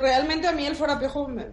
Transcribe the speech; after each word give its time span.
Realmente 0.00 0.48
a 0.48 0.52
mí 0.52 0.66
el 0.66 0.74
fuera 0.74 0.98
piojo 0.98 1.28
me, 1.28 1.48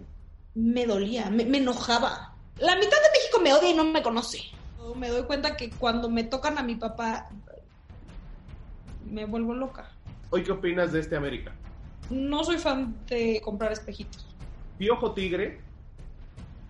me 0.54 0.86
dolía, 0.86 1.28
me, 1.30 1.44
me 1.44 1.58
enojaba. 1.58 2.34
La 2.58 2.74
mitad 2.76 2.96
de 2.96 3.18
México 3.18 3.40
me 3.42 3.52
odia 3.52 3.70
y 3.70 3.74
no 3.74 3.84
me 3.84 4.02
conoce. 4.02 4.38
Me 4.96 5.10
doy 5.10 5.22
cuenta 5.24 5.54
que 5.56 5.70
cuando 5.70 6.08
me 6.08 6.24
tocan 6.24 6.56
a 6.56 6.62
mi 6.62 6.74
papá, 6.74 7.28
me 9.04 9.26
vuelvo 9.26 9.54
loca. 9.54 9.90
¿Hoy 10.30 10.42
qué 10.42 10.52
opinas 10.52 10.92
de 10.92 11.00
este 11.00 11.14
América? 11.14 11.54
No 12.10 12.42
soy 12.42 12.56
fan 12.56 12.96
de 13.06 13.40
comprar 13.44 13.70
espejitos. 13.70 14.26
Piojo 14.78 15.12
Tigre, 15.12 15.60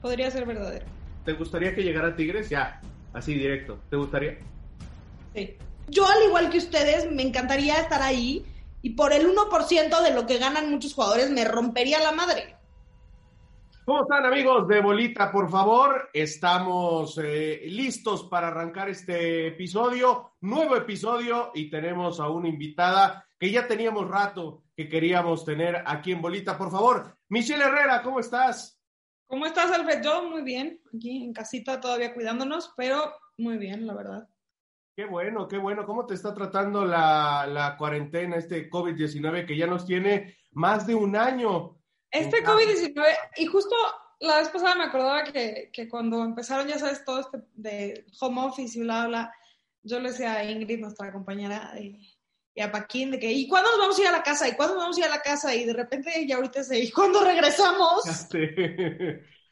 Podría 0.00 0.30
ser 0.30 0.46
verdadero. 0.46 0.86
¿te 1.24 1.32
gustaría 1.32 1.74
que 1.74 1.82
llegara 1.82 2.16
Tigres? 2.16 2.48
Ya, 2.48 2.80
así 3.12 3.34
directo. 3.34 3.78
¿Te 3.90 3.96
gustaría? 3.96 4.38
Sí. 5.34 5.56
Yo, 5.88 6.06
al 6.06 6.22
igual 6.26 6.50
que 6.50 6.58
ustedes, 6.58 7.10
me 7.10 7.22
encantaría 7.22 7.76
estar 7.76 8.00
ahí 8.02 8.44
y 8.82 8.90
por 8.90 9.12
el 9.12 9.26
1% 9.26 10.02
de 10.02 10.14
lo 10.14 10.26
que 10.26 10.38
ganan 10.38 10.70
muchos 10.70 10.94
jugadores 10.94 11.30
me 11.30 11.44
rompería 11.44 12.00
la 12.00 12.12
madre. 12.12 12.56
¿Cómo 13.84 14.02
están 14.02 14.26
amigos 14.26 14.68
de 14.68 14.82
Bolita? 14.82 15.32
Por 15.32 15.50
favor, 15.50 16.10
estamos 16.12 17.18
eh, 17.24 17.62
listos 17.68 18.24
para 18.24 18.48
arrancar 18.48 18.90
este 18.90 19.46
episodio, 19.46 20.32
nuevo 20.42 20.76
episodio, 20.76 21.52
y 21.54 21.70
tenemos 21.70 22.20
a 22.20 22.28
una 22.28 22.48
invitada 22.48 23.26
que 23.38 23.50
ya 23.50 23.66
teníamos 23.66 24.06
rato 24.06 24.64
que 24.76 24.90
queríamos 24.90 25.44
tener 25.44 25.82
aquí 25.86 26.12
en 26.12 26.20
Bolita. 26.20 26.58
Por 26.58 26.70
favor, 26.70 27.16
Michelle 27.30 27.64
Herrera, 27.64 28.02
¿cómo 28.02 28.20
estás? 28.20 28.78
¿Cómo 29.26 29.46
estás, 29.46 29.72
Alfred? 29.72 30.02
Yo 30.02 30.22
muy 30.22 30.42
bien, 30.42 30.82
aquí 30.94 31.24
en 31.24 31.32
casita 31.32 31.80
todavía 31.80 32.12
cuidándonos, 32.12 32.74
pero 32.76 33.14
muy 33.38 33.56
bien, 33.56 33.86
la 33.86 33.94
verdad. 33.94 34.28
Qué 34.98 35.04
bueno, 35.04 35.46
qué 35.46 35.58
bueno. 35.58 35.86
¿Cómo 35.86 36.06
te 36.06 36.14
está 36.14 36.34
tratando 36.34 36.84
la, 36.84 37.46
la 37.46 37.76
cuarentena, 37.76 38.34
este 38.34 38.68
COVID-19 38.68 39.46
que 39.46 39.56
ya 39.56 39.68
nos 39.68 39.86
tiene 39.86 40.36
más 40.50 40.88
de 40.88 40.96
un 40.96 41.14
año? 41.14 41.78
Este 42.10 42.38
en 42.38 42.44
casa? 42.44 42.56
COVID-19, 42.56 43.04
y 43.36 43.46
justo 43.46 43.76
la 44.18 44.38
vez 44.38 44.48
pasada 44.48 44.74
me 44.74 44.82
acordaba 44.82 45.22
que, 45.22 45.70
que 45.72 45.88
cuando 45.88 46.24
empezaron, 46.24 46.66
ya 46.66 46.80
sabes, 46.80 47.04
todo 47.04 47.20
este 47.20 47.38
de 47.54 48.06
home 48.20 48.40
office 48.42 48.76
y 48.76 48.82
bla, 48.82 49.06
bla, 49.06 49.32
yo 49.84 50.00
le 50.00 50.10
decía 50.10 50.32
a 50.32 50.44
Ingrid, 50.44 50.80
nuestra 50.80 51.12
compañera, 51.12 51.74
y, 51.78 52.18
y 52.56 52.60
a 52.60 52.72
Paquín, 52.72 53.12
de 53.12 53.20
que, 53.20 53.30
¿y 53.30 53.46
cuándo 53.46 53.70
nos 53.70 53.78
vamos 53.78 53.98
a 54.00 54.02
ir 54.02 54.08
a 54.08 54.12
la 54.12 54.24
casa? 54.24 54.48
¿Y 54.48 54.56
cuándo 54.56 54.74
nos 54.74 54.82
vamos 54.82 54.96
a 54.96 55.00
ir 55.00 55.06
a 55.06 55.10
la 55.10 55.22
casa? 55.22 55.54
Y 55.54 55.64
de 55.64 55.74
repente 55.74 56.26
ya 56.26 56.34
ahorita 56.34 56.64
se, 56.64 56.76
¿y 56.76 56.90
cuándo 56.90 57.22
regresamos? 57.22 58.02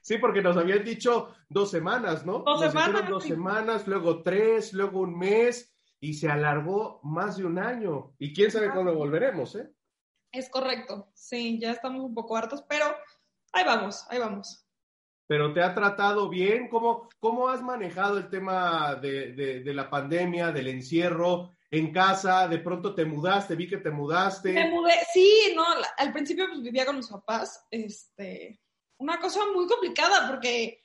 Sí, 0.06 0.18
porque 0.18 0.40
nos 0.40 0.56
habían 0.56 0.84
dicho 0.84 1.34
dos 1.48 1.68
semanas, 1.68 2.24
¿no? 2.24 2.38
Dos 2.44 2.60
Nos 2.60 2.70
semanas, 2.72 3.08
dos 3.10 3.24
semanas, 3.24 3.88
luego 3.88 4.22
tres, 4.22 4.72
luego 4.72 5.00
un 5.00 5.18
mes, 5.18 5.74
y 5.98 6.14
se 6.14 6.28
alargó 6.28 7.00
más 7.02 7.38
de 7.38 7.44
un 7.44 7.58
año. 7.58 8.14
Y 8.16 8.32
quién 8.32 8.52
sabe 8.52 8.70
cuándo 8.70 8.94
volveremos, 8.94 9.56
¿eh? 9.56 9.68
Es 10.30 10.48
correcto, 10.48 11.10
sí, 11.12 11.58
ya 11.60 11.72
estamos 11.72 12.04
un 12.04 12.14
poco 12.14 12.36
hartos, 12.36 12.62
pero 12.68 12.84
ahí 13.52 13.64
vamos, 13.64 14.06
ahí 14.08 14.20
vamos. 14.20 14.64
Pero 15.26 15.52
te 15.52 15.60
ha 15.60 15.74
tratado 15.74 16.28
bien. 16.28 16.68
¿Cómo, 16.68 17.08
cómo 17.18 17.48
has 17.48 17.60
manejado 17.60 18.16
el 18.18 18.30
tema 18.30 18.94
de, 18.94 19.32
de- 19.32 19.60
de 19.64 19.74
la 19.74 19.90
pandemia, 19.90 20.52
del 20.52 20.68
encierro 20.68 21.50
en 21.68 21.92
casa? 21.92 22.46
De 22.46 22.58
pronto 22.60 22.94
te 22.94 23.04
mudaste, 23.04 23.56
vi 23.56 23.66
que 23.66 23.78
te 23.78 23.90
mudaste. 23.90 24.52
Me 24.52 24.70
mudé, 24.70 24.92
sí, 25.12 25.52
no, 25.56 25.64
al 25.98 26.12
principio 26.12 26.46
pues 26.46 26.62
vivía 26.62 26.86
con 26.86 26.94
mis 26.98 27.08
papás, 27.08 27.66
este, 27.72 28.60
una 28.98 29.20
cosa 29.20 29.40
muy 29.54 29.66
complicada 29.66 30.28
porque 30.28 30.82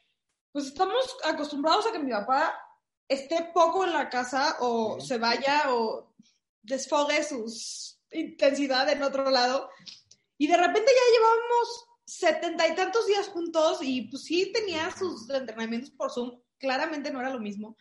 pues 0.51 0.66
estamos 0.67 1.17
acostumbrados 1.23 1.88
a 1.88 1.91
que 1.91 1.99
mi 1.99 2.11
papá 2.11 2.59
esté 3.07 3.51
poco 3.53 3.85
en 3.85 3.94
la 3.94 4.09
casa 4.09 4.57
o 4.59 4.99
Sí. 4.99 5.07
se 5.07 5.17
vaya 5.17 5.63
o 5.73 6.13
desfogue 6.61 7.23
su 7.23 7.45
intensidad 8.11 8.89
en 8.89 9.03
otro 9.03 9.29
lado 9.29 9.69
y 10.38 10.47
de 10.47 10.57
repente 10.57 10.91
ya 10.91 11.13
llevábamos 11.17 11.85
setenta 12.05 12.67
y 12.67 12.75
tantos 12.75 13.05
días 13.07 13.29
juntos 13.29 13.79
y 13.81 14.03
pues 14.09 14.23
sí 14.23 14.51
tenía 14.51 14.91
sus 14.91 15.29
entrenamientos 15.29 15.91
por 15.91 16.11
Zoom, 16.11 16.41
claramente 16.57 17.11
no 17.11 17.21
era 17.21 17.29
lo 17.29 17.39
mismo. 17.39 17.77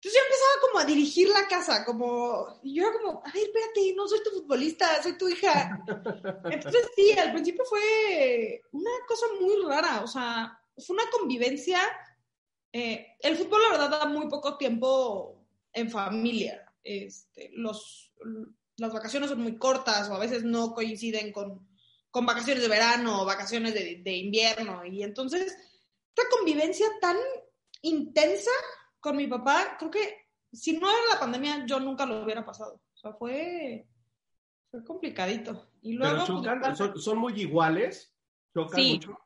Entonces 0.00 0.20
yo 0.20 0.26
empezaba 0.26 0.60
como 0.60 0.78
a 0.78 0.84
dirigir 0.84 1.28
la 1.28 1.48
casa, 1.48 1.84
como, 1.84 2.60
y 2.62 2.76
yo 2.76 2.84
era 2.84 2.96
como, 2.96 3.20
ay, 3.24 3.42
espérate, 3.42 3.94
no 3.96 4.06
soy 4.06 4.22
tu 4.22 4.30
futbolista, 4.30 5.02
soy 5.02 5.18
tu 5.18 5.28
hija. 5.28 5.82
Entonces 6.44 6.88
sí, 6.94 7.10
al 7.18 7.32
principio 7.32 7.64
fue 7.64 8.62
una 8.70 8.92
cosa 9.08 9.26
muy 9.40 9.56
rara, 9.66 10.02
o 10.04 10.06
sea, 10.06 10.56
fue 10.76 10.94
una 10.94 11.10
convivencia. 11.10 11.80
eh, 12.72 13.16
el 13.18 13.36
fútbol, 13.36 13.60
la 13.62 13.70
verdad, 13.70 13.90
da 13.90 14.06
muy 14.06 14.28
poco 14.28 14.56
tiempo 14.56 15.44
en 15.72 15.90
familia. 15.90 16.64
Este, 16.84 17.50
los, 17.54 18.12
las 18.76 18.92
vacaciones 18.92 19.30
son 19.30 19.42
muy 19.42 19.58
cortas 19.58 20.08
o 20.08 20.14
a 20.14 20.20
veces 20.20 20.44
no 20.44 20.74
coinciden 20.74 21.32
con, 21.32 21.68
con 22.12 22.24
vacaciones 22.24 22.62
de 22.62 22.68
verano 22.68 23.22
o 23.22 23.26
vacaciones 23.26 23.74
de, 23.74 24.00
de 24.04 24.12
invierno. 24.16 24.84
Y 24.86 25.02
entonces, 25.02 25.56
esta 26.14 26.28
convivencia 26.30 26.86
tan 27.00 27.16
intensa 27.82 28.52
con 29.00 29.16
mi 29.16 29.26
papá, 29.26 29.76
creo 29.78 29.90
que 29.90 30.26
si 30.52 30.78
no 30.78 30.88
era 30.88 31.14
la 31.14 31.20
pandemia, 31.20 31.64
yo 31.66 31.78
nunca 31.80 32.06
lo 32.06 32.22
hubiera 32.22 32.44
pasado. 32.44 32.80
O 32.94 32.96
sea, 32.96 33.12
fue, 33.12 33.86
fue 34.70 34.84
complicadito. 34.84 35.70
Y 35.82 35.92
luego, 35.92 36.24
Pero 36.24 36.26
pues, 36.26 36.44
chocan, 36.44 36.76
son, 36.76 37.00
son 37.00 37.18
muy 37.18 37.40
iguales. 37.40 38.12
Chocan 38.54 38.80
Sí. 38.80 38.92
mucho. 38.94 39.18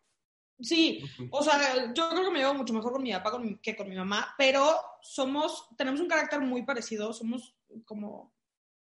sí, 0.61 1.05
o 1.31 1.43
sea, 1.43 1.93
yo 1.93 2.09
creo 2.11 2.25
que 2.25 2.31
me 2.31 2.39
llevo 2.41 2.55
mucho 2.55 2.75
mejor 2.75 2.93
con 2.93 3.03
mi 3.03 3.13
papá 3.13 3.33
que 3.63 3.77
con 3.77 3.89
mi 3.89 3.97
mamá, 3.97 4.35
pero 4.37 4.77
somos, 5.01 5.69
tenemos 5.77 6.01
un 6.01 6.09
carácter 6.09 6.41
muy 6.41 6.63
parecido, 6.65 7.13
somos 7.13 7.57
como 7.85 8.33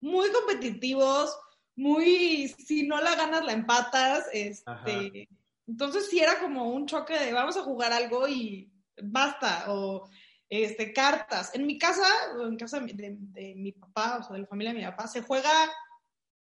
muy 0.00 0.30
competitivos, 0.30 1.38
muy, 1.76 2.48
si 2.48 2.86
no 2.86 3.00
la 3.00 3.14
ganas, 3.14 3.44
la 3.44 3.52
empatas, 3.52 4.24
Ajá. 4.66 4.82
este, 4.90 5.28
entonces 5.66 6.08
sí 6.08 6.20
era 6.20 6.40
como 6.40 6.70
un 6.70 6.86
choque 6.86 7.18
de 7.18 7.32
vamos 7.32 7.56
a 7.56 7.62
jugar 7.62 7.92
algo 7.92 8.26
y 8.26 8.72
basta, 9.02 9.66
o 9.68 10.08
este, 10.50 10.92
cartas. 10.92 11.54
En 11.54 11.64
mi 11.66 11.78
casa, 11.78 12.04
o 12.36 12.46
en 12.46 12.56
casa 12.58 12.80
de, 12.80 12.84
mi- 12.86 12.92
de- 12.92 13.16
de 13.18 13.54
mi 13.54 13.72
papá, 13.72 14.18
o 14.18 14.22
sea, 14.24 14.34
de 14.34 14.42
la 14.42 14.46
familia 14.48 14.72
de 14.74 14.80
mi 14.80 14.84
papá, 14.84 15.06
se 15.06 15.22
juega 15.22 15.50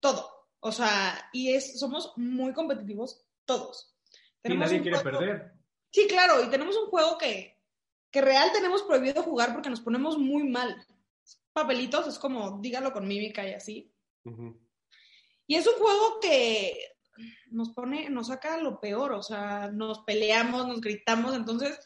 todo, 0.00 0.49
o 0.61 0.71
sea, 0.72 1.28
y 1.33 1.53
es, 1.53 1.78
somos 1.78 2.12
muy 2.16 2.53
competitivos 2.55 3.25
todos. 3.45 3.95
Y 4.45 4.55
nadie 4.56 4.81
quiere 4.81 4.99
juego- 4.99 5.19
perder. 5.19 5.53
Sí, 5.91 6.06
claro, 6.09 6.43
y 6.45 6.49
tenemos 6.49 6.77
un 6.77 6.87
juego 6.89 7.19
que, 7.19 7.61
que 8.11 8.21
real 8.21 8.50
tenemos 8.53 8.83
prohibido 8.84 9.22
jugar 9.22 9.53
porque 9.53 9.71
nos 9.71 9.81
ponemos 9.81 10.16
muy 10.19 10.45
mal. 10.49 10.77
Papelitos, 11.53 12.06
es 12.06 12.19
como, 12.19 12.59
dígalo 12.61 12.93
con 12.93 13.09
mímica 13.09 13.47
y 13.49 13.55
así. 13.55 13.93
Y 15.47 15.55
es 15.55 15.66
un 15.66 15.75
juego 15.75 16.21
que 16.21 16.78
nos 17.50 17.71
pone, 17.71 18.11
nos 18.11 18.27
saca 18.27 18.59
lo 18.59 18.78
peor, 18.78 19.12
o 19.12 19.22
sea, 19.22 19.71
nos 19.72 20.00
peleamos, 20.00 20.66
nos 20.69 20.81
gritamos, 20.81 21.34
entonces, 21.34 21.78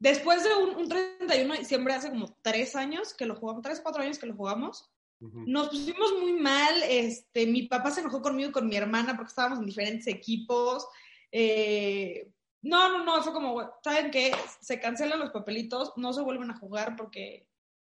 después 0.00 0.42
de 0.42 0.54
un, 0.54 0.76
un 0.76 0.88
31 0.88 1.52
de 1.54 1.60
diciembre, 1.60 1.94
hace 1.94 2.10
como 2.10 2.36
tres 2.42 2.74
años 2.74 3.14
que 3.14 3.26
lo 3.26 3.36
jugamos, 3.36 3.62
tres, 3.62 3.80
cuatro 3.80 4.02
años 4.02 4.18
que 4.18 4.26
lo 4.26 4.34
jugamos, 4.34 4.90
Ujú. 5.20 5.44
nos 5.46 5.68
pusimos 5.68 6.14
muy 6.18 6.32
mal, 6.32 6.82
este, 6.82 7.46
mi 7.46 7.64
papá 7.64 7.90
se 7.90 8.00
enojó 8.00 8.22
conmigo 8.22 8.48
y 8.48 8.52
con 8.52 8.66
mi 8.66 8.76
hermana 8.76 9.14
porque 9.14 9.28
estábamos 9.28 9.60
en 9.60 9.66
diferentes 9.66 10.08
equipos. 10.08 10.88
eh, 11.30 12.32
no, 12.62 12.90
no, 12.90 13.04
no, 13.04 13.22
fue 13.22 13.32
como, 13.32 13.72
¿saben 13.82 14.10
qué? 14.10 14.32
Se 14.60 14.78
cancelan 14.80 15.18
los 15.18 15.30
papelitos, 15.30 15.92
no 15.96 16.12
se 16.12 16.20
vuelven 16.20 16.50
a 16.50 16.58
jugar 16.58 16.94
porque, 16.94 17.46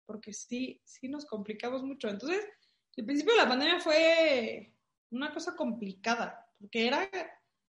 porque 0.06 0.32
sí, 0.32 0.80
sí 0.84 1.08
nos 1.08 1.26
complicamos 1.26 1.82
mucho. 1.82 2.08
Entonces, 2.08 2.46
el 2.96 3.04
principio 3.04 3.34
de 3.34 3.42
la 3.42 3.48
pandemia 3.48 3.80
fue 3.80 4.72
una 5.10 5.34
cosa 5.34 5.54
complicada, 5.54 6.46
porque 6.58 6.86
era, 6.86 7.10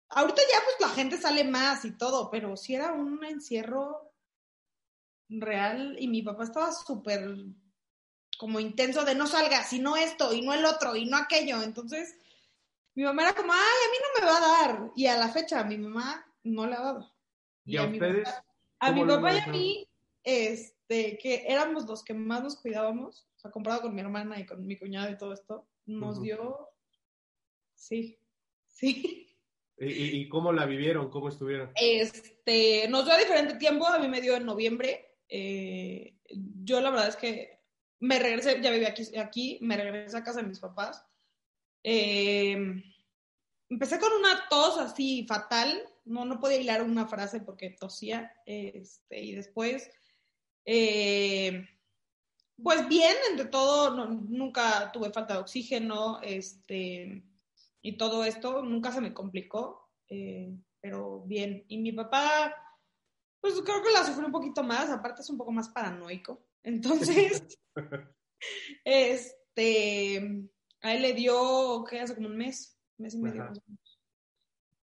ahorita 0.09 0.41
ya 0.41 0.59
pues 0.65 0.89
la 0.89 0.95
gente 0.95 1.17
sale 1.17 1.43
más 1.43 1.85
y 1.85 1.95
todo, 1.95 2.31
pero 2.31 2.57
sí 2.57 2.73
era 2.73 2.91
un 2.91 3.23
encierro 3.23 4.08
real 5.29 5.95
y 5.99 6.07
mi 6.07 6.21
papá 6.23 6.43
estaba 6.43 6.71
súper 6.71 7.35
como 8.37 8.59
intenso 8.59 9.03
de 9.05 9.15
no 9.15 9.27
salgas 9.27 9.71
y 9.73 9.79
no 9.79 9.95
esto 9.97 10.33
y 10.33 10.41
no 10.41 10.53
el 10.53 10.65
otro 10.65 10.95
y 10.95 11.05
no 11.05 11.17
aquello. 11.17 11.61
Entonces, 11.61 12.15
mi 12.95 13.03
mamá 13.03 13.23
era 13.23 13.33
como, 13.35 13.51
ay, 13.53 13.59
a 13.59 13.91
mí 13.91 13.97
no 14.01 14.25
me 14.25 14.31
va 14.31 14.37
a 14.37 14.41
dar. 14.67 14.91
Y 14.95 15.05
a 15.07 15.17
la 15.17 15.29
fecha, 15.29 15.63
mi 15.63 15.77
mamá 15.77 16.25
no 16.43 16.65
le 16.65 16.75
ha 16.75 16.81
dado. 16.81 17.13
¿Y 17.65 17.77
a 17.77 17.85
mi 17.87 17.97
ustedes? 17.99 18.23
papá- 18.27 18.45
a 18.81 18.91
mi 18.93 19.05
papá 19.05 19.33
y 19.33 19.39
a 19.39 19.47
mí, 19.47 19.87
este, 20.23 21.17
que 21.17 21.43
éramos 21.47 21.85
los 21.85 22.03
que 22.03 22.13
más 22.13 22.41
nos 22.41 22.55
cuidábamos, 22.55 23.27
o 23.35 23.39
sea, 23.39 23.51
comparado 23.51 23.81
con 23.83 23.93
mi 23.93 24.01
hermana 24.01 24.39
y 24.39 24.45
con 24.45 24.65
mi 24.65 24.77
cuñado 24.77 25.11
y 25.11 25.17
todo 25.17 25.33
esto, 25.33 25.67
nos 25.85 26.21
dio, 26.21 26.69
sí, 27.75 28.17
sí. 28.67 29.25
¿Y, 29.77 30.21
y 30.21 30.29
cómo 30.29 30.51
la 30.53 30.65
vivieron? 30.65 31.09
¿Cómo 31.09 31.29
estuvieron? 31.29 31.71
Este, 31.75 32.87
nos 32.89 33.05
dio 33.05 33.13
a 33.13 33.17
diferente 33.17 33.55
tiempo, 33.55 33.87
a 33.87 33.99
mí 33.99 34.07
me 34.07 34.21
dio 34.21 34.35
en 34.35 34.45
noviembre. 34.45 35.08
Eh, 35.29 36.15
yo 36.63 36.81
la 36.81 36.89
verdad 36.89 37.07
es 37.07 37.15
que 37.15 37.59
me 37.99 38.19
regresé, 38.19 38.61
ya 38.61 38.71
vivía 38.71 38.89
aquí, 38.89 39.17
aquí 39.17 39.59
me 39.61 39.77
regresé 39.77 40.17
a 40.17 40.23
casa 40.23 40.41
de 40.41 40.47
mis 40.47 40.59
papás. 40.59 41.05
Eh, 41.83 42.57
empecé 43.69 43.99
con 43.99 44.11
una 44.13 44.47
tos 44.49 44.77
así 44.79 45.25
fatal, 45.27 45.81
no, 46.05 46.25
no 46.25 46.39
podía 46.39 46.57
hilar 46.57 46.81
una 46.81 47.07
frase 47.07 47.39
porque 47.41 47.69
tosía, 47.69 48.33
este, 48.45 49.21
y 49.21 49.35
después, 49.35 49.89
eh, 50.65 51.67
pues 52.61 52.87
bien, 52.89 53.15
entre 53.29 53.45
todo, 53.45 54.05
nunca 54.05 54.91
tuve 54.91 55.11
falta 55.11 55.35
de 55.35 55.39
oxígeno, 55.41 56.19
este, 56.21 57.23
y 57.81 57.97
todo 57.97 58.23
esto, 58.25 58.61
nunca 58.63 58.91
se 58.91 59.01
me 59.01 59.13
complicó, 59.13 59.89
pero 60.81 61.21
bien. 61.21 61.63
Y 61.67 61.77
mi 61.77 61.91
papá, 61.91 62.53
pues 63.41 63.61
creo 63.61 63.81
que 63.81 63.91
la 63.91 64.03
sufrió 64.03 64.25
un 64.25 64.31
poquito 64.31 64.63
más, 64.63 64.89
aparte 64.89 65.21
es 65.21 65.29
un 65.29 65.37
poco 65.37 65.51
más 65.51 65.69
paranoico, 65.69 66.45
entonces, 66.63 67.59
este, 68.83 70.49
a 70.81 70.93
él 70.93 71.01
le 71.01 71.13
dio, 71.13 71.83
¿qué? 71.89 71.99
Hace 71.99 72.15
como 72.15 72.27
un 72.27 72.37
mes, 72.37 72.77
mes 72.97 73.13
y 73.13 73.19
medio 73.19 73.45
más 73.45 73.57
o 73.57 73.63
menos. 73.67 73.99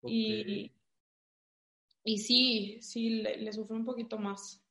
Y, 0.08 0.72
y 2.04 2.18
sí, 2.18 2.78
sí, 2.80 3.10
le, 3.22 3.38
le, 3.38 3.52
sufrió 3.52 3.76
un 3.76 3.84
poquito 3.84 4.18
más. 4.18 4.62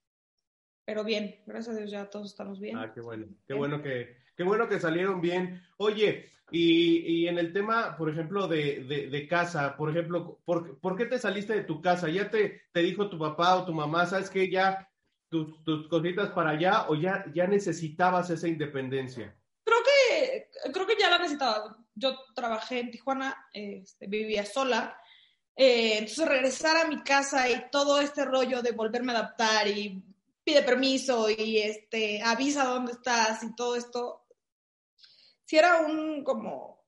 Pero 0.85 1.03
bien, 1.03 1.41
gracias 1.45 1.75
a 1.75 1.79
Dios 1.79 1.91
ya 1.91 2.09
todos 2.09 2.27
estamos 2.27 2.59
bien. 2.59 2.77
Ah, 2.77 2.93
qué 2.93 3.01
bueno. 3.01 3.27
Qué 3.47 3.53
bueno 3.53 3.81
que, 3.81 4.15
qué 4.35 4.43
bueno 4.43 4.67
que 4.67 4.79
salieron 4.79 5.21
bien. 5.21 5.63
Oye, 5.77 6.31
y, 6.51 7.27
en 7.27 7.37
el 7.37 7.51
tema, 7.51 7.97
por 7.97 8.09
ejemplo, 8.09 8.47
de, 8.47 9.27
casa, 9.29 9.75
por 9.75 9.89
ejemplo, 9.89 10.39
¿por, 10.45 10.79
¿por, 10.79 10.95
qué 10.95 11.05
te 11.05 11.19
saliste 11.19 11.53
de 11.53 11.63
tu 11.63 11.81
casa? 11.81 12.07
¿Ya 12.09 12.29
te, 12.29 12.63
te 12.71 12.81
dijo 12.81 13.09
tu 13.09 13.17
papá 13.17 13.55
o 13.55 13.65
tu 13.65 13.73
mamá, 13.73 14.05
sabes 14.05 14.29
que 14.29 14.49
ya 14.49 14.89
tus, 15.29 15.63
tus 15.63 15.87
cositas 15.87 16.29
para 16.31 16.51
allá 16.51 16.85
o 16.87 16.95
ya, 16.95 17.25
ya 17.33 17.47
necesitabas 17.47 18.29
esa 18.29 18.47
independencia? 18.47 19.35
Creo 19.63 19.79
que, 19.83 20.49
creo 20.71 20.85
que 20.85 20.97
ya 20.99 21.09
la 21.09 21.17
necesitaba. 21.17 21.77
Yo 21.95 22.15
trabajé 22.35 22.79
en 22.79 22.91
Tijuana, 22.91 23.47
este, 23.53 24.07
vivía 24.07 24.45
sola 24.45 24.97
eh, 25.55 25.99
entonces 25.99 26.27
regresar 26.27 26.75
a 26.75 26.87
mi 26.87 27.01
casa 27.01 27.49
y 27.49 27.69
todo 27.71 28.01
este 28.01 28.25
rollo 28.25 28.61
de 28.61 28.73
volverme 28.73 29.13
a 29.13 29.19
adaptar 29.19 29.67
y 29.69 30.03
pide 30.43 30.61
permiso 30.63 31.29
y 31.29 31.59
este 31.59 32.21
avisa 32.21 32.65
dónde 32.65 32.91
estás 32.91 33.41
y 33.43 33.55
todo 33.55 33.77
esto, 33.77 34.24
si 35.45 35.57
era 35.57 35.81
un 35.81 36.23
como, 36.23 36.85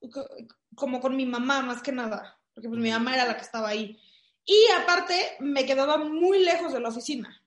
como 0.75 0.99
con 0.99 1.15
mi 1.15 1.25
mamá 1.25 1.61
más 1.61 1.81
que 1.81 1.91
nada, 1.91 2.39
porque 2.53 2.69
pues 2.69 2.81
mi 2.81 2.89
mamá 2.89 3.13
era 3.15 3.25
la 3.25 3.35
que 3.35 3.43
estaba 3.43 3.69
ahí. 3.69 3.97
Y 4.45 4.71
aparte 4.81 5.37
me 5.39 5.65
quedaba 5.65 5.97
muy 5.97 6.43
lejos 6.43 6.73
de 6.73 6.79
la 6.79 6.89
oficina, 6.89 7.43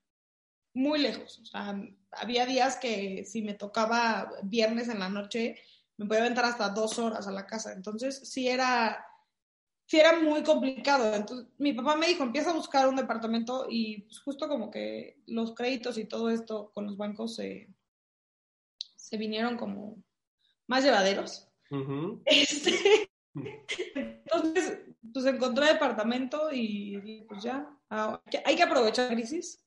muy 0.74 1.00
lejos. 1.00 1.38
O 1.40 1.44
sea, 1.46 1.74
había 2.12 2.46
días 2.46 2.76
que 2.76 3.24
si 3.24 3.42
me 3.42 3.54
tocaba 3.54 4.30
viernes 4.42 4.88
en 4.88 5.00
la 5.00 5.08
noche, 5.08 5.56
me 5.96 6.06
podía 6.06 6.20
aventar 6.20 6.44
hasta 6.44 6.68
dos 6.68 6.98
horas 6.98 7.26
a 7.26 7.32
la 7.32 7.46
casa. 7.46 7.72
Entonces 7.72 8.28
sí 8.28 8.48
era 8.48 9.04
sí 9.90 9.98
era 9.98 10.20
muy 10.20 10.44
complicado. 10.44 11.12
Entonces, 11.16 11.48
mi 11.58 11.72
papá 11.72 11.96
me 11.96 12.06
dijo, 12.06 12.22
empieza 12.22 12.50
a 12.50 12.54
buscar 12.54 12.88
un 12.88 12.94
departamento 12.94 13.66
y 13.68 14.02
pues, 14.02 14.20
justo 14.20 14.48
como 14.48 14.70
que 14.70 15.20
los 15.26 15.52
créditos 15.52 15.98
y 15.98 16.04
todo 16.04 16.30
esto 16.30 16.70
con 16.72 16.86
los 16.86 16.96
bancos 16.96 17.34
se, 17.34 17.68
se 18.94 19.16
vinieron 19.16 19.56
como 19.56 19.96
más 20.70 20.84
llevaderos. 20.84 21.49
Uh 21.70 21.76
-huh. 21.76 22.22
este, 22.25 23.11
entonces, 23.94 24.81
pues 25.12 25.26
encontré 25.26 25.67
departamento 25.67 26.49
y 26.52 27.25
pues 27.28 27.43
ya, 27.43 27.69
hay 27.90 28.56
que 28.56 28.62
aprovechar 28.62 29.11
la 29.11 29.17
crisis. 29.17 29.62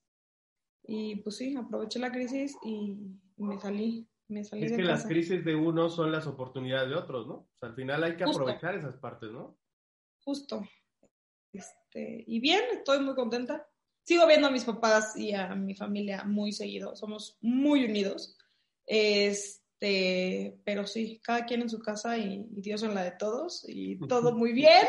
Y 0.86 1.18
pues 1.18 1.38
sí, 1.38 1.56
aproveché 1.56 2.00
la 2.00 2.12
crisis 2.12 2.58
y 2.64 2.98
me 3.38 3.60
salí. 3.60 4.08
Me 4.30 4.44
salí 4.44 4.64
es 4.64 4.72
de 4.72 4.78
que 4.78 4.84
casa. 4.84 4.94
las 4.96 5.06
crisis 5.06 5.44
de 5.44 5.56
uno 5.56 5.90
son 5.90 6.12
las 6.12 6.26
oportunidades 6.26 6.90
de 6.90 6.96
otros, 6.96 7.28
¿no? 7.28 7.34
O 7.34 7.50
sea, 7.60 7.70
al 7.70 7.76
final 7.76 8.04
hay 8.04 8.16
que 8.16 8.24
Justo. 8.24 8.42
aprovechar 8.42 8.76
esas 8.76 8.96
partes, 8.96 9.30
¿no? 9.32 9.58
justo. 10.26 10.66
Este, 11.52 12.24
y 12.26 12.40
bien, 12.40 12.64
estoy 12.72 13.02
muy 13.02 13.14
contenta. 13.14 13.68
Sigo 14.04 14.26
viendo 14.26 14.48
a 14.48 14.52
mis 14.52 14.64
papás 14.64 15.18
y 15.18 15.34
a 15.34 15.54
mi 15.54 15.76
familia 15.76 16.24
muy 16.24 16.54
seguido. 16.54 16.96
Somos 16.96 17.38
muy 17.42 17.84
unidos. 17.84 18.38
Este, 19.84 20.62
pero 20.64 20.88
sí, 20.88 21.20
cada 21.22 21.46
quien 21.46 21.62
en 21.62 21.70
su 21.70 21.80
casa 21.80 22.18
y, 22.18 22.48
y 22.56 22.62
Dios 22.62 22.84
en 22.84 22.96
la 22.96 23.04
de 23.04 23.12
todos. 23.12 23.66
Y 23.68 23.98
todo 24.08 24.34
muy 24.34 24.54
bien. 24.54 24.86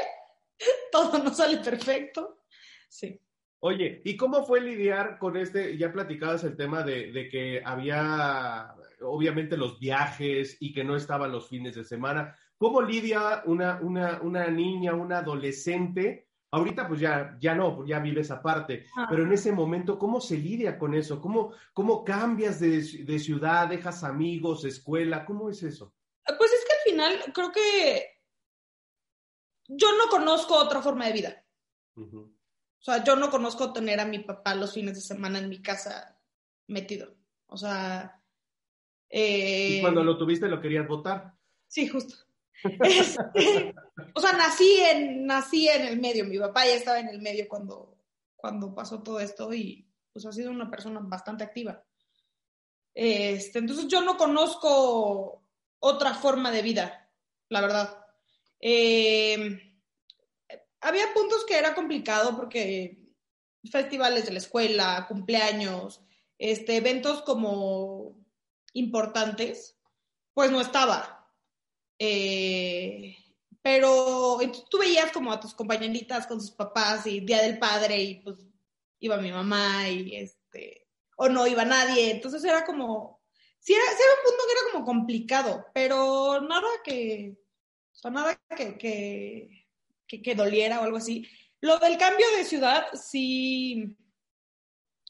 todo 0.92 1.18
no 1.18 1.34
sale 1.34 1.58
perfecto. 1.58 2.44
Sí. 2.88 3.20
Oye, 3.58 4.02
¿y 4.04 4.16
cómo 4.16 4.44
fue 4.46 4.60
lidiar 4.60 5.18
con 5.18 5.36
este? 5.36 5.76
Ya 5.76 5.92
platicabas 5.92 6.44
el 6.44 6.56
tema 6.56 6.84
de, 6.84 7.10
de, 7.10 7.28
que 7.28 7.60
había, 7.64 8.72
obviamente, 9.00 9.56
los 9.56 9.80
viajes 9.80 10.58
y 10.60 10.72
que 10.72 10.84
no 10.84 10.94
estaban 10.94 11.32
los 11.32 11.48
fines 11.48 11.74
de 11.74 11.84
semana. 11.84 12.36
¿Cómo 12.56 12.80
lidia 12.80 13.42
una, 13.46 13.80
una, 13.80 14.20
una 14.22 14.48
niña, 14.48 14.94
una 14.94 15.18
adolescente? 15.18 16.28
Ahorita 16.54 16.86
pues 16.86 17.00
ya, 17.00 17.36
ya 17.40 17.52
no, 17.52 17.74
pues 17.74 17.88
ya 17.88 17.98
vives 17.98 18.30
aparte, 18.30 18.86
ah. 18.96 19.08
pero 19.10 19.24
en 19.24 19.32
ese 19.32 19.50
momento, 19.50 19.98
¿cómo 19.98 20.20
se 20.20 20.36
lidia 20.38 20.78
con 20.78 20.94
eso? 20.94 21.20
¿Cómo, 21.20 21.52
cómo 21.72 22.04
cambias 22.04 22.60
de, 22.60 22.80
de, 22.80 23.18
ciudad, 23.18 23.66
dejas 23.66 24.04
amigos, 24.04 24.64
escuela? 24.64 25.24
¿Cómo 25.24 25.50
es 25.50 25.64
eso? 25.64 25.92
Pues 26.24 26.52
es 26.52 26.64
que 26.64 26.72
al 26.72 26.92
final 26.92 27.32
creo 27.34 27.50
que 27.50 28.20
yo 29.66 29.88
no 29.98 30.08
conozco 30.08 30.54
otra 30.54 30.80
forma 30.80 31.06
de 31.06 31.12
vida. 31.12 31.44
Uh 31.96 32.06
-huh. 32.06 32.24
O 32.24 32.82
sea, 32.84 33.02
yo 33.02 33.16
no 33.16 33.30
conozco 33.30 33.72
tener 33.72 33.98
a 33.98 34.04
mi 34.04 34.20
papá 34.20 34.54
los 34.54 34.74
fines 34.74 34.94
de 34.94 35.00
semana 35.00 35.40
en 35.40 35.48
mi 35.48 35.60
casa 35.60 36.16
metido. 36.68 37.16
O 37.46 37.56
sea... 37.56 38.22
Eh... 39.08 39.78
¿Y 39.78 39.80
cuando 39.80 40.04
lo 40.04 40.16
tuviste 40.16 40.46
lo 40.46 40.60
querías 40.60 40.86
votar? 40.86 41.34
Sí, 41.66 41.88
justo. 41.88 42.14
Este, 42.62 43.74
o 44.14 44.20
sea, 44.20 44.32
nací 44.32 44.78
en, 44.80 45.26
nací 45.26 45.68
en 45.68 45.86
el 45.86 46.00
medio, 46.00 46.24
mi 46.24 46.38
papá 46.38 46.64
ya 46.64 46.74
estaba 46.74 46.98
en 46.98 47.08
el 47.08 47.20
medio 47.20 47.46
cuando, 47.48 47.98
cuando 48.36 48.74
pasó 48.74 49.02
todo 49.02 49.20
esto 49.20 49.52
y 49.52 49.86
pues 50.12 50.24
ha 50.26 50.32
sido 50.32 50.50
una 50.50 50.70
persona 50.70 51.00
bastante 51.02 51.44
activa. 51.44 51.84
Este, 52.94 53.58
entonces 53.58 53.88
yo 53.88 54.00
no 54.00 54.16
conozco 54.16 55.42
otra 55.80 56.14
forma 56.14 56.50
de 56.50 56.62
vida, 56.62 57.10
la 57.48 57.60
verdad. 57.60 58.06
Eh, 58.60 59.74
había 60.80 61.12
puntos 61.12 61.44
que 61.44 61.58
era 61.58 61.74
complicado 61.74 62.36
porque 62.36 63.04
festivales 63.70 64.26
de 64.26 64.32
la 64.32 64.38
escuela, 64.38 65.06
cumpleaños, 65.08 66.02
este, 66.38 66.76
eventos 66.76 67.22
como 67.22 68.16
importantes, 68.72 69.78
pues 70.32 70.50
no 70.50 70.60
estaba. 70.60 71.13
Eh, 71.98 73.16
pero 73.62 74.38
tú 74.70 74.78
veías 74.78 75.10
como 75.10 75.32
a 75.32 75.40
tus 75.40 75.54
compañeritas 75.54 76.26
con 76.26 76.40
sus 76.40 76.50
papás 76.50 77.06
y 77.06 77.20
Día 77.20 77.42
del 77.42 77.58
Padre 77.58 77.98
y 77.98 78.14
pues 78.16 78.36
iba 79.00 79.16
mi 79.16 79.32
mamá 79.32 79.88
y 79.88 80.16
este, 80.16 80.86
o 81.16 81.28
no 81.28 81.46
iba 81.46 81.64
nadie, 81.64 82.10
entonces 82.10 82.44
era 82.44 82.64
como, 82.64 83.22
sí 83.60 83.72
era, 83.72 83.84
sí 83.84 84.02
era 84.02 84.20
un 84.20 84.30
punto 84.30 84.44
que 84.46 84.52
era 84.52 84.72
como 84.72 84.84
complicado, 84.84 85.66
pero 85.72 86.40
nada 86.40 86.68
que, 86.84 87.38
o 88.02 88.10
nada 88.10 88.38
que, 88.56 88.76
que, 88.76 89.66
que, 90.06 90.22
que 90.22 90.34
doliera 90.34 90.80
o 90.80 90.84
algo 90.84 90.98
así. 90.98 91.26
Lo 91.60 91.78
del 91.78 91.96
cambio 91.96 92.26
de 92.36 92.44
ciudad 92.44 92.86
sí, 92.92 93.96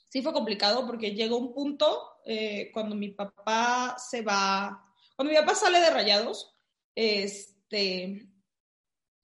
sí 0.09 0.23
fue 0.23 0.33
complicado 0.33 0.87
porque 0.87 1.13
llegó 1.15 1.39
un 1.39 1.53
punto 1.53 2.21
eh, 2.25 2.71
cuando 2.73 2.95
mi 2.95 3.09
papá 3.09 3.97
se 3.99 4.23
va, 4.23 4.93
cuando 5.17 5.33
mi 5.33 5.39
papá 5.41 5.55
sale 5.57 5.81
de 5.81 5.91
Rayados, 5.91 6.54
este, 6.95 8.29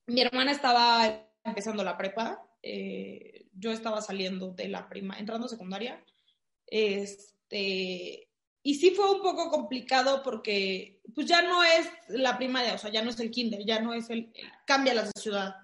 mi 0.07 0.21
hermana 0.21 0.53
estaba 0.53 1.27
empezando 1.45 1.85
la 1.85 1.97
prepa, 1.97 2.43
eh, 2.62 3.47
yo 3.53 3.71
estaba 3.71 4.03
saliendo 4.03 4.53
de 4.53 4.69
la 4.69 4.89
prima, 4.89 5.19
entrando 5.19 5.47
a 5.47 5.50
secundaria, 5.50 6.05
este, 6.67 8.29
y 8.62 8.75
sí 8.75 8.91
fue 8.91 9.11
un 9.11 9.23
poco 9.23 9.50
complicado 9.50 10.23
porque 10.23 11.00
pues 11.15 11.27
ya 11.27 11.43
no 11.43 11.62
es 11.62 11.89
la 12.09 12.37
primaria, 12.37 12.75
o 12.75 12.79
sea, 12.79 12.91
ya 12.91 13.03
no 13.03 13.11
es 13.11 13.19
el 13.21 13.31
kinder, 13.31 13.65
ya 13.65 13.81
no 13.81 13.95
es 13.95 14.11
el, 14.11 14.31
el 14.35 14.53
cambia 14.67 14.95
la 14.95 15.07
ciudad. 15.07 15.57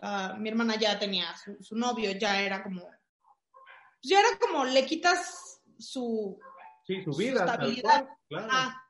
Uh, 0.00 0.36
mi 0.38 0.48
hermana 0.48 0.76
ya 0.76 0.98
tenía 0.98 1.36
su, 1.36 1.62
su, 1.62 1.76
novio, 1.76 2.10
ya 2.12 2.42
era 2.42 2.62
como, 2.64 2.90
ya 4.02 4.18
era 4.18 4.36
como, 4.40 4.64
le 4.64 4.84
quitas 4.84 5.60
su, 5.78 6.36
sí, 6.84 7.04
su 7.04 7.12
vida, 7.12 7.38
su 7.38 7.44
estabilidad. 7.44 8.08
Claro. 8.28 8.48
Ah. 8.50 8.82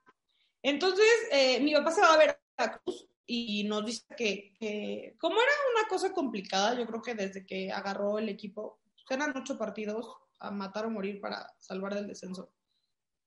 Entonces, 0.63 1.11
eh, 1.31 1.61
mi 1.61 1.75
papá 1.75 1.91
se 1.91 2.01
va 2.01 2.15
a 2.15 2.17
ver 2.17 2.42
a 2.57 2.79
Cruz 2.79 3.09
y 3.27 3.65
nos 3.65 3.85
dice 3.87 4.05
que, 4.17 4.55
que, 4.59 5.17
como 5.19 5.37
era 5.37 5.53
una 5.77 5.89
cosa 5.89 6.13
complicada, 6.13 6.79
yo 6.79 6.87
creo 6.87 7.03
que 7.03 7.15
desde 7.15 7.47
que 7.47 7.73
agarró 7.73 8.19
el 8.19 8.29
equipo, 8.29 8.81
eran 9.09 9.37
ocho 9.37 9.59
partidos 9.59 10.07
a 10.41 10.51
matar 10.51 10.87
o 10.87 10.91
morir 10.91 11.21
para 11.21 11.47
salvar 11.59 11.95
del 11.95 12.07
descenso. 12.09 12.53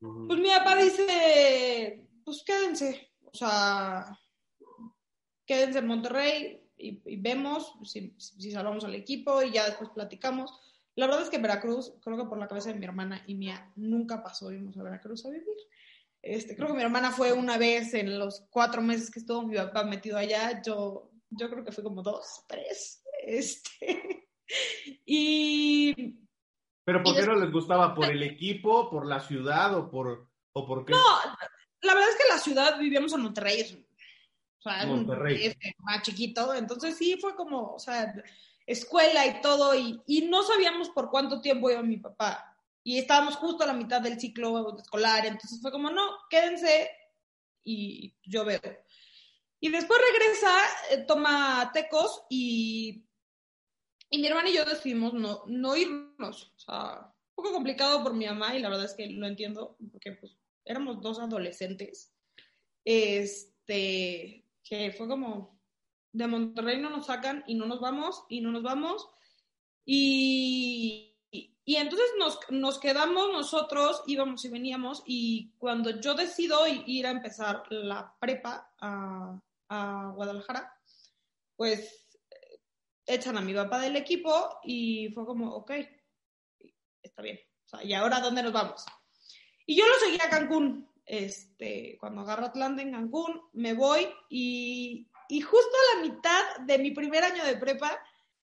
Uh 0.01 0.07
-huh. 0.07 0.27
Pues 0.27 0.39
mi 0.39 0.49
papá 0.49 0.75
dice, 0.77 2.07
pues 2.23 2.43
quédense, 2.43 3.11
o 3.23 3.33
sea, 3.33 4.19
quédense 5.45 5.79
en 5.79 5.87
Monterrey, 5.87 6.61
y, 6.77 7.01
y 7.05 7.15
vemos 7.17 7.73
si, 7.83 8.13
si 8.17 8.51
salvamos 8.51 8.83
al 8.83 8.95
equipo 8.95 9.41
y 9.41 9.51
ya 9.51 9.65
después 9.65 9.89
platicamos. 9.91 10.51
La 10.95 11.07
verdad 11.07 11.23
es 11.23 11.29
que 11.29 11.37
Veracruz, 11.37 11.93
creo 12.01 12.17
que 12.17 12.25
por 12.25 12.37
la 12.37 12.47
cabeza 12.47 12.71
de 12.71 12.79
mi 12.79 12.85
hermana 12.85 13.23
y 13.27 13.35
mía, 13.35 13.71
nunca 13.75 14.23
pasó 14.23 14.51
irnos 14.51 14.77
a 14.77 14.83
Veracruz 14.83 15.25
a 15.25 15.29
vivir. 15.29 15.55
Este, 16.25 16.55
creo 16.55 16.69
que 16.69 16.73
mi 16.73 16.81
hermana 16.81 17.11
fue 17.11 17.33
una 17.33 17.59
vez 17.59 17.93
en 17.93 18.17
los 18.17 18.47
cuatro 18.49 18.81
meses 18.81 19.11
que 19.11 19.19
estuvo 19.19 19.43
mi 19.43 19.55
papá 19.55 19.83
metido 19.83 20.17
allá, 20.17 20.59
yo, 20.63 21.11
yo 21.29 21.49
creo 21.51 21.63
que 21.63 21.71
fue 21.71 21.83
como 21.83 22.01
dos, 22.01 22.43
tres. 22.47 23.03
Este, 23.23 24.27
y... 25.05 26.17
¿Pero 26.83 27.03
por 27.03 27.13
y 27.13 27.19
qué 27.19 27.27
no 27.27 27.35
les 27.35 27.51
gustaba? 27.51 27.93
¿Por 27.93 28.05
el 28.11 28.23
equipo, 28.23 28.89
por 28.89 29.05
la 29.05 29.19
ciudad 29.19 29.75
o 29.77 29.87
por, 29.91 30.27
o 30.53 30.65
por 30.65 30.83
qué? 30.83 30.93
No, 30.93 30.99
la 31.81 31.93
verdad 31.93 32.09
es 32.09 32.15
que 32.15 32.33
la 32.33 32.39
ciudad 32.39 32.79
vivíamos 32.79 33.13
en 33.13 33.21
Monterrey, 33.21 33.87
o 34.57 34.61
sea, 34.63 34.83
Monterrey. 34.87 35.53
Más 35.77 36.01
chiquito, 36.01 36.55
entonces 36.55 36.97
sí 36.97 37.19
fue 37.21 37.35
como, 37.35 37.75
o 37.75 37.79
sea, 37.79 38.11
escuela 38.65 39.27
y 39.27 39.41
todo, 39.41 39.75
y, 39.75 40.01
y 40.07 40.21
no 40.21 40.41
sabíamos 40.41 40.89
por 40.89 41.11
cuánto 41.11 41.39
tiempo 41.39 41.69
iba 41.69 41.83
mi 41.83 41.97
papá, 41.97 42.54
y 42.87 42.99
estábamos 42.99 43.35
justo 43.37 43.63
a 43.63 43.67
la 43.67 43.73
mitad 43.73 43.99
del 43.99 44.19
ciclo 44.19 44.77
escolar, 44.77 45.25
entonces 45.25 45.59
fue 45.59 45.71
como, 45.71 45.89
no, 45.89 46.03
quédense 46.29 46.87
y 47.63 48.13
yo 48.23 48.45
veo. 48.45 48.61
Y 49.59 49.69
después 49.69 49.99
regresa, 50.13 50.55
eh, 50.91 50.97
toma 51.07 51.71
tecos 51.73 52.25
y, 52.29 53.03
y 54.11 54.19
mi 54.19 54.27
hermana 54.27 54.49
y 54.49 54.53
yo 54.53 54.65
decidimos 54.65 55.15
no, 55.15 55.41
no 55.47 55.75
irnos. 55.75 56.53
O 56.55 56.59
sea, 56.59 57.11
un 57.35 57.35
poco 57.35 57.53
complicado 57.53 58.03
por 58.03 58.13
mi 58.13 58.27
mamá 58.27 58.55
y 58.55 58.59
la 58.59 58.69
verdad 58.69 58.85
es 58.85 58.93
que 58.93 59.07
lo 59.07 59.25
entiendo 59.25 59.75
porque 59.91 60.11
pues 60.11 60.37
éramos 60.63 61.01
dos 61.01 61.17
adolescentes. 61.17 62.13
Este, 62.83 64.45
que 64.63 64.91
fue 64.91 65.07
como, 65.07 65.59
de 66.11 66.27
Monterrey 66.27 66.79
no 66.79 66.91
nos 66.91 67.07
sacan 67.07 67.43
y 67.47 67.55
no 67.55 67.65
nos 67.65 67.81
vamos 67.81 68.25
y 68.29 68.41
no 68.41 68.51
nos 68.51 68.61
vamos. 68.61 69.09
Y, 69.87 71.14
y 71.65 71.77
entonces 71.77 72.07
nos, 72.19 72.39
nos 72.49 72.79
quedamos 72.79 73.31
nosotros, 73.31 74.03
íbamos 74.05 74.45
y 74.45 74.49
veníamos, 74.49 75.01
y 75.05 75.51
cuando 75.57 75.99
yo 75.99 76.13
decido 76.13 76.59
ir 76.67 77.07
a 77.07 77.11
empezar 77.11 77.63
la 77.69 78.15
prepa 78.19 78.71
a, 78.79 79.39
a 79.69 80.11
Guadalajara, 80.15 80.71
pues 81.55 82.07
eh, 82.29 82.59
echan 83.07 83.37
a 83.37 83.41
mi 83.41 83.53
papá 83.53 83.79
del 83.79 83.95
equipo 83.95 84.59
y 84.63 85.09
fue 85.09 85.25
como, 85.25 85.55
ok, 85.55 85.71
está 87.01 87.21
bien. 87.23 87.39
¿y 87.83 87.93
ahora 87.93 88.19
dónde 88.19 88.43
nos 88.43 88.53
vamos? 88.53 88.85
Y 89.65 89.75
yo 89.75 89.87
lo 89.87 89.95
seguí 89.95 90.17
a 90.21 90.29
Cancún. 90.29 90.89
Este, 91.05 91.97
cuando 91.99 92.21
agarro 92.21 92.45
Atlanta 92.45 92.81
en 92.81 92.91
Cancún, 92.91 93.41
me 93.53 93.73
voy 93.73 94.07
y, 94.29 95.07
y 95.29 95.41
justo 95.41 95.69
a 95.69 95.95
la 95.95 96.07
mitad 96.07 96.57
de 96.65 96.79
mi 96.79 96.91
primer 96.91 97.23
año 97.23 97.43
de 97.43 97.57
prepa, 97.57 97.99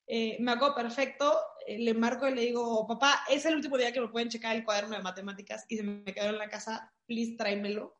eh, 0.06 0.36
me 0.40 0.52
hago 0.52 0.74
perfecto, 0.74 1.40
le 1.68 1.94
marco 1.94 2.28
y 2.28 2.34
le 2.34 2.42
digo, 2.42 2.86
papá, 2.86 3.24
es 3.28 3.44
el 3.44 3.56
último 3.56 3.76
día 3.76 3.92
que 3.92 4.00
me 4.00 4.08
pueden 4.08 4.28
checar 4.28 4.56
el 4.56 4.64
cuaderno 4.64 4.96
de 4.96 5.02
matemáticas 5.02 5.64
y 5.68 5.76
se 5.76 5.82
me 5.82 6.12
quedó 6.12 6.28
en 6.28 6.38
la 6.38 6.48
casa, 6.48 6.92
please 7.06 7.36
tráemelo. 7.36 7.98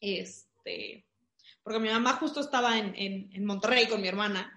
Este, 0.00 1.06
porque 1.62 1.80
mi 1.80 1.88
mamá 1.88 2.14
justo 2.14 2.40
estaba 2.40 2.78
en, 2.78 2.94
en, 2.96 3.30
en 3.32 3.44
Monterrey 3.44 3.86
con 3.86 4.00
mi 4.00 4.08
hermana, 4.08 4.52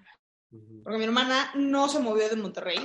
porque 0.84 0.98
mi 0.98 1.04
hermana 1.04 1.52
no 1.54 1.88
se 1.88 2.00
movió 2.00 2.28
de 2.28 2.36
Monterrey. 2.36 2.78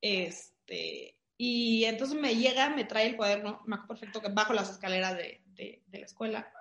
Este, 0.00 1.18
y 1.36 1.84
entonces 1.84 2.18
me 2.18 2.36
llega, 2.36 2.70
me 2.70 2.84
trae 2.84 3.06
el 3.06 3.16
cuaderno, 3.16 3.62
me 3.66 3.76
acuerdo 3.76 3.88
perfecto 3.88 4.20
que 4.20 4.28
bajo 4.28 4.52
las 4.52 4.70
escaleras 4.70 5.16
de, 5.16 5.42
de, 5.46 5.82
de 5.86 5.98
la 5.98 6.06
escuela, 6.06 6.52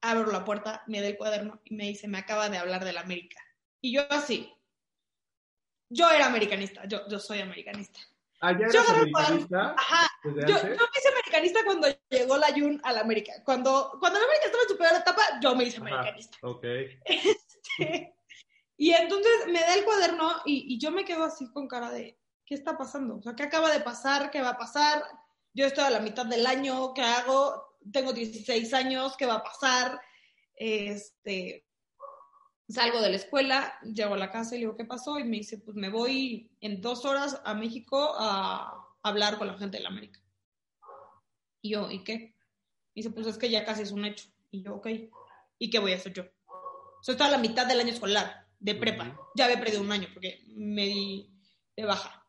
abro 0.00 0.30
la 0.32 0.44
puerta, 0.44 0.82
me 0.86 1.00
da 1.00 1.08
el 1.08 1.16
cuaderno 1.16 1.60
y 1.64 1.74
me 1.74 1.88
dice, 1.88 2.08
me 2.08 2.18
acaba 2.18 2.48
de 2.48 2.58
hablar 2.58 2.84
del 2.84 2.98
América. 2.98 3.40
Y 3.80 3.92
yo 3.92 4.02
así, 4.10 4.52
yo 5.92 6.10
era 6.10 6.26
americanista, 6.26 6.84
yo, 6.86 7.06
yo 7.08 7.18
soy 7.18 7.40
americanista. 7.40 8.00
¿Ah, 8.40 8.58
ya 8.58 8.68
Yo 8.70 8.80
americanista 8.80 9.74
Ajá, 9.78 10.10
yo, 10.24 10.32
yo 10.32 10.56
me 10.56 10.98
hice 10.98 11.08
americanista 11.12 11.60
cuando 11.64 11.86
llegó 12.10 12.36
la 12.36 12.48
Jun 12.48 12.80
a 12.82 12.92
la 12.92 13.00
América. 13.00 13.32
Cuando, 13.44 13.96
cuando 14.00 14.18
la 14.18 14.24
América 14.24 14.46
estaba 14.46 14.62
en 14.64 14.68
su 14.68 14.76
peor 14.76 15.00
etapa, 15.00 15.22
yo 15.40 15.54
me 15.54 15.64
hice 15.64 15.76
Ajá. 15.76 15.86
americanista. 15.86 16.38
Ok. 16.42 16.64
y 18.76 18.92
entonces 18.92 19.46
me 19.46 19.60
da 19.60 19.74
el 19.76 19.84
cuaderno 19.84 20.32
y, 20.44 20.74
y 20.74 20.80
yo 20.80 20.90
me 20.90 21.04
quedo 21.04 21.22
así 21.22 21.52
con 21.52 21.68
cara 21.68 21.90
de, 21.90 22.18
¿qué 22.44 22.54
está 22.54 22.76
pasando? 22.76 23.16
O 23.16 23.22
sea, 23.22 23.34
¿qué 23.36 23.44
acaba 23.44 23.70
de 23.70 23.80
pasar? 23.80 24.30
¿Qué 24.30 24.42
va 24.42 24.50
a 24.50 24.58
pasar? 24.58 25.04
Yo 25.54 25.66
estoy 25.66 25.84
a 25.84 25.90
la 25.90 26.00
mitad 26.00 26.26
del 26.26 26.46
año, 26.46 26.94
¿qué 26.94 27.02
hago? 27.02 27.76
Tengo 27.92 28.12
16 28.12 28.74
años, 28.74 29.16
¿qué 29.16 29.26
va 29.26 29.34
a 29.34 29.42
pasar? 29.44 30.00
Este, 30.56 31.64
salgo 32.72 33.00
de 33.00 33.10
la 33.10 33.16
escuela, 33.16 33.74
llego 33.82 34.14
a 34.14 34.18
la 34.18 34.30
casa 34.30 34.54
y 34.54 34.58
le 34.58 34.66
digo, 34.66 34.76
¿qué 34.76 34.84
pasó? 34.84 35.18
Y 35.18 35.24
me 35.24 35.36
dice, 35.36 35.58
pues 35.58 35.76
me 35.76 35.90
voy 35.90 36.50
en 36.60 36.80
dos 36.80 37.04
horas 37.04 37.40
a 37.44 37.54
México 37.54 38.14
a 38.18 38.88
hablar 39.02 39.38
con 39.38 39.46
la 39.46 39.58
gente 39.58 39.76
de 39.76 39.82
la 39.82 39.90
América. 39.90 40.20
Y 41.60 41.70
yo, 41.70 41.90
¿y 41.90 42.02
qué? 42.02 42.34
Y 42.94 43.02
dice, 43.02 43.10
pues 43.10 43.26
es 43.26 43.38
que 43.38 43.50
ya 43.50 43.64
casi 43.64 43.82
es 43.82 43.92
un 43.92 44.04
hecho. 44.04 44.26
Y 44.50 44.62
yo, 44.62 44.74
ok, 44.76 44.88
¿y 45.58 45.70
qué 45.70 45.78
voy 45.78 45.92
a 45.92 45.96
hacer 45.96 46.12
yo? 46.12 46.24
O 46.24 47.02
sea, 47.02 47.12
estaba 47.12 47.28
a 47.28 47.32
la 47.32 47.38
mitad 47.38 47.66
del 47.66 47.80
año 47.80 47.92
escolar, 47.92 48.46
de 48.58 48.74
prepa. 48.74 49.16
Ya 49.34 49.46
había 49.46 49.60
perdido 49.60 49.80
un 49.80 49.92
año 49.92 50.08
porque 50.12 50.44
me 50.48 50.86
di 50.86 51.30
de 51.76 51.84
baja. 51.84 52.24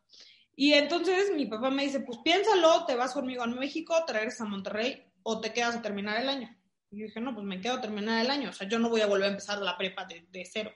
Y 0.56 0.72
entonces 0.72 1.32
mi 1.34 1.46
papá 1.46 1.70
me 1.70 1.84
dice, 1.84 2.00
pues 2.00 2.18
piénsalo, 2.24 2.86
te 2.86 2.94
vas 2.94 3.12
conmigo 3.12 3.42
a 3.42 3.46
México, 3.46 3.94
te 4.06 4.12
regresas 4.12 4.42
a 4.42 4.44
Monterrey 4.44 5.04
o 5.22 5.40
te 5.40 5.52
quedas 5.52 5.76
a 5.76 5.82
terminar 5.82 6.20
el 6.20 6.28
año. 6.28 6.56
Y 6.94 6.98
yo 7.00 7.06
dije, 7.06 7.20
no, 7.20 7.34
pues 7.34 7.44
me 7.44 7.60
quedo 7.60 7.74
a 7.74 7.80
terminar 7.80 8.24
el 8.24 8.30
año. 8.30 8.50
O 8.50 8.52
sea, 8.52 8.68
yo 8.68 8.78
no 8.78 8.88
voy 8.88 9.00
a 9.00 9.08
volver 9.08 9.26
a 9.26 9.30
empezar 9.30 9.60
la 9.60 9.76
prepa 9.76 10.04
de, 10.04 10.26
de 10.30 10.44
cero. 10.44 10.72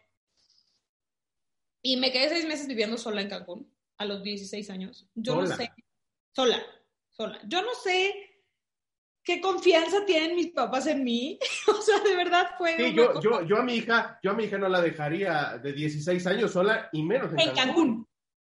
Y 1.80 1.96
me 1.96 2.10
quedé 2.10 2.28
seis 2.28 2.44
meses 2.46 2.66
viviendo 2.66 2.98
sola 2.98 3.22
en 3.22 3.28
Cancún, 3.28 3.72
a 3.98 4.04
los 4.04 4.22
16 4.22 4.68
años. 4.70 5.08
Yo 5.14 5.40
no 5.40 5.46
sé, 5.46 5.72
sola, 6.34 6.60
sola. 7.08 7.38
Yo 7.46 7.62
no 7.62 7.72
sé 7.72 8.12
qué 9.22 9.40
confianza 9.40 10.04
tienen 10.04 10.34
mis 10.34 10.48
papás 10.48 10.88
en 10.88 11.04
mí. 11.04 11.38
o 11.68 11.80
sea, 11.80 12.00
de 12.00 12.16
verdad 12.16 12.50
fue 12.58 12.76
Sí, 12.76 12.94
yo, 12.94 13.20
yo, 13.20 13.42
yo 13.46 13.58
a 13.58 13.62
mi 13.62 13.74
hija, 13.74 14.18
yo 14.20 14.32
a 14.32 14.34
mi 14.34 14.44
hija 14.44 14.58
no 14.58 14.68
la 14.68 14.80
dejaría 14.80 15.56
de 15.62 15.72
16 15.72 16.26
años 16.26 16.52
sola 16.52 16.88
y 16.92 17.02
menos 17.04 17.32
en, 17.32 17.40
en 17.40 17.54
Cancún. 17.54 18.08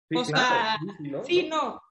Sí, 0.08 0.16
o 0.16 0.22
claro. 0.22 0.48
sea, 0.48 0.78
Sí, 0.80 0.94
sí, 0.96 1.10
¿no? 1.10 1.24
Sí, 1.24 1.48
no. 1.50 1.82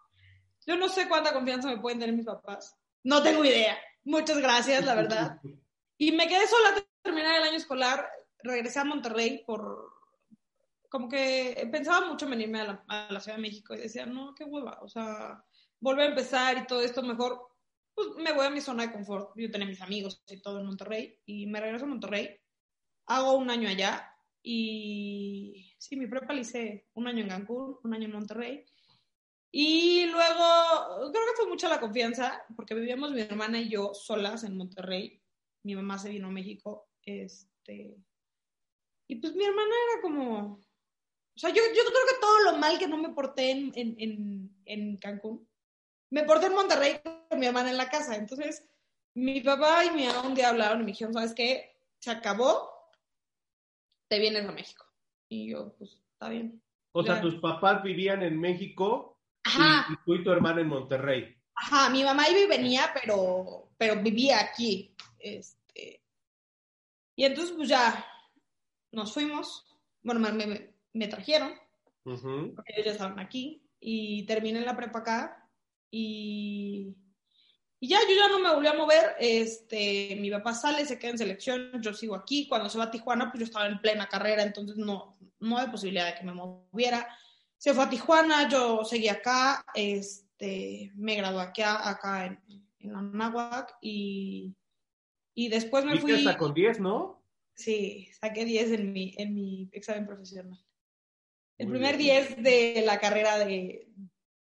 Yo 0.65 0.75
no 0.75 0.89
sé 0.89 1.07
cuánta 1.07 1.33
confianza 1.33 1.67
me 1.67 1.77
pueden 1.77 1.99
tener 1.99 2.15
mis 2.15 2.25
papás. 2.25 2.75
No 3.03 3.21
tengo 3.21 3.45
idea. 3.45 3.77
Muchas 4.03 4.39
gracias, 4.39 4.83
la 4.83 4.95
verdad. 4.95 5.39
Y 5.97 6.11
me 6.11 6.27
quedé 6.27 6.47
sola 6.47 6.69
a 6.69 6.83
terminar 7.01 7.35
el 7.37 7.43
año 7.43 7.57
escolar. 7.57 8.09
Regresé 8.43 8.79
a 8.79 8.85
Monterrey 8.85 9.43
por... 9.45 9.93
Como 10.89 11.09
que 11.09 11.67
pensaba 11.71 12.07
mucho 12.07 12.25
en 12.25 12.31
venirme 12.31 12.61
a 12.61 12.63
la, 12.63 12.85
a 12.87 13.11
la 13.11 13.19
Ciudad 13.19 13.37
de 13.37 13.41
México 13.41 13.73
y 13.73 13.79
decía, 13.79 14.05
no, 14.05 14.33
qué 14.35 14.45
hueva. 14.45 14.79
O 14.81 14.87
sea, 14.87 15.43
volver 15.79 16.05
a 16.05 16.09
empezar 16.09 16.57
y 16.57 16.67
todo 16.67 16.81
esto 16.81 17.01
mejor. 17.03 17.41
Pues 17.93 18.09
me 18.17 18.31
voy 18.31 18.45
a 18.45 18.49
mi 18.49 18.61
zona 18.61 18.83
de 18.83 18.93
confort. 18.93 19.31
Yo 19.35 19.51
tenía 19.51 19.67
mis 19.67 19.81
amigos 19.81 20.23
y 20.27 20.41
todo 20.41 20.59
en 20.59 20.65
Monterrey. 20.65 21.19
Y 21.25 21.47
me 21.47 21.59
regreso 21.59 21.85
a 21.85 21.89
Monterrey. 21.89 22.39
Hago 23.07 23.33
un 23.33 23.49
año 23.49 23.67
allá. 23.67 24.13
Y 24.43 25.75
sí, 25.77 25.97
mi 25.97 26.07
prepa 26.07 26.33
la 26.33 26.41
hice 26.41 26.87
un 26.93 27.07
año 27.07 27.23
en 27.23 27.29
Cancún, 27.29 27.79
un 27.83 27.93
año 27.93 28.05
en 28.05 28.13
Monterrey. 28.13 28.65
Y 29.51 30.05
luego, 30.05 31.11
creo 31.11 31.25
que 31.25 31.35
fue 31.35 31.47
mucha 31.47 31.69
la 31.69 31.79
confianza, 31.79 32.43
porque 32.55 32.75
vivíamos 32.75 33.11
mi 33.11 33.21
hermana 33.21 33.59
y 33.59 33.69
yo 33.69 33.93
solas 33.93 34.43
en 34.43 34.55
Monterrey. 34.55 35.21
Mi 35.67 35.75
mamá 35.75 35.99
se 35.99 36.09
vino 36.09 36.27
a 36.27 36.31
México. 36.31 36.87
Este, 37.03 37.97
y 39.09 39.15
pues 39.17 39.35
mi 39.35 39.43
hermana 39.43 39.75
era 39.91 40.01
como. 40.01 40.53
O 40.53 41.39
sea, 41.39 41.49
yo, 41.49 41.61
yo 41.61 41.83
creo 41.83 42.05
que 42.09 42.21
todo 42.21 42.39
lo 42.45 42.57
mal 42.57 42.79
que 42.79 42.87
no 42.87 42.97
me 42.97 43.09
porté 43.09 43.51
en, 43.51 43.73
en, 43.75 43.95
en, 43.99 44.55
en 44.63 44.97
Cancún, 44.97 45.45
me 46.09 46.23
porté 46.23 46.45
en 46.45 46.53
Monterrey 46.53 47.01
con 47.03 47.37
mi 47.37 47.47
hermana 47.47 47.69
en 47.69 47.75
la 47.75 47.89
casa. 47.89 48.15
Entonces, 48.15 48.65
mi 49.13 49.41
papá 49.41 49.83
y 49.83 49.91
mi 49.91 50.07
mamá 50.07 50.21
un 50.21 50.35
día 50.35 50.47
hablaron 50.47 50.79
y 50.79 50.85
me 50.85 50.91
dijeron: 50.91 51.13
¿Sabes 51.13 51.35
qué? 51.35 51.75
Se 51.99 52.11
acabó, 52.11 52.69
te 54.07 54.19
vienes 54.19 54.45
a 54.45 54.53
México. 54.53 54.85
Y 55.27 55.51
yo, 55.51 55.75
pues, 55.77 56.01
está 56.13 56.29
bien. 56.29 56.63
O 56.93 57.03
sea, 57.03 57.19
tus 57.19 57.35
papás 57.41 57.83
vivían 57.83 58.23
en 58.23 58.39
México 58.39 59.19
y, 59.45 59.49
Ajá. 59.49 59.87
y 59.91 59.97
tú 60.05 60.15
y 60.15 60.23
tu 60.23 60.31
hermana 60.31 60.61
en 60.61 60.67
Monterrey. 60.67 61.35
Ajá, 61.55 61.89
mi 61.89 62.05
mamá 62.05 62.29
iba 62.29 62.39
y 62.39 62.47
venía, 62.47 62.89
pero, 62.93 63.69
pero 63.77 64.01
vivía 64.01 64.39
aquí. 64.39 64.95
Este, 65.19 65.56
y 67.17 67.25
entonces, 67.25 67.53
pues 67.57 67.67
ya 67.67 68.05
nos 68.93 69.11
fuimos. 69.13 69.65
Bueno, 70.01 70.21
me, 70.21 70.31
me- 70.47 70.73
me 70.93 71.07
trajeron, 71.09 71.51
porque 72.55 72.73
ellos 72.73 72.85
ya 72.85 72.91
estaban 72.93 73.19
aquí. 73.19 73.61
Y 73.81 74.23
terminé 74.25 74.61
la 74.61 74.77
prepa 74.77 74.99
acá. 74.99 75.49
Y, 75.91 76.95
y 77.79 77.87
ya, 77.89 77.97
yo 78.09 78.15
ya 78.15 78.29
no 78.29 78.39
me 78.39 78.53
volví 78.53 78.67
a 78.67 78.73
mover. 78.73 79.15
Este, 79.19 80.15
mi 80.19 80.31
papá 80.31 80.53
sale, 80.53 80.85
se 80.85 80.97
queda 80.97 81.11
en 81.11 81.17
selección, 81.17 81.81
yo 81.81 81.93
sigo 81.93 82.15
aquí. 82.15 82.47
Cuando 82.47 82.69
se 82.69 82.77
va 82.77 82.85
a 82.85 82.91
Tijuana, 82.91 83.29
pues 83.31 83.39
yo 83.41 83.45
estaba 83.45 83.67
en 83.67 83.79
plena 83.81 84.07
carrera, 84.07 84.43
entonces 84.43 84.77
no, 84.77 85.17
no 85.39 85.57
hay 85.57 85.67
posibilidad 85.67 86.05
de 86.07 86.15
que 86.19 86.25
me 86.25 86.33
moviera. 86.33 87.07
Se 87.57 87.73
fue 87.73 87.83
a 87.83 87.89
Tijuana, 87.89 88.47
yo 88.49 88.83
seguí 88.85 89.07
acá, 89.09 89.65
este, 89.73 90.91
me 90.95 91.15
gradué 91.15 91.41
acá, 91.41 91.89
acá 91.89 92.25
en, 92.27 92.39
en 92.79 92.93
la 92.93 93.67
y, 93.81 94.53
y 95.37 95.49
después 95.49 95.85
me 95.85 95.99
fui. 95.99 96.13
hasta 96.13 96.35
con 96.35 96.55
10, 96.55 96.79
¿no? 96.79 97.23
Sí, 97.53 98.09
saqué 98.19 98.43
10 98.43 98.71
en 98.71 98.91
mi, 98.91 99.13
en 99.17 99.35
mi 99.35 99.69
examen 99.71 100.07
profesional. 100.07 100.59
El 101.59 101.67
Muy 101.67 101.77
primer 101.77 101.95
bien. 101.95 102.25
10 102.25 102.43
de 102.43 102.83
la 102.83 102.99
carrera 102.99 103.37
de, 103.37 103.87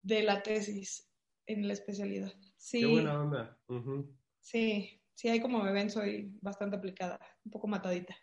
de 0.01 0.23
la 0.23 0.43
tesis 0.43 1.09
en 1.45 1.65
la 1.65 1.71
especialidad. 1.73 2.33
Sí, 2.57 2.81
Qué 2.81 2.87
buena 2.87 3.21
onda. 3.21 3.57
Sí, 4.41 5.01
sí, 5.15 5.29
ahí 5.29 5.39
como 5.39 5.63
me 5.63 5.71
ven 5.71 5.89
soy 5.89 6.29
bastante 6.41 6.75
aplicada, 6.75 7.17
un 7.45 7.51
poco 7.51 7.67
matadita. 7.67 8.13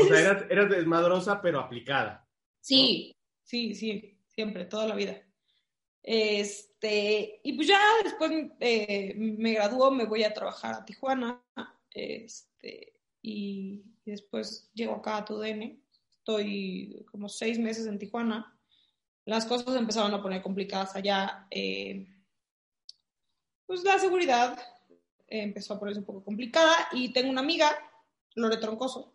O 0.00 0.04
sea, 0.06 0.20
eras, 0.20 0.44
eras 0.50 0.70
desmadrosa, 0.70 1.40
pero 1.40 1.60
aplicada. 1.60 2.28
Sí, 2.60 3.14
sí, 3.44 3.76
sí, 3.76 4.18
siempre, 4.26 4.64
toda 4.64 4.88
la 4.88 4.96
vida. 4.96 5.22
Este, 6.02 7.40
y 7.42 7.52
pues 7.54 7.68
ya 7.68 7.80
después 8.02 8.30
eh, 8.60 9.14
me 9.16 9.52
graduó, 9.52 9.90
me 9.90 10.06
voy 10.06 10.24
a 10.24 10.32
trabajar 10.32 10.74
a 10.74 10.84
Tijuana, 10.84 11.42
este, 11.90 12.94
y, 13.22 13.82
después 14.04 14.70
llego 14.72 14.94
acá 14.94 15.18
a 15.18 15.24
TUDN, 15.24 15.82
estoy 16.10 17.04
como 17.10 17.28
seis 17.28 17.58
meses 17.58 17.86
en 17.86 17.98
Tijuana, 17.98 18.58
las 19.26 19.44
cosas 19.44 19.76
empezaron 19.76 20.14
a 20.14 20.22
poner 20.22 20.42
complicadas 20.42 20.96
allá, 20.96 21.46
eh, 21.50 22.06
pues 23.66 23.84
la 23.84 23.98
seguridad 23.98 24.58
empezó 25.26 25.74
a 25.74 25.78
ponerse 25.78 26.00
un 26.00 26.06
poco 26.06 26.24
complicada 26.24 26.88
y 26.92 27.12
tengo 27.12 27.28
una 27.30 27.42
amiga, 27.42 27.70
Lore 28.34 28.56
Troncoso, 28.56 29.14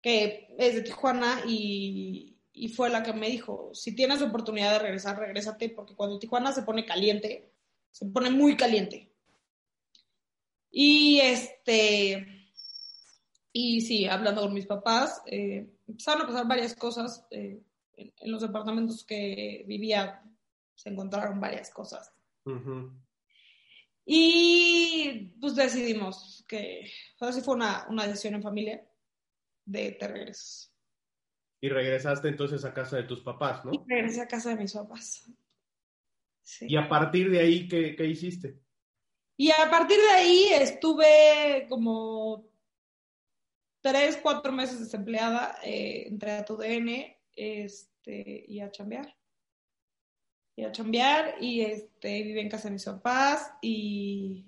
que 0.00 0.48
es 0.58 0.74
de 0.74 0.82
Tijuana 0.82 1.42
y, 1.46 2.35
y 2.56 2.68
fue 2.68 2.88
la 2.88 3.02
que 3.02 3.12
me 3.12 3.28
dijo, 3.28 3.70
si 3.74 3.94
tienes 3.94 4.22
oportunidad 4.22 4.72
de 4.72 4.78
regresar, 4.78 5.18
regrésate, 5.18 5.68
porque 5.68 5.94
cuando 5.94 6.18
Tijuana 6.18 6.52
se 6.52 6.62
pone 6.62 6.86
caliente, 6.86 7.52
se 7.90 8.06
pone 8.06 8.30
muy 8.30 8.56
caliente. 8.56 9.12
Y 10.70 11.20
este, 11.20 12.50
y 13.52 13.82
sí, 13.82 14.06
hablando 14.06 14.40
con 14.40 14.54
mis 14.54 14.66
papás, 14.66 15.20
eh, 15.26 15.68
empezaron 15.86 16.22
a 16.22 16.26
pasar 16.26 16.48
varias 16.48 16.74
cosas. 16.74 17.26
eh, 17.30 17.60
en, 17.96 18.12
en 18.20 18.32
los 18.32 18.40
departamentos 18.42 19.04
que 19.04 19.64
vivía 19.66 20.22
se 20.74 20.88
encontraron 20.88 21.40
varias 21.40 21.70
cosas. 21.70 22.12
Y 24.04 25.32
pues 25.40 25.54
decidimos 25.56 26.44
que, 26.48 26.90
o 27.16 27.18
sea, 27.18 27.32
sí 27.32 27.40
fue 27.40 27.54
una, 27.54 27.86
una 27.90 28.06
decisión 28.06 28.34
en 28.34 28.42
familia 28.42 28.86
de 29.64 29.92
te 29.92 30.08
regresas. 30.08 30.72
Y 31.66 31.68
regresaste 31.68 32.28
entonces 32.28 32.64
a 32.64 32.72
casa 32.72 32.96
de 32.96 33.02
tus 33.02 33.22
papás, 33.22 33.62
Y 33.64 33.76
¿no? 33.76 33.84
regresé 33.88 34.20
a 34.20 34.28
casa 34.28 34.50
de 34.50 34.56
mis 34.56 34.72
papás. 34.72 35.28
Sí. 36.40 36.66
Y 36.68 36.76
a 36.76 36.88
partir 36.88 37.28
de 37.28 37.40
ahí, 37.40 37.66
¿qué, 37.66 37.96
qué 37.96 38.06
hiciste? 38.06 38.60
Y 39.36 39.50
a 39.50 39.68
partir 39.68 39.98
de 39.98 40.10
ahí 40.10 40.48
estuve 40.52 41.66
como 41.68 42.48
tres, 43.80 44.16
cuatro 44.22 44.52
meses 44.52 44.78
desempleada, 44.78 45.58
eh, 45.64 46.04
entré 46.06 46.30
a 46.30 46.44
tu 46.44 46.56
DN 46.56 47.20
este, 47.34 48.44
y 48.46 48.60
a 48.60 48.70
chambear. 48.70 49.16
Y 50.54 50.62
a 50.62 50.70
chambear 50.70 51.34
y 51.40 51.62
este, 51.62 52.22
viví 52.22 52.38
en 52.38 52.48
casa 52.48 52.68
de 52.68 52.74
mis 52.74 52.84
papás 52.84 53.50
y, 53.60 54.46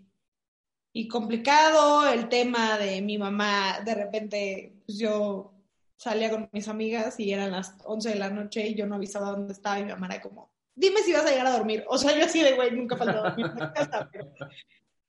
y 0.92 1.08
complicado 1.08 2.08
el 2.08 2.28
tema 2.28 2.78
de 2.78 3.02
mi 3.02 3.18
mamá. 3.18 3.80
De 3.84 3.96
repente, 3.96 4.76
pues 4.86 5.00
yo 5.00 5.57
salía 5.98 6.30
con 6.30 6.48
mis 6.52 6.68
amigas 6.68 7.18
y 7.20 7.32
eran 7.32 7.50
las 7.50 7.74
11 7.84 8.10
de 8.10 8.14
la 8.14 8.30
noche 8.30 8.66
y 8.66 8.74
yo 8.74 8.86
no 8.86 8.94
avisaba 8.94 9.32
dónde 9.32 9.52
estaba 9.52 9.80
y 9.80 9.84
mi 9.84 9.90
mamá 9.90 10.06
era 10.06 10.22
como, 10.22 10.54
dime 10.74 11.02
si 11.02 11.12
vas 11.12 11.26
a 11.26 11.30
llegar 11.30 11.46
a 11.48 11.56
dormir. 11.58 11.84
O 11.88 11.98
sea, 11.98 12.16
yo 12.16 12.24
así 12.24 12.40
de, 12.40 12.54
güey, 12.54 12.70
nunca 12.70 12.96
falta 12.96 13.20
dormir 13.20 13.46
en 13.46 13.58
la 13.58 13.72
casa, 13.72 14.10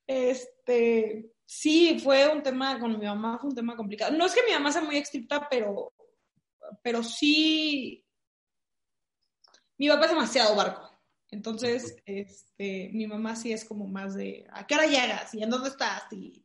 este, 0.08 1.31
sí, 1.46 2.00
fue 2.00 2.27
un 2.27 2.41
tema 2.41 2.79
con 2.79 2.98
mi 2.98 3.05
mamá, 3.05 3.38
fue 3.38 3.51
un 3.51 3.55
tema 3.55 3.75
complicado. 3.75 4.17
No 4.17 4.25
es 4.25 4.34
que 4.34 4.43
mi 4.43 4.51
mamá 4.51 4.72
sea 4.72 4.81
muy 4.81 4.98
estricta, 4.98 5.48
pero, 5.48 5.93
pero 6.81 7.03
sí, 7.03 8.03
mi 9.77 9.88
papá 9.88 10.05
es 10.05 10.12
demasiado 10.12 10.55
barco. 10.55 10.89
Entonces, 11.29 11.96
este, 12.05 12.89
mi 12.91 13.06
mamá 13.06 13.36
sí 13.36 13.54
es 13.54 13.63
como 13.63 13.88
más 13.88 14.15
de, 14.15 14.47
¿a 14.52 14.65
qué 14.65 14.73
hora 14.73 14.88
llegas? 14.88 15.32
¿Y 15.36 15.43
en 15.43 15.52
dónde 15.52 15.69
estás? 15.69 16.12
Y, 16.12 16.43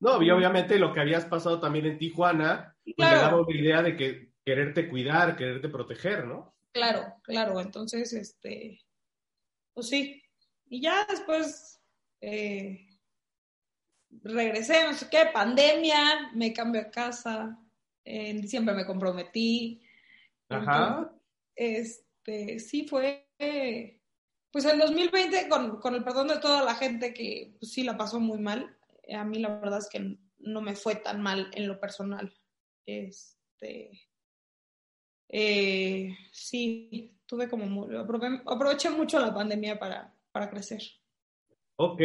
No, 0.00 0.22
y 0.22 0.30
obviamente 0.30 0.78
lo 0.78 0.92
que 0.92 1.00
habías 1.00 1.24
pasado 1.24 1.58
también 1.58 1.86
en 1.86 1.98
Tijuana, 1.98 2.76
pues 2.94 3.08
Claro. 3.08 3.22
daba 3.22 3.40
una 3.42 3.56
idea 3.56 3.82
de 3.82 3.96
que 3.96 4.32
quererte 4.44 4.88
cuidar, 4.88 5.36
quererte 5.36 5.68
proteger, 5.68 6.26
¿no? 6.26 6.54
claro, 6.72 7.14
claro. 7.22 7.60
Entonces, 7.60 8.12
este, 8.12 8.80
pues 9.74 9.88
sí. 9.88 10.22
Y 10.66 10.80
ya 10.80 11.06
después 11.06 11.80
eh, 12.20 12.86
regresé, 14.22 14.84
no 14.84 14.94
sé 14.94 15.08
qué, 15.10 15.26
pandemia, 15.32 16.30
me 16.34 16.52
cambio 16.52 16.82
a 16.82 16.90
casa. 16.90 17.58
En 18.04 18.40
diciembre 18.40 18.74
me 18.74 18.86
comprometí. 18.86 19.82
Ajá. 20.48 21.12
Este, 21.54 22.60
sí 22.60 22.86
fue, 22.86 23.28
pues 24.50 24.64
el 24.64 24.78
2020, 24.78 25.48
con, 25.48 25.80
con 25.80 25.94
el 25.94 26.04
perdón 26.04 26.28
de 26.28 26.38
toda 26.38 26.62
la 26.62 26.74
gente 26.74 27.12
que 27.12 27.56
pues, 27.58 27.72
sí 27.72 27.82
la 27.82 27.96
pasó 27.96 28.20
muy 28.20 28.38
mal, 28.38 28.78
a 29.12 29.24
mí 29.24 29.38
la 29.38 29.58
verdad 29.58 29.78
es 29.78 29.88
que 29.88 30.16
no 30.38 30.60
me 30.60 30.74
fue 30.74 30.96
tan 30.96 31.20
mal 31.20 31.50
en 31.52 31.66
lo 31.66 31.80
personal. 31.80 32.37
Este, 32.88 34.00
eh, 35.28 36.16
sí, 36.32 37.14
tuve 37.26 37.46
como, 37.46 37.86
aproveché 38.46 38.88
mucho 38.88 39.20
la 39.20 39.34
pandemia 39.34 39.78
para, 39.78 40.14
para 40.32 40.48
crecer. 40.48 40.80
Ok. 41.76 42.00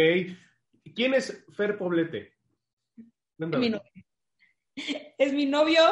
¿Quién 0.94 1.14
es 1.14 1.46
Fer 1.56 1.78
Poblete? 1.78 2.34
Es 3.40 3.48
mi 3.48 3.70
novio. 3.70 3.82
Es 5.18 5.32
mi 5.32 5.46
novio. 5.46 5.84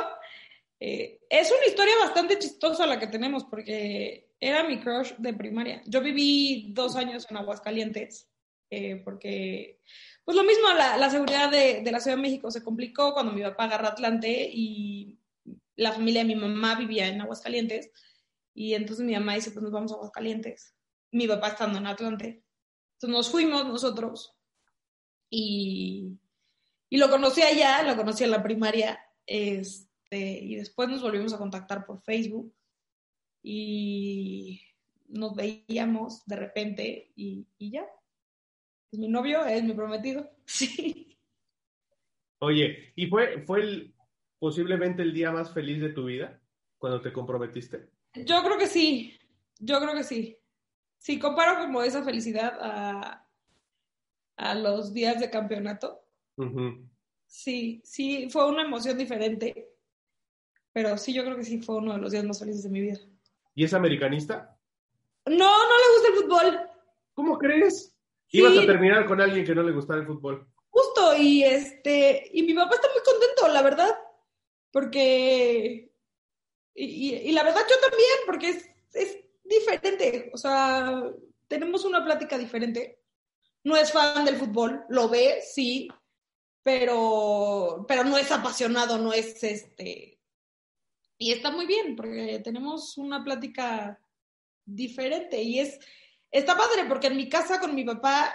Eh, 0.79 1.21
es 1.29 1.51
una 1.51 1.67
historia 1.67 1.93
bastante 1.99 2.39
chistosa 2.39 2.85
la 2.85 2.99
que 2.99 3.07
tenemos 3.07 3.45
porque 3.45 4.31
era 4.39 4.67
mi 4.67 4.81
crush 4.81 5.13
de 5.17 5.33
primaria. 5.33 5.83
Yo 5.85 6.01
viví 6.01 6.73
dos 6.73 6.97
años 6.97 7.27
en 7.29 7.37
Aguascalientes 7.37 8.30
eh, 8.71 9.01
porque, 9.03 9.81
pues 10.23 10.35
lo 10.35 10.43
mismo, 10.43 10.69
la, 10.73 11.09
seguridad 11.09 11.51
de, 11.51 11.81
de 11.81 11.91
la 11.91 11.99
Ciudad 11.99 12.15
de 12.15 12.23
México 12.23 12.49
se 12.49 12.63
complicó 12.63 13.13
cuando 13.13 13.33
mi 13.33 13.41
papá 13.41 13.65
agarró 13.65 13.89
Atlante 13.89 14.49
y 14.51 15.19
la 15.75 15.91
familia 15.91 16.21
de 16.21 16.27
mi 16.27 16.35
mamá 16.35 16.75
vivía 16.75 17.07
en 17.07 17.21
Aguascalientes 17.21 17.91
y 18.53 18.73
entonces 18.73 19.05
mi 19.05 19.13
mamá 19.13 19.35
dice, 19.35 19.51
pues 19.51 19.63
nos 19.63 19.71
vamos 19.71 19.91
a 19.91 19.95
Aguascalientes. 19.95 20.75
Mi 21.11 21.27
papá 21.27 21.49
estando 21.49 21.79
en 21.79 21.87
Atlante. 21.87 22.43
Entonces 22.93 23.17
nos 23.17 23.29
fuimos 23.29 23.65
nosotros 23.65 24.37
y, 25.29 26.17
y 26.89 26.97
lo 26.97 27.09
conocí 27.09 27.41
allá, 27.41 27.83
lo 27.83 27.95
conocí 27.95 28.23
en 28.23 28.31
la 28.31 28.43
primaria, 28.43 28.99
este, 29.25 30.39
y 30.39 30.55
después 30.55 30.89
nos 30.89 31.01
volvimos 31.01 31.33
a 31.33 31.37
contactar 31.37 31.85
por 31.85 32.01
Facebook 32.03 32.53
y 33.43 34.61
nos 35.07 35.35
veíamos 35.35 36.25
de 36.25 36.35
repente 36.35 37.11
y, 37.15 37.47
y 37.57 37.71
ya. 37.71 37.85
Es 38.91 38.99
mi 38.99 39.07
novio, 39.07 39.45
es 39.45 39.63
mi 39.63 39.73
prometido. 39.73 40.29
Sí. 40.45 41.17
Oye, 42.39 42.91
¿y 42.95 43.05
fue, 43.07 43.43
fue 43.45 43.61
el, 43.61 43.93
posiblemente 44.39 45.03
el 45.03 45.13
día 45.13 45.31
más 45.31 45.53
feliz 45.53 45.79
de 45.79 45.89
tu 45.89 46.05
vida 46.05 46.41
cuando 46.79 46.99
te 46.99 47.13
comprometiste? 47.13 47.87
Yo 48.15 48.43
creo 48.43 48.57
que 48.57 48.65
sí, 48.65 49.17
yo 49.59 49.79
creo 49.79 49.93
que 49.93 50.03
sí. 50.03 50.37
Sí, 50.97 51.19
comparo 51.19 51.59
como 51.59 51.83
esa 51.83 52.03
felicidad 52.03 52.57
a, 52.59 53.27
a 54.37 54.55
los 54.55 54.91
días 54.91 55.19
de 55.19 55.29
campeonato. 55.29 56.03
Sí, 57.27 57.81
sí, 57.85 58.27
fue 58.29 58.49
una 58.49 58.63
emoción 58.63 58.97
diferente, 58.97 59.69
pero 60.73 60.97
sí, 60.97 61.13
yo 61.13 61.23
creo 61.23 61.37
que 61.37 61.45
sí 61.45 61.59
fue 61.59 61.77
uno 61.77 61.93
de 61.93 61.99
los 61.99 62.11
días 62.11 62.25
más 62.25 62.39
felices 62.39 62.63
de 62.63 62.69
mi 62.69 62.81
vida. 62.81 62.99
¿Y 63.53 63.63
es 63.63 63.73
americanista? 63.73 64.57
No, 65.27 65.35
no 65.35 65.37
le 65.37 65.93
gusta 65.93 66.07
el 66.07 66.15
fútbol, 66.23 66.69
¿Cómo 67.13 67.37
crees? 67.37 67.95
Sí. 68.31 68.37
Ibas 68.39 68.57
a 68.57 68.65
terminar 68.65 69.05
con 69.05 69.19
alguien 69.21 69.45
que 69.45 69.53
no 69.53 69.63
le 69.63 69.71
gustara 69.73 69.99
el 69.99 70.07
fútbol. 70.07 70.47
justo, 70.69 71.15
y 71.17 71.43
este, 71.43 72.29
y 72.33 72.43
mi 72.43 72.53
papá 72.53 72.75
está 72.75 72.87
muy 72.93 73.01
contento, 73.03 73.47
la 73.53 73.61
verdad, 73.61 73.93
porque, 74.71 75.91
y, 76.73 76.85
y- 76.85 77.29
y 77.29 77.31
la 77.33 77.43
verdad 77.43 77.61
yo 77.69 77.75
también, 77.89 78.17
porque 78.25 78.49
es, 78.49 78.69
es 78.93 79.17
diferente, 79.43 80.31
o 80.33 80.37
sea, 80.37 81.03
tenemos 81.49 81.83
una 81.85 82.03
plática 82.05 82.37
diferente. 82.37 82.99
No 83.63 83.75
es 83.75 83.91
fan 83.91 84.23
del 84.25 84.37
fútbol, 84.37 84.85
lo 84.89 85.09
ve, 85.09 85.41
sí, 85.41 85.89
pero, 86.63 87.85
pero 87.87 88.03
no 88.03 88.17
es 88.17 88.31
apasionado, 88.31 88.97
no 88.97 89.11
es 89.13 89.43
este. 89.43 90.19
Y 91.17 91.31
está 91.33 91.51
muy 91.51 91.65
bien, 91.67 91.95
porque 91.95 92.39
tenemos 92.43 92.97
una 92.97 93.23
plática 93.23 93.99
diferente 94.65 95.41
y 95.41 95.59
es, 95.59 95.79
está 96.31 96.55
padre, 96.55 96.85
porque 96.87 97.07
en 97.07 97.17
mi 97.17 97.29
casa 97.29 97.59
con 97.59 97.75
mi 97.75 97.83
papá 97.83 98.33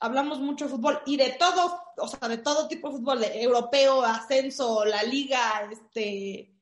hablamos 0.00 0.40
mucho 0.40 0.64
de 0.64 0.70
fútbol 0.70 1.00
y 1.06 1.16
de 1.16 1.36
todo, 1.38 1.78
o 1.98 2.08
sea, 2.08 2.28
de 2.28 2.38
todo 2.38 2.68
tipo 2.68 2.88
de 2.88 2.96
fútbol, 2.96 3.20
de 3.20 3.42
europeo, 3.42 4.02
ascenso, 4.02 4.84
la 4.84 5.02
liga, 5.02 5.68
este, 5.70 6.54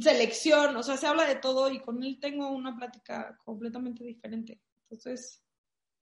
selección, 0.00 0.76
o 0.76 0.82
sea, 0.82 0.96
se 0.96 1.06
habla 1.06 1.26
de 1.26 1.36
todo 1.36 1.70
y 1.70 1.80
con 1.80 2.02
él 2.02 2.18
tengo 2.20 2.50
una 2.50 2.76
plática 2.76 3.38
completamente 3.44 4.04
diferente. 4.04 4.60
Entonces, 4.84 5.44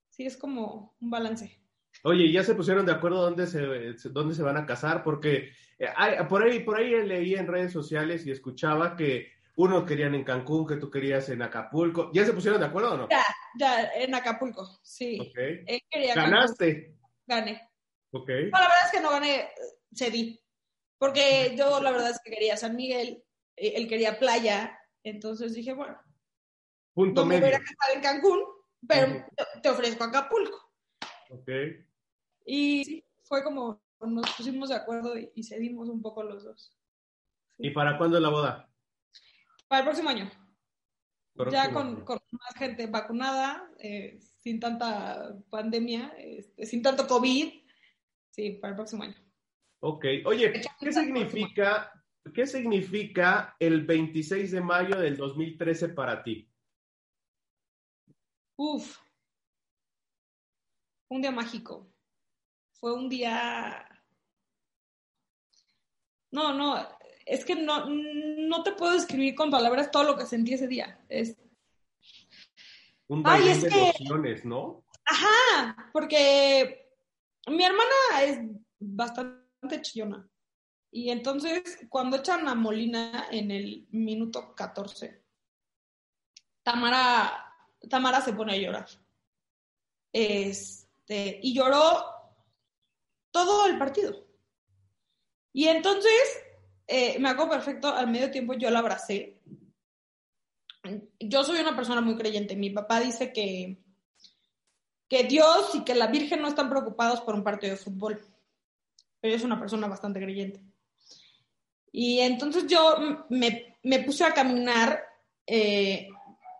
sí 0.09 0.25
es 0.25 0.37
como 0.37 0.95
un 0.99 1.09
balance. 1.09 1.59
Oye, 2.03 2.31
¿ya 2.31 2.43
se 2.43 2.55
pusieron 2.55 2.85
de 2.85 2.93
acuerdo 2.93 3.21
dónde 3.21 3.47
se, 3.47 4.09
dónde 4.09 4.35
se 4.35 4.43
van 4.43 4.57
a 4.57 4.65
casar? 4.65 5.03
Porque 5.03 5.49
eh, 5.77 5.89
por 6.29 6.43
ahí, 6.43 6.59
por 6.61 6.77
ahí 6.77 6.91
leí 7.05 7.35
en 7.35 7.47
redes 7.47 7.73
sociales 7.73 8.25
y 8.25 8.31
escuchaba 8.31 8.95
que 8.95 9.31
Unos 9.61 9.83
querían 9.83 10.15
en 10.15 10.23
Cancún, 10.23 10.65
que 10.65 10.77
tú 10.77 10.89
querías 10.89 11.27
en 11.27 11.41
Acapulco. 11.41 12.11
¿Ya 12.13 12.23
se 12.23 12.31
pusieron 12.31 12.61
de 12.61 12.67
acuerdo 12.67 12.93
o 12.93 12.97
no? 12.97 13.09
Ya, 13.09 13.21
ya, 13.59 13.89
en 13.93 14.15
Acapulco, 14.15 14.65
sí. 14.81 15.19
Ok. 15.19 15.37
Él 15.67 15.81
quería 15.89 16.13
Cancún, 16.13 16.31
Ganaste. 16.31 16.95
gané. 17.27 17.69
Ok. 18.11 18.29
No, 18.29 18.57
la 18.57 18.67
verdad 18.69 18.85
es 18.85 18.91
que 18.93 19.01
no 19.01 19.09
gané, 19.11 19.49
cedí. 19.93 20.41
Porque 20.97 21.55
yo 21.57 21.81
la 21.81 21.91
verdad 21.91 22.11
es 22.11 22.21
que 22.23 22.31
quería 22.31 22.55
San 22.55 22.77
Miguel, 22.77 23.21
eh, 23.57 23.73
él 23.75 23.89
quería 23.89 24.17
playa, 24.17 24.79
entonces 25.03 25.53
dije, 25.53 25.73
bueno, 25.73 25.97
Punto 26.93 27.21
no 27.21 27.27
me 27.27 27.35
medio. 27.41 27.47
voy 27.47 27.55
a 27.55 27.59
casar 27.59 27.95
en 27.95 28.01
Cancún, 28.01 28.39
pero 28.87 29.25
te- 29.61 29.69
ofrezco 29.69 30.05
Acapulco. 30.05 30.71
Ok. 31.31 31.49
Y 32.45 32.85
sí, 32.85 33.05
fue 33.23 33.43
como 33.43 33.81
nos 33.99 34.31
pusimos 34.37 34.69
de 34.69 34.75
acuerdo 34.75 35.17
y, 35.17 35.29
y 35.35 35.43
cedimos 35.43 35.89
un 35.89 36.01
poco 36.01 36.23
los 36.23 36.45
dos. 36.45 36.77
¿Y 37.57 37.71
para 37.71 37.97
cuándo 37.97 38.15
es 38.15 38.23
la 38.23 38.29
boda? 38.29 38.68
Para 39.69 39.81
el 39.81 39.85
próximo 39.85 40.09
año, 40.09 40.29
ya 41.51 41.71
con 41.71 42.03
más 42.03 42.55
gente 42.57 42.87
vacunada, 42.87 43.71
eh, 43.77 44.19
sin 44.39 44.59
tanta 44.59 45.37
pandemia, 45.51 46.11
este, 46.17 46.65
sin 46.65 46.81
tanto 46.81 47.07
COVID, 47.07 47.53
sí, 48.31 48.51
para 48.53 48.71
el 48.71 48.75
próximo 48.75 49.03
año. 49.03 49.15
Ok. 49.81 50.05
Oye, 50.25 50.51
¿qué 50.79 50.91
significa, 50.91 51.93
¿qué 52.33 52.47
significa 52.47 53.55
el 53.59 53.85
26 53.85 54.51
de 54.51 54.61
mayo 54.61 54.99
del 54.99 55.15
2013 55.15 55.89
para 55.89 56.23
ti? 56.23 56.51
Uf, 58.57 58.97
un 61.09 61.21
día 61.21 61.31
mágico. 61.31 61.93
Fue 62.73 62.93
un 62.93 63.07
día... 63.07 63.85
No, 66.31 66.53
no, 66.53 66.98
es 67.29 67.45
que 67.45 67.55
no, 67.55 67.85
no 67.87 68.63
te 68.63 68.71
puedo 68.73 68.93
describir 68.93 69.35
con 69.35 69.51
palabras 69.51 69.91
todo 69.91 70.03
lo 70.03 70.17
que 70.17 70.25
sentí 70.25 70.53
ese 70.53 70.67
día. 70.67 70.99
Es, 71.07 71.37
Un 73.07 73.23
Ay, 73.25 73.49
es 73.49 73.61
de 73.61 73.69
que- 73.69 73.79
emociones, 73.89 74.45
¿no? 74.45 74.83
Ajá, 75.05 75.89
porque 75.93 76.91
mi 77.47 77.63
hermana 77.63 78.23
es 78.23 78.39
bastante 78.79 79.81
chillona. 79.81 80.27
Y 80.91 81.09
entonces, 81.11 81.79
cuando 81.87 82.17
echan 82.17 82.47
a 82.47 82.55
Molina 82.55 83.27
en 83.31 83.51
el 83.51 83.87
minuto 83.91 84.55
14, 84.55 85.23
Tamara, 86.63 87.45
Tamara 87.89 88.21
se 88.21 88.33
pone 88.33 88.53
a 88.53 88.57
llorar. 88.57 88.87
Este, 90.11 91.39
y 91.43 91.53
lloró 91.53 92.03
todo 93.31 93.67
el 93.67 93.77
partido. 93.77 94.25
Y 95.53 95.67
entonces, 95.67 96.43
eh, 96.89 97.19
me 97.19 97.29
acuerdo 97.29 97.51
perfecto, 97.51 97.87
al 97.87 98.09
medio 98.09 98.31
tiempo 98.31 98.53
yo 98.53 98.69
la 98.69 98.79
abracé. 98.79 99.37
Yo 101.19 101.43
soy 101.43 101.59
una 101.59 101.75
persona 101.75 102.01
muy 102.01 102.15
creyente. 102.17 102.55
Mi 102.55 102.71
papá 102.71 102.99
dice 102.99 103.31
que 103.31 103.77
que 105.09 105.23
Dios 105.23 105.73
y 105.73 105.83
que 105.83 105.95
la 105.95 106.07
Virgen 106.07 106.41
no 106.41 106.47
están 106.47 106.69
preocupados 106.69 107.21
por 107.21 107.33
un 107.33 107.43
partido 107.43 107.71
de 107.71 107.81
fútbol. 107.81 108.21
Pero 109.19 109.35
es 109.35 109.43
una 109.43 109.59
persona 109.59 109.87
bastante 109.87 110.21
creyente. 110.21 110.63
Y 111.91 112.19
entonces 112.19 112.67
yo 112.67 113.25
me, 113.29 113.77
me 113.81 113.99
puse 114.03 114.23
a 114.23 114.33
caminar 114.33 115.03
eh, 115.47 116.07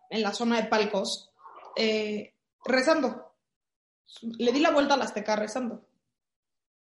en 0.10 0.22
la 0.24 0.34
zona 0.34 0.60
de 0.60 0.68
palcos, 0.68 1.32
eh, 1.76 2.34
rezando. 2.66 3.36
Le 4.22 4.52
di 4.52 4.60
la 4.60 4.72
vuelta 4.72 4.96
a 4.96 4.98
la 4.98 5.06
Azteca 5.06 5.36
rezando. 5.36 5.88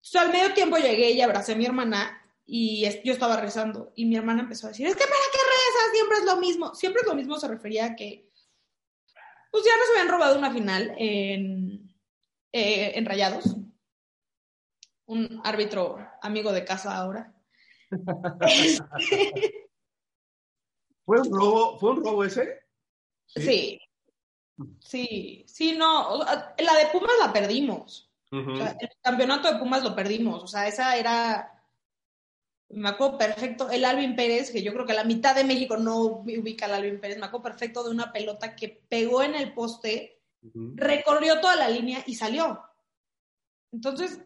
Entonces, 0.02 0.20
al 0.20 0.32
medio 0.32 0.52
tiempo 0.52 0.76
llegué 0.76 1.12
y 1.12 1.22
abracé 1.22 1.52
a 1.52 1.56
mi 1.56 1.64
hermana 1.64 2.20
y 2.46 2.84
es- 2.84 3.02
yo 3.02 3.12
estaba 3.12 3.36
rezando. 3.40 3.92
Y 3.96 4.04
mi 4.06 4.16
hermana 4.16 4.42
empezó 4.42 4.66
a 4.66 4.70
decir, 4.70 4.86
es 4.86 4.94
que 4.94 5.04
¿para 5.04 5.12
qué 5.32 5.38
rezas? 5.38 5.92
Siempre 5.92 6.18
es 6.18 6.24
lo 6.24 6.36
mismo. 6.36 6.74
Siempre 6.74 7.02
es 7.02 7.08
lo 7.08 7.14
mismo 7.14 7.38
se 7.38 7.48
refería 7.48 7.86
a 7.86 7.96
que 7.96 8.30
pues 9.50 9.64
ya 9.64 9.76
nos 9.76 9.88
habían 9.90 10.08
robado 10.08 10.36
una 10.36 10.52
final 10.52 10.94
en, 10.98 11.94
eh, 12.52 12.92
en 12.96 13.06
Rayados. 13.06 13.56
Un 15.06 15.40
árbitro 15.44 15.98
amigo 16.22 16.50
de 16.52 16.64
casa 16.64 16.96
ahora. 16.96 17.32
¿Fue 21.04 21.20
un 21.20 21.30
robo, 21.32 21.78
¿fue 21.78 21.90
un 21.90 22.04
robo 22.04 22.24
ese? 22.24 22.64
Sí. 23.26 23.78
Sí, 24.80 25.44
sí, 25.46 25.72
no. 25.76 26.18
La 26.24 26.74
de 26.76 26.86
Pumas 26.92 27.12
la 27.20 27.32
perdimos. 27.32 28.10
Ujú. 28.32 28.52
O 28.52 28.56
sea, 28.56 28.76
el 28.80 28.88
campeonato 29.02 29.52
de 29.52 29.58
Pumas 29.58 29.82
lo 29.84 29.94
perdimos. 29.94 30.42
O 30.42 30.46
sea, 30.46 30.66
esa 30.66 30.96
era. 30.96 31.53
Me 32.74 32.88
acuerdo 32.88 33.18
perfecto. 33.18 33.70
El 33.70 33.84
Alvin 33.84 34.16
Pérez, 34.16 34.50
que 34.50 34.62
yo 34.62 34.72
creo 34.72 34.86
que 34.86 34.92
la 34.94 35.04
mitad 35.04 35.34
de 35.34 35.44
México 35.44 35.76
no 35.76 35.98
ubica 35.98 36.66
al 36.66 36.74
Alvin 36.74 37.00
Pérez, 37.00 37.18
me 37.18 37.26
acuerdo 37.26 37.44
perfecto 37.44 37.84
de 37.84 37.90
una 37.90 38.12
pelota 38.12 38.54
que 38.56 38.68
pegó 38.88 39.22
en 39.22 39.34
el 39.34 39.52
poste 39.54 40.14
recorrió 40.74 41.40
toda 41.40 41.56
la 41.56 41.68
línea 41.68 42.02
y 42.06 42.14
salió. 42.14 42.62
Entonces, 43.72 44.20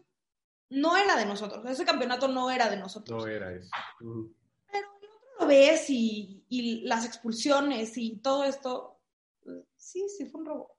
no 0.69 0.97
era 0.97 1.15
de 1.15 1.25
nosotros. 1.25 1.65
Ese 1.65 1.85
campeonato 1.85 2.27
no 2.27 2.51
era 2.51 2.69
de 2.69 2.77
nosotros. 2.77 3.23
No 3.23 3.29
era 3.29 3.53
eso. 3.53 3.69
Pero 3.99 4.87
el 5.01 5.07
otro 5.07 5.29
lo 5.39 5.47
ves 5.47 5.89
y, 5.89 6.43
y 6.49 6.81
las 6.81 7.05
expulsiones 7.05 7.97
y 7.97 8.17
todo 8.17 8.43
esto. 8.43 8.99
pues, 9.43 9.63
Sí, 9.75 10.07
sí, 10.09 10.25
fue 10.25 10.41
un 10.41 10.47
robo. 10.47 10.77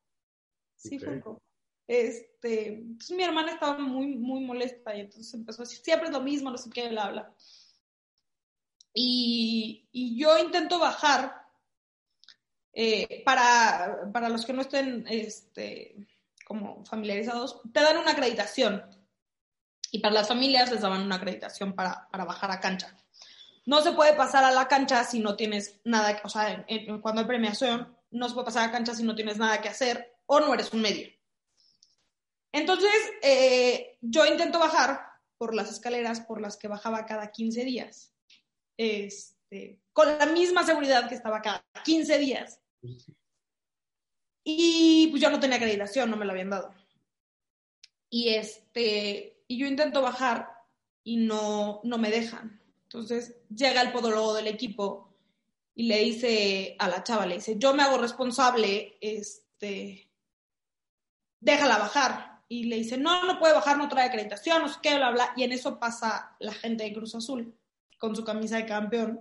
Sí, 0.77 0.99
fue 0.99 1.15
un 1.15 1.23
robo. 1.23 1.43
Este, 1.87 2.75
entonces 2.75 3.17
mi 3.17 3.25
hermana 3.25 3.53
estaba 3.53 3.77
muy, 3.79 4.15
muy 4.17 4.45
molesta 4.45 4.95
y 4.95 5.01
entonces 5.01 5.35
empezó 5.35 5.63
a 5.63 5.65
decir, 5.65 5.83
siempre 5.83 6.07
es 6.07 6.13
lo 6.13 6.21
mismo, 6.21 6.49
no 6.49 6.57
sé 6.57 6.71
qué, 6.71 6.89
bla, 6.89 7.11
bla. 7.11 7.35
Y, 8.93 9.89
y 9.93 10.19
yo 10.21 10.39
intento 10.39 10.79
bajar 10.79 11.47
eh, 12.73 13.23
para, 13.25 14.11
para 14.13 14.29
los 14.29 14.45
que 14.45 14.53
no 14.53 14.63
estén 14.63 15.05
este, 15.09 15.97
como 16.47 16.85
familiarizados, 16.85 17.61
te 17.73 17.81
dan 17.81 17.97
una 17.99 18.13
acreditación. 18.13 18.85
Y 19.93 19.99
para 20.01 20.15
las 20.15 20.29
familias 20.29 20.71
les 20.71 20.81
daban 20.83 21.03
una 21.03 21.17
acreditación 21.17 21.75
para, 21.75 22.09
para 22.11 22.25
bajar 22.25 22.51
a 22.51 22.61
cancha. 22.61 22.97
No 23.67 23.83
se 23.83 23.93
puede 23.93 24.15
pasar 24.15 24.45
a 24.45 24.51
la 24.53 24.69
cancha 24.69 25.05
si 25.05 25.19
no 25.21 25.37
tienes 25.37 25.81
nada, 25.85 26.21
o 26.25 26.29
sea, 26.29 26.53
en- 26.53 26.65
en- 26.69 27.01
cuando 27.01 27.21
hay 27.21 27.27
premiación, 27.27 27.97
no 28.11 28.29
se 28.29 28.35
puede 28.35 28.47
pasar 28.47 28.69
a 28.69 28.73
cancha 28.73 28.95
si 28.95 29.03
no 29.03 29.15
tienes 29.15 29.37
nada 29.39 29.61
que 29.61 29.69
hacer 29.69 30.17
o 30.27 30.41
no 30.41 30.55
eres 30.55 30.73
un 30.73 30.81
medio. 30.83 31.09
Entonces, 32.53 32.91
eh, 33.23 33.99
yo 34.01 34.27
intento 34.27 34.59
bajar 34.59 35.07
por 35.39 35.55
las 35.55 35.71
escaleras 35.71 36.21
por 36.21 36.41
las 36.41 36.57
que 36.57 36.69
bajaba 36.69 37.07
cada 37.07 37.31
15 37.31 37.65
días, 37.65 38.13
este, 38.81 39.79
con 39.93 40.09
la 40.19 40.25
misma 40.25 40.65
seguridad 40.65 41.07
que 41.07 41.15
estaba 41.15 41.43
cada 41.43 41.63
15 41.85 42.19
días. 42.19 42.61
Y 44.43 45.09
pues 45.09 45.21
yo 45.21 45.31
no 45.31 45.39
tenía 45.39 45.59
acreditación, 45.59 46.11
no 46.11 46.17
me 46.17 46.25
la 46.25 46.33
habían 46.33 46.49
dado. 46.49 46.75
Y 48.09 48.31
este, 48.31 49.45
y 49.47 49.59
yo 49.59 49.67
intento 49.67 50.01
bajar 50.01 50.49
y 51.05 51.19
no, 51.19 51.83
no 51.85 51.99
me 51.99 52.11
dejan. 52.11 52.59
Entonces 52.85 53.37
llega 53.55 53.83
el 53.83 53.93
podólogo 53.93 54.33
del 54.33 54.47
equipo 54.47 55.15
y 55.75 55.87
le 55.87 55.99
dice 55.99 56.77
a 56.79 56.89
la 56.89 57.05
chava, 57.05 57.27
le 57.27 57.35
dice, 57.35 57.57
yo 57.59 57.75
me 57.75 57.83
hago 57.83 57.99
responsable, 57.99 58.97
este, 59.03 60.11
déjala 61.39 61.77
bajar. 61.77 62.41
Y 62.49 62.65
le 62.65 62.77
dice, 62.77 62.97
no, 62.97 63.25
no 63.27 63.39
puede 63.39 63.53
bajar, 63.53 63.77
no 63.77 63.89
trae 63.89 64.07
acreditación, 64.07 64.63
no 64.63 64.69
sé 64.69 64.79
qué, 64.83 64.97
bla, 64.97 65.11
bla. 65.11 65.35
Y 65.37 65.45
en 65.45 65.53
eso 65.53 65.79
pasa 65.79 66.35
la 66.41 66.55
gente 66.55 66.85
de 66.85 66.95
Cruz 66.95 67.15
Azul 67.15 67.60
con 68.01 68.17
su 68.17 68.25
camisa 68.25 68.57
de 68.57 68.67
campeón. 68.67 69.21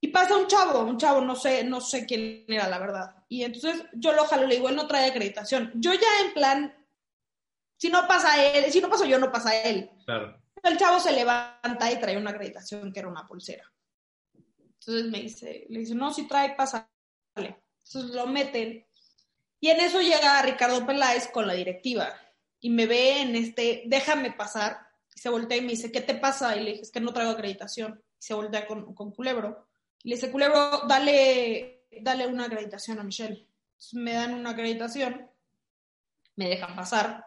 Y 0.00 0.08
pasa 0.08 0.36
un 0.36 0.46
chavo, 0.46 0.80
un 0.80 0.96
chavo, 0.96 1.20
no 1.20 1.36
sé, 1.36 1.62
no 1.62 1.80
sé 1.80 2.06
quién 2.06 2.44
era, 2.48 2.68
la 2.68 2.78
verdad. 2.78 3.24
Y 3.28 3.42
entonces 3.44 3.84
yo 3.92 4.12
lo 4.12 4.24
jalo, 4.24 4.46
le 4.46 4.54
digo, 4.54 4.68
él 4.68 4.76
no 4.76 4.86
trae 4.86 5.10
acreditación. 5.10 5.70
Yo 5.74 5.92
ya 5.92 6.24
en 6.24 6.32
plan, 6.32 6.86
si 7.76 7.90
no 7.90 8.08
pasa 8.08 8.42
él, 8.44 8.72
si 8.72 8.80
no 8.80 8.88
paso 8.88 9.04
yo, 9.04 9.18
no 9.18 9.30
pasa 9.30 9.60
él. 9.60 9.90
Claro. 10.06 10.40
El 10.62 10.78
chavo 10.78 10.98
se 10.98 11.12
levanta 11.12 11.92
y 11.92 12.00
trae 12.00 12.16
una 12.16 12.30
acreditación 12.30 12.92
que 12.92 13.00
era 13.00 13.08
una 13.08 13.26
pulsera. 13.26 13.70
Entonces 14.34 15.04
me 15.10 15.20
dice, 15.20 15.66
le 15.68 15.80
dice, 15.80 15.94
no, 15.94 16.12
si 16.12 16.26
trae, 16.26 16.54
pásale. 16.54 16.86
Entonces 17.36 18.14
lo 18.14 18.26
meten. 18.26 18.86
Y 19.60 19.68
en 19.68 19.80
eso 19.80 20.00
llega 20.00 20.40
Ricardo 20.42 20.86
Peláez 20.86 21.28
con 21.28 21.46
la 21.46 21.52
directiva 21.52 22.14
y 22.60 22.70
me 22.70 22.86
ve 22.86 23.20
en 23.20 23.36
este, 23.36 23.82
déjame 23.86 24.32
pasar. 24.32 24.87
Y 25.18 25.20
se 25.20 25.30
voltea 25.30 25.56
y 25.56 25.62
me 25.62 25.70
dice, 25.70 25.90
¿qué 25.90 26.00
te 26.00 26.14
pasa? 26.14 26.56
Y 26.56 26.62
le 26.62 26.70
dije, 26.70 26.82
es 26.82 26.92
que 26.92 27.00
no 27.00 27.12
traigo 27.12 27.32
acreditación. 27.32 28.00
Y 28.20 28.22
se 28.22 28.34
voltea 28.34 28.68
con, 28.68 28.94
con 28.94 29.10
Culebro. 29.10 29.66
Y 30.04 30.10
le 30.10 30.14
dice, 30.14 30.30
Culebro, 30.30 30.82
dale, 30.86 31.86
dale 32.02 32.28
una 32.28 32.44
acreditación 32.44 33.00
a 33.00 33.02
Michelle. 33.02 33.44
Me 33.94 34.12
dan 34.12 34.34
una 34.34 34.50
acreditación, 34.50 35.28
me 36.36 36.48
dejan 36.48 36.76
pasar. 36.76 37.24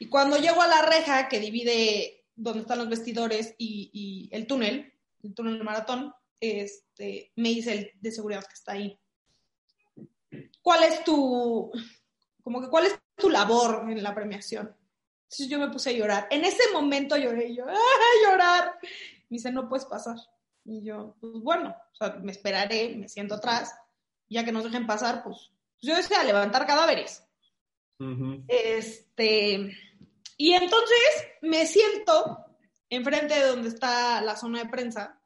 Y 0.00 0.08
cuando 0.08 0.38
llego 0.38 0.60
a 0.60 0.66
la 0.66 0.82
reja 0.82 1.28
que 1.28 1.38
divide 1.38 2.24
donde 2.34 2.62
están 2.62 2.78
los 2.78 2.88
vestidores 2.88 3.54
y, 3.58 3.90
y 3.92 4.34
el 4.34 4.48
túnel, 4.48 4.92
el 5.22 5.32
túnel 5.32 5.54
del 5.54 5.62
maratón, 5.62 6.12
este, 6.40 7.30
me 7.36 7.50
dice 7.50 7.72
el 7.72 7.92
de 8.00 8.10
seguridad 8.10 8.44
que 8.44 8.54
está 8.54 8.72
ahí. 8.72 8.98
¿Cuál 10.62 10.82
es 10.82 11.04
tu, 11.04 11.70
como 12.42 12.60
que 12.60 12.68
cuál 12.68 12.86
es 12.86 12.98
tu 13.14 13.30
labor 13.30 13.88
en 13.88 14.02
la 14.02 14.16
premiación? 14.16 14.74
Entonces 15.30 15.48
yo 15.48 15.60
me 15.60 15.68
puse 15.68 15.90
a 15.90 15.92
llorar. 15.92 16.26
En 16.28 16.44
ese 16.44 16.72
momento 16.72 17.16
lloré 17.16 17.50
y 17.50 17.56
yo, 17.56 17.64
¡ah, 17.68 18.28
llorar! 18.28 18.78
Me 18.82 19.36
dice, 19.36 19.52
no 19.52 19.68
puedes 19.68 19.86
pasar. 19.86 20.16
Y 20.64 20.82
yo, 20.82 21.14
pues 21.20 21.34
bueno, 21.34 21.68
o 21.70 21.94
sea, 21.94 22.16
me 22.16 22.32
esperaré, 22.32 22.96
me 22.96 23.08
siento 23.08 23.36
atrás, 23.36 23.72
ya 24.28 24.44
que 24.44 24.50
nos 24.50 24.64
dejen 24.64 24.88
pasar, 24.88 25.22
pues, 25.22 25.52
pues 25.80 25.82
yo 25.82 25.94
deseo 25.94 26.20
levantar 26.24 26.66
cadáveres. 26.66 27.24
Este, 28.48 29.76
y 30.36 30.52
entonces 30.52 31.28
me 31.42 31.64
siento 31.66 32.44
enfrente 32.88 33.34
de 33.34 33.46
donde 33.46 33.68
está 33.68 34.20
la 34.22 34.34
zona 34.34 34.64
de 34.64 34.70
prensa. 34.70 35.22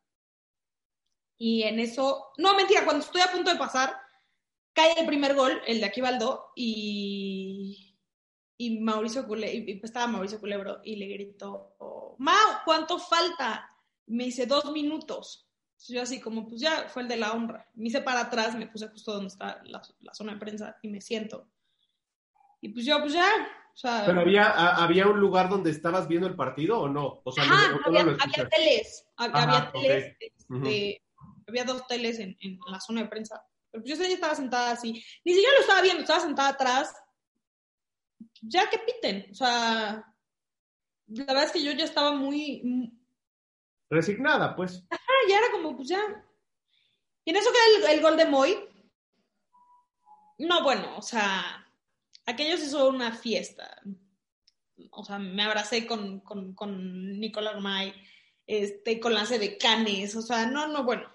Y 1.38 1.62
en 1.62 1.80
eso, 1.80 2.32
no, 2.36 2.54
mentira, 2.54 2.84
cuando 2.84 3.06
estoy 3.06 3.22
a 3.22 3.32
punto 3.32 3.50
de 3.50 3.58
pasar, 3.58 3.96
cae 4.74 5.00
el 5.00 5.06
primer 5.06 5.34
gol, 5.34 5.62
el 5.66 5.80
de 5.80 5.86
Aquivaldo, 5.86 6.52
y, 6.56 7.93
y 8.56 8.80
Mauricio 8.80 9.26
Culebro, 9.26 9.52
y 9.52 9.80
estaba 9.82 10.06
Mauricio 10.06 10.40
Culebro, 10.40 10.80
y 10.84 10.96
le 10.96 11.06
gritó, 11.06 11.74
oh, 11.78 12.16
Mau, 12.18 12.60
¿cuánto 12.64 12.98
falta? 12.98 13.70
Me 14.06 14.24
dice, 14.24 14.46
dos 14.46 14.70
minutos. 14.72 15.48
Yo 15.88 16.00
así 16.00 16.20
como, 16.20 16.48
pues 16.48 16.60
ya 16.60 16.88
fue 16.88 17.02
el 17.02 17.08
de 17.08 17.16
la 17.16 17.32
honra. 17.32 17.68
Me 17.74 17.88
hice 17.88 18.00
para 18.00 18.20
atrás, 18.20 18.54
me 18.56 18.68
puse 18.68 18.88
justo 18.88 19.12
donde 19.12 19.28
está 19.28 19.60
la, 19.64 19.82
la 20.00 20.14
zona 20.14 20.32
de 20.32 20.38
prensa 20.38 20.76
y 20.82 20.88
me 20.88 21.00
siento. 21.00 21.48
Y 22.60 22.70
pues 22.70 22.86
yo, 22.86 22.98
pues 23.00 23.12
ya, 23.12 23.28
o 23.74 23.76
sea, 23.76 24.04
¿Pero 24.06 24.20
había, 24.20 24.50
había 24.50 25.08
un 25.08 25.18
lugar 25.18 25.48
donde 25.48 25.70
estabas 25.70 26.06
viendo 26.06 26.28
el 26.28 26.36
partido 26.36 26.80
o 26.80 26.88
no? 26.88 27.20
O 27.24 27.32
sea, 27.32 27.42
Ajá, 27.42 27.80
había, 27.84 28.00
había, 28.02 28.48
teles, 28.48 29.04
había 29.16 29.72
teles, 29.72 30.16
este, 30.20 31.02
había 31.48 31.64
dos 31.64 31.84
teles 31.88 32.20
en, 32.20 32.36
en, 32.40 32.58
la 32.68 32.78
zona 32.78 33.02
de 33.02 33.08
prensa. 33.08 33.44
Pero 33.70 33.82
pues 33.82 33.98
yo 33.98 34.04
estaba 34.04 34.36
sentada 34.36 34.70
así, 34.70 34.92
ni 35.24 35.34
siquiera 35.34 35.54
lo 35.56 35.60
estaba 35.62 35.82
viendo, 35.82 36.02
estaba 36.02 36.20
sentada 36.20 36.48
atrás. 36.50 36.94
Ya 38.46 38.68
que 38.68 38.78
piten, 38.78 39.26
o 39.30 39.34
sea, 39.34 40.14
la 41.06 41.24
verdad 41.24 41.44
es 41.44 41.52
que 41.52 41.62
yo 41.62 41.72
ya 41.72 41.84
estaba 41.84 42.12
muy... 42.12 42.92
Resignada, 43.90 44.56
pues. 44.56 44.84
Ajá, 44.90 45.12
ya 45.28 45.38
era 45.38 45.50
como, 45.52 45.76
pues 45.76 45.88
ya. 45.88 46.00
Y 47.24 47.30
en 47.30 47.36
eso 47.36 47.50
queda 47.50 47.90
el, 47.90 47.96
el 47.96 48.02
gol 48.02 48.16
de 48.16 48.26
Moy. 48.26 48.58
No, 50.38 50.62
bueno, 50.62 50.96
o 50.96 51.02
sea, 51.02 51.66
aquellos 52.26 52.60
hizo 52.60 52.88
una 52.88 53.12
fiesta. 53.12 53.80
O 54.90 55.04
sea, 55.04 55.18
me 55.18 55.42
abracé 55.42 55.86
con, 55.86 56.20
con, 56.20 56.54
con 56.54 57.18
Nicolás 57.20 57.60
May, 57.60 57.94
este, 58.46 59.00
con 59.00 59.14
la 59.14 59.24
de 59.24 59.56
Canes, 59.58 60.16
o 60.16 60.22
sea, 60.22 60.46
no, 60.46 60.66
no, 60.66 60.84
bueno. 60.84 61.08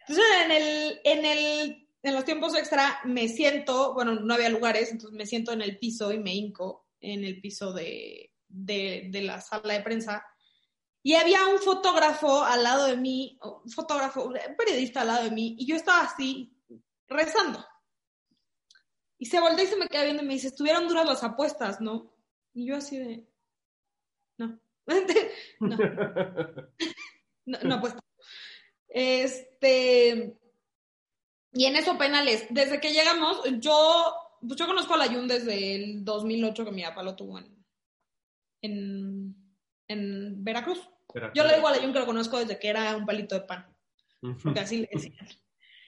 Entonces, 0.00 0.24
en 0.44 0.50
el, 0.50 1.00
en 1.04 1.24
el, 1.24 1.88
en 2.02 2.14
los 2.14 2.24
tiempos 2.24 2.56
extra 2.56 3.00
me 3.04 3.28
siento, 3.28 3.94
bueno, 3.94 4.14
no 4.14 4.34
había 4.34 4.48
lugares, 4.48 4.90
entonces 4.90 5.16
me 5.16 5.26
siento 5.26 5.52
en 5.52 5.62
el 5.62 5.78
piso 5.78 6.12
y 6.12 6.18
me 6.18 6.34
hinco 6.34 6.86
en 7.00 7.24
el 7.24 7.40
piso 7.40 7.72
de, 7.72 8.32
de, 8.48 9.08
de 9.10 9.22
la 9.22 9.40
sala 9.40 9.74
de 9.74 9.82
prensa. 9.82 10.24
Y 11.02 11.14
había 11.14 11.46
un 11.46 11.58
fotógrafo 11.58 12.42
al 12.42 12.62
lado 12.62 12.86
de 12.86 12.96
mí, 12.96 13.38
un 13.42 13.70
fotógrafo, 13.70 14.24
un 14.24 14.36
periodista 14.56 15.02
al 15.02 15.08
lado 15.08 15.24
de 15.24 15.30
mí, 15.30 15.56
y 15.58 15.66
yo 15.66 15.76
estaba 15.76 16.02
así, 16.02 16.54
rezando. 17.06 17.64
Y 19.18 19.26
se 19.26 19.40
voltea 19.40 19.64
y 19.64 19.68
se 19.68 19.76
me 19.76 19.88
queda 19.88 20.04
viendo 20.04 20.22
y 20.22 20.26
me 20.26 20.34
dice, 20.34 20.48
estuvieron 20.48 20.88
duras 20.88 21.06
las 21.06 21.22
apuestas, 21.22 21.80
¿no? 21.80 22.14
Y 22.54 22.66
yo 22.66 22.76
así 22.76 22.98
de, 22.98 23.26
no, 24.38 24.58
no, 25.60 25.76
no, 27.46 27.58
no 27.62 27.80
pues. 27.80 27.94
Este, 28.88 30.39
y 31.52 31.64
en 31.64 31.76
eso 31.76 31.98
penales, 31.98 32.46
desde 32.50 32.80
que 32.80 32.92
llegamos, 32.92 33.42
yo, 33.58 34.14
pues 34.40 34.56
yo 34.56 34.66
conozco 34.66 34.94
a 34.94 34.98
la 34.98 35.06
Jun 35.06 35.26
desde 35.26 35.74
el 35.74 36.04
2008 36.04 36.64
que 36.64 36.70
mi 36.70 36.82
papá 36.82 37.02
lo 37.02 37.16
tuvo 37.16 37.38
en, 37.38 37.64
en, 38.62 39.34
en 39.88 40.44
Veracruz. 40.44 40.88
Yo 41.34 41.44
le 41.44 41.54
digo 41.54 41.66
a 41.66 41.72
la 41.72 41.82
Jun 41.82 41.92
que 41.92 41.98
lo 41.98 42.06
conozco 42.06 42.38
desde 42.38 42.58
que 42.58 42.68
era 42.68 42.96
un 42.96 43.04
palito 43.04 43.34
de 43.34 43.42
pan, 43.42 43.76
porque 44.42 44.60
así 44.60 44.78
le 44.78 44.88
decían. 44.92 45.26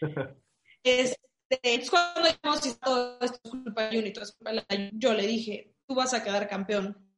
Este, 0.85 1.17
entonces, 1.51 1.91
cuando 1.91 2.23
dijimos 2.23 2.81
todo 2.81 3.19
esto 3.21 3.39
es 3.45 3.51
culpa 3.51 3.83
de 3.83 3.99
y 3.99 4.13
todo 4.13 4.25
es 4.25 4.33
culpa 4.33 4.53
de 4.53 4.91
yo 4.95 5.15
le 5.15 5.29
dije, 5.29 5.77
tú 5.87 5.95
vas 5.95 6.13
a 6.13 6.25
quedar 6.25 6.49
campeón 6.49 7.09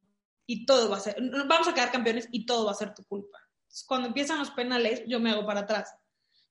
y 0.45 0.67
todo 0.67 0.87
va 0.87 0.97
a 0.97 0.99
ser, 0.99 1.15
vamos 1.47 1.67
a 1.67 1.73
quedar 1.73 1.91
campeones 1.91 2.27
y 2.31 2.45
todo 2.45 2.65
va 2.65 2.73
a 2.73 2.75
ser 2.75 2.93
tu 2.93 3.03
culpa. 3.05 3.39
Entonces, 3.63 3.85
cuando 3.87 4.09
empiezan 4.09 4.37
los 4.37 4.51
penales, 4.51 5.03
yo 5.07 5.19
me 5.19 5.31
hago 5.31 5.47
para 5.47 5.61
atrás. 5.61 5.95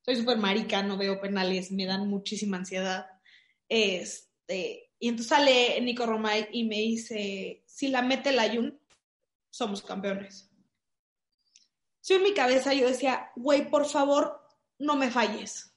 Soy 0.05 0.17
súper 0.17 0.37
marica, 0.37 0.83
no 0.83 0.97
veo 0.97 1.21
penales, 1.21 1.73
me 1.73 1.87
dan 1.87 2.09
muchísima 2.09 2.59
ansiedad. 2.59 3.07
Este, 3.69 4.91
y 4.99 5.09
entonces 5.09 5.29
sale 5.29 5.81
Nico 5.81 6.05
Romay 6.05 6.49
y 6.53 6.65
me 6.65 6.77
dice, 6.77 7.63
si 7.67 7.89
la 7.89 8.03
mete 8.03 8.33
la 8.33 8.53
Jun, 8.53 8.79
somos 9.51 9.83
campeones. 9.83 10.51
Yo 12.03 12.17
en 12.17 12.23
mi 12.23 12.35
cabeza 12.35 12.75
yo 12.75 12.87
decía, 12.87 13.31
güey, 13.35 13.71
por 13.71 13.87
favor, 13.87 14.43
no 14.79 14.97
me 14.97 15.11
falles. 15.11 15.75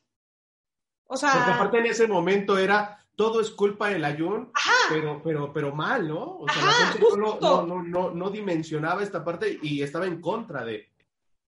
O 1.06 1.16
sea. 1.16 1.32
Porque 1.32 1.52
aparte 1.52 1.78
en 1.80 1.86
ese 1.86 2.08
momento 2.08 2.58
era 2.58 2.98
todo 3.18 3.42
es 3.42 3.50
culpa 3.50 3.90
del 3.90 4.06
Ayun, 4.06 4.52
pero, 4.90 5.22
pero, 5.24 5.52
pero 5.52 5.74
mal, 5.74 6.08
¿no? 6.08 6.38
O 6.38 6.46
sea, 6.48 6.66
la 6.66 6.72
gente 6.72 7.08
no, 7.18 7.40
no, 7.42 7.84
no, 7.84 8.12
no, 8.12 8.30
dimensionaba 8.30 9.02
esta 9.02 9.26
parte 9.26 9.60
y 9.62 9.82
estaba 9.82 10.06
en 10.06 10.22
contra 10.22 10.64
de. 10.64 10.88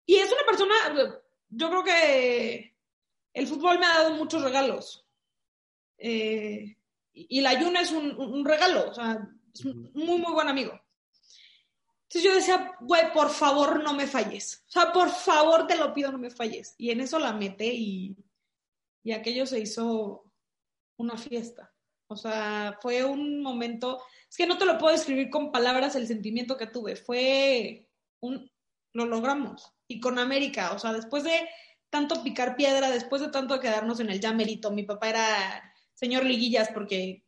Y 0.05 0.15
es 0.15 0.31
una 0.31 0.43
persona, 0.47 1.21
yo 1.49 1.69
creo 1.69 1.83
que 1.83 2.75
el 3.33 3.47
fútbol 3.47 3.79
me 3.79 3.85
ha 3.85 3.99
dado 3.99 4.15
muchos 4.15 4.41
regalos. 4.41 5.05
Eh, 5.97 6.77
y 7.13 7.39
el 7.39 7.47
Ayun 7.47 7.75
es 7.75 7.91
un, 7.91 8.17
un, 8.17 8.45
regalo, 8.45 8.89
o 8.89 8.93
sea, 8.93 9.27
es 9.53 9.65
un 9.65 9.91
muy, 9.93 10.19
muy 10.19 10.31
buen 10.31 10.47
amigo. 10.47 10.79
Entonces 12.03 12.23
yo 12.23 12.33
decía, 12.33 12.71
güey, 12.79 13.11
por 13.13 13.29
favor 13.29 13.83
no 13.83 13.93
me 13.93 14.07
falles. 14.07 14.63
O 14.67 14.71
sea, 14.71 14.91
por 14.91 15.09
favor 15.09 15.67
te 15.67 15.75
lo 15.75 15.93
pido, 15.93 16.11
no 16.11 16.17
me 16.17 16.29
falles. 16.29 16.73
Y 16.77 16.91
en 16.91 17.01
eso 17.01 17.19
la 17.19 17.33
mete 17.33 17.65
y 17.65 18.15
y 19.03 19.11
aquello 19.11 19.45
se 19.45 19.59
hizo 19.59 20.31
una 20.97 21.17
fiesta. 21.17 21.73
O 22.07 22.15
sea, 22.15 22.77
fue 22.81 23.03
un 23.03 23.41
momento, 23.41 24.01
es 24.29 24.35
que 24.35 24.47
no 24.47 24.57
te 24.57 24.65
lo 24.65 24.77
puedo 24.77 24.93
describir 24.93 25.29
con 25.29 25.51
palabras 25.51 25.95
el 25.95 26.07
sentimiento 26.07 26.57
que 26.57 26.67
tuve, 26.67 26.95
fue 26.95 27.87
un, 28.19 28.51
lo 28.93 29.05
logramos. 29.05 29.71
Y 29.89 29.99
con 29.99 30.19
América, 30.19 30.71
o 30.73 30.79
sea, 30.79 30.93
después 30.93 31.23
de 31.23 31.49
tanto 31.89 32.23
picar 32.23 32.55
piedra, 32.55 32.91
después 32.91 33.21
de 33.21 33.29
tanto 33.29 33.59
quedarnos 33.59 33.99
en 33.99 34.09
el 34.09 34.19
ya 34.21 34.31
mi 34.31 34.83
papá 34.83 35.09
era 35.09 35.73
señor 35.95 36.23
liguillas 36.23 36.69
porque 36.73 37.25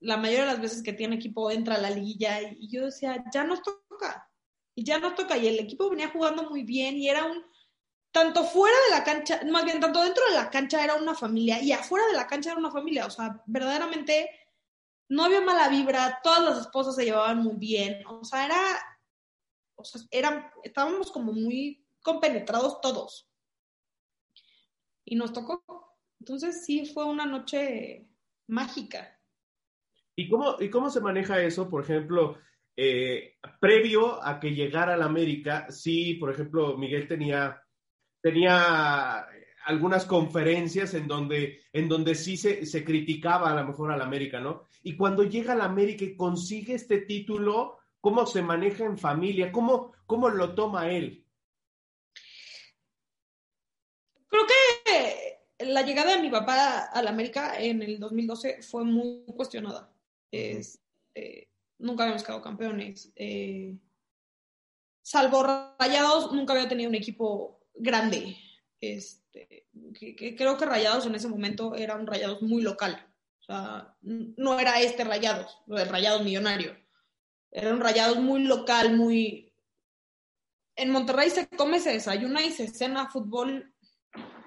la 0.00 0.16
mayoría 0.16 0.46
de 0.46 0.52
las 0.52 0.60
veces 0.60 0.82
que 0.82 0.92
tiene 0.92 1.16
equipo 1.16 1.50
entra 1.50 1.74
a 1.74 1.80
la 1.80 1.90
liguilla 1.90 2.40
y 2.42 2.68
yo 2.68 2.86
decía, 2.86 3.24
ya 3.32 3.44
nos 3.44 3.60
toca, 3.62 4.30
y 4.74 4.84
ya 4.84 4.98
nos 4.98 5.14
toca, 5.14 5.36
y 5.36 5.48
el 5.48 5.58
equipo 5.58 5.90
venía 5.90 6.08
jugando 6.08 6.48
muy 6.48 6.62
bien 6.62 6.96
y 6.96 7.08
era 7.08 7.24
un 7.24 7.44
tanto 8.12 8.44
fuera 8.44 8.76
de 8.88 8.96
la 8.96 9.04
cancha, 9.04 9.40
más 9.50 9.64
bien 9.64 9.80
tanto 9.80 10.02
dentro 10.02 10.24
de 10.26 10.34
la 10.34 10.48
cancha 10.48 10.82
era 10.82 10.94
una 10.94 11.14
familia 11.14 11.60
y 11.60 11.72
afuera 11.72 12.06
de 12.06 12.14
la 12.14 12.26
cancha 12.26 12.50
era 12.50 12.58
una 12.58 12.70
familia, 12.70 13.06
o 13.06 13.10
sea, 13.10 13.42
verdaderamente 13.46 14.30
no 15.08 15.24
había 15.24 15.40
mala 15.40 15.68
vibra, 15.68 16.20
todas 16.22 16.42
las 16.42 16.58
esposas 16.58 16.96
se 16.96 17.04
llevaban 17.04 17.42
muy 17.42 17.56
bien, 17.56 18.04
o 18.06 18.24
sea, 18.24 18.46
era, 18.46 18.60
o 19.76 19.84
sea, 19.84 20.00
eran, 20.10 20.50
estábamos 20.62 21.10
como 21.10 21.32
muy 21.32 21.85
compenetrados 22.06 22.80
todos. 22.80 23.28
Y 25.04 25.16
nos 25.16 25.32
tocó. 25.32 25.64
Entonces 26.20 26.64
sí 26.64 26.86
fue 26.86 27.04
una 27.04 27.26
noche 27.26 28.08
mágica. 28.46 29.20
¿Y 30.14 30.28
cómo, 30.28 30.56
y 30.60 30.70
cómo 30.70 30.88
se 30.88 31.00
maneja 31.00 31.42
eso? 31.42 31.68
Por 31.68 31.82
ejemplo, 31.82 32.38
eh, 32.76 33.34
previo 33.60 34.24
a 34.24 34.38
que 34.38 34.54
llegara 34.54 34.94
a 34.94 34.96
la 34.96 35.06
América, 35.06 35.66
sí, 35.68 36.14
por 36.14 36.30
ejemplo, 36.30 36.78
Miguel 36.78 37.08
tenía 37.08 37.60
tenía 38.22 39.26
algunas 39.66 40.04
conferencias 40.04 40.94
en 40.94 41.06
donde, 41.06 41.62
en 41.72 41.88
donde 41.88 42.14
sí 42.14 42.36
se, 42.36 42.66
se 42.66 42.84
criticaba 42.84 43.50
a 43.50 43.54
lo 43.54 43.64
mejor 43.66 43.92
al 43.92 44.02
América, 44.02 44.40
¿no? 44.40 44.64
Y 44.82 44.96
cuando 44.96 45.22
llega 45.24 45.52
al 45.52 45.60
América 45.60 46.04
y 46.04 46.16
consigue 46.16 46.74
este 46.74 47.02
título, 47.02 47.78
¿cómo 48.00 48.26
se 48.26 48.42
maneja 48.42 48.84
en 48.84 48.98
familia? 48.98 49.52
¿Cómo, 49.52 49.92
cómo 50.06 50.28
lo 50.28 50.54
toma 50.54 50.90
él? 50.90 51.24
Creo 54.28 54.46
que 54.46 55.55
la 55.66 55.82
llegada 55.82 56.16
de 56.16 56.22
mi 56.22 56.30
papá 56.30 56.86
al 56.86 57.08
América 57.08 57.58
en 57.58 57.82
el 57.82 57.98
2012 57.98 58.62
fue 58.62 58.84
muy 58.84 59.24
cuestionada. 59.36 59.92
Es, 60.30 60.80
eh, 61.14 61.48
nunca 61.78 62.04
habíamos 62.04 62.22
quedado 62.22 62.42
campeones. 62.42 63.12
Eh, 63.16 63.76
salvo 65.02 65.42
Rayados, 65.78 66.32
nunca 66.32 66.52
había 66.52 66.68
tenido 66.68 66.88
un 66.88 66.96
equipo 66.96 67.60
grande. 67.74 68.36
Este, 68.80 69.66
creo 70.36 70.56
que 70.56 70.66
Rayados 70.66 71.06
en 71.06 71.14
ese 71.14 71.28
momento 71.28 71.74
era 71.74 71.96
un 71.96 72.06
Rayados 72.06 72.42
muy 72.42 72.62
local. 72.62 73.06
No 74.02 74.58
era 74.58 74.80
este 74.80 75.04
Rayados, 75.04 75.58
el 75.68 75.88
Rayados 75.88 76.24
millonario. 76.24 76.76
Era 77.50 77.72
un 77.72 77.80
Rayados 77.80 78.18
muy 78.18 78.42
local, 78.42 78.96
muy... 78.96 79.52
En 80.74 80.90
Monterrey 80.90 81.30
se 81.30 81.48
come, 81.48 81.80
se 81.80 81.92
desayuna 81.92 82.44
y 82.44 82.50
se 82.50 82.68
cena 82.68 83.08
fútbol 83.08 83.72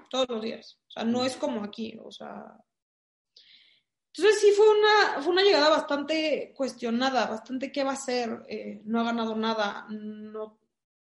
todos 0.09 0.27
los 0.29 0.41
días. 0.41 0.79
O 0.87 0.91
sea, 0.91 1.03
no 1.03 1.23
es 1.23 1.37
como 1.37 1.63
aquí. 1.63 1.97
O 2.03 2.11
sea, 2.11 2.57
entonces 4.13 4.41
sí 4.41 4.51
fue 4.55 4.65
una, 4.69 5.21
fue 5.21 5.31
una 5.31 5.43
llegada 5.43 5.69
bastante 5.69 6.53
cuestionada, 6.55 7.27
bastante 7.27 7.71
qué 7.71 7.83
va 7.83 7.93
a 7.93 7.95
ser, 7.95 8.43
eh, 8.47 8.81
no 8.83 8.99
ha 8.99 9.03
ganado 9.03 9.35
nada, 9.35 9.85
no, 9.89 10.43
o 10.43 10.59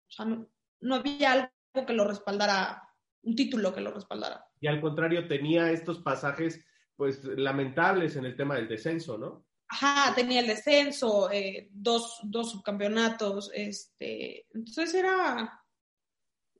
sea, 0.09 0.25
no, 0.25 0.47
no, 0.81 0.95
había 0.95 1.33
algo 1.33 1.87
que 1.87 1.95
lo 1.95 2.07
respaldara 2.07 2.89
un 3.23 3.35
título 3.35 3.75
que 3.75 3.81
lo 3.81 3.93
respaldara. 3.93 4.47
Y 4.61 4.67
al 4.67 4.81
contrario, 4.81 5.27
tenía 5.27 5.71
estos 5.71 6.01
pasajes, 6.01 6.65
pues, 6.97 7.25
lamentables 7.25 8.17
en 8.17 8.25
el 8.25 8.37
tema 8.37 8.57
del 8.57 8.69
descenso, 8.69 9.19
¿no? 9.19 9.47
Ajá, 9.69 10.15
tenía 10.15 10.41
el 10.41 10.47
descenso, 10.47 11.31
eh, 11.31 11.69
dos, 11.71 12.21
dos 12.23 12.53
subcampeonatos, 12.53 13.51
este, 13.55 14.47
entonces 14.55 14.95
era, 14.95 15.63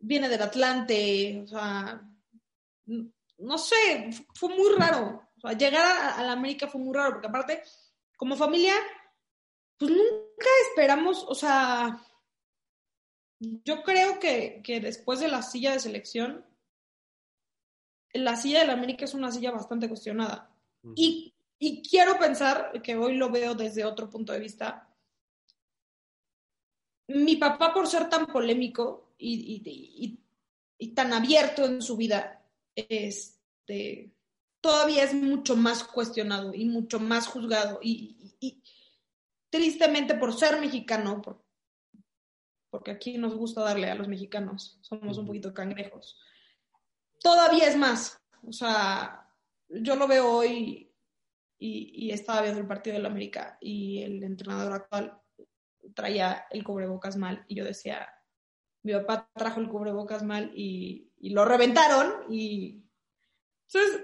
viene 0.01 0.29
del 0.29 0.43
Atlante, 0.43 1.43
o 1.45 1.47
sea, 1.47 2.03
no 3.39 3.59
sé, 3.59 4.11
fue 4.35 4.49
muy 4.51 4.75
raro. 4.77 5.23
O 5.37 5.41
sea, 5.41 5.57
llegar 5.57 5.85
a, 6.19 6.23
la 6.23 6.33
América 6.33 6.69
fue 6.69 6.81
muy 6.81 6.95
raro, 6.95 7.13
porque 7.13 7.29
aparte, 7.29 7.63
como 8.17 8.37
familia, 8.37 8.75
pues 9.79 9.91
nunca 9.91 10.49
esperamos, 10.69 11.25
o 11.29 11.35
sea, 11.35 12.03
yo 13.41 13.83
creo 13.83 14.19
que, 14.19 14.61
que 14.65 14.81
después 14.81 15.21
de 15.21 15.29
la 15.29 15.43
silla 15.43 15.73
de 15.73 15.81
selección, 15.81 16.45
la 18.13 18.37
silla 18.37 18.61
de 18.61 18.67
la 18.67 18.73
América 18.73 19.05
es 19.05 19.15
una 19.15 19.31
silla 19.31 19.53
bastante 19.53 19.89
cuestionada. 19.89 20.53
y, 20.97 21.35
y 21.61 21.83
quiero 21.83 22.19
pensar 22.19 22.81
que 22.83 22.97
hoy 22.97 23.17
lo 23.17 23.31
veo 23.31 23.55
desde 23.55 23.85
otro 23.85 24.09
punto 24.09 24.33
de 24.33 24.41
vista. 24.41 24.89
Mi 27.09 27.37
papá, 27.37 27.73
por 27.73 27.87
ser 27.87 28.09
tan 28.09 28.27
polémico 28.27 29.15
y, 29.19 29.63
y, 29.65 30.19
y 30.79 30.95
tan 30.95 31.13
abierto 31.13 31.65
en 31.65 31.83
su 31.83 31.97
vida, 31.97 32.38
este, 32.89 34.15
todavía 34.61 35.05
es 35.05 35.15
mucho 35.15 35.57
más 35.57 35.85
cuestionado 35.85 36.55
y 36.55 36.65
mucho 36.67 37.01
más 37.01 37.27
juzgado. 37.27 37.79
Y, 37.83 38.37
y 38.41 38.63
tristemente 39.51 40.15
por 40.15 40.35
ser 40.35 40.61
mexicano, 40.61 41.23
por, 41.23 41.45
porque 42.71 42.91
aquí 42.91 43.19
nos 43.19 43.35
gusta 43.35 43.63
darle 43.63 43.91
a 43.91 43.95
los 43.95 44.09
mexicanos, 44.09 44.79
somos 44.83 45.19
un 45.19 45.27
poquito 45.27 45.55
cangrejos, 45.55 46.19
todavía 47.21 47.67
es 47.67 47.77
más. 47.77 48.21
O 48.47 48.53
sea, 48.53 49.29
yo 49.69 49.97
lo 49.97 50.07
veo 50.07 50.31
hoy 50.31 50.93
y, 51.59 52.07
y 52.07 52.11
estaba 52.11 52.43
viendo 52.43 52.61
el 52.61 52.67
partido 52.69 52.97
del 52.97 53.07
América 53.07 53.59
y 53.61 54.03
el 54.03 54.23
entrenador 54.23 54.73
actual 54.73 55.21
traía 55.95 56.47
el 56.51 56.65
cubrebocas 56.65 57.17
mal 57.17 57.45
y 57.49 57.57
yo 57.57 57.65
decía, 57.65 58.09
mi 58.83 58.93
papá 58.93 59.29
trajo 59.35 59.61
el 59.61 59.69
cubrebocas 59.69 60.23
mal 60.23 60.53
y, 60.55 61.08
y 61.21 61.31
lo 61.31 61.45
reventaron 61.45 62.33
y 62.33 62.83
entonces 63.67 64.03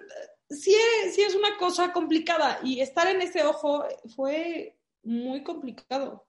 sí 0.50 0.74
es, 0.74 1.14
sí 1.14 1.22
es 1.22 1.34
una 1.34 1.56
cosa 1.56 1.92
complicada 1.92 2.60
y 2.62 2.80
estar 2.80 3.08
en 3.08 3.22
ese 3.22 3.44
ojo 3.44 3.84
fue 4.14 4.76
muy 5.02 5.42
complicado. 5.42 6.26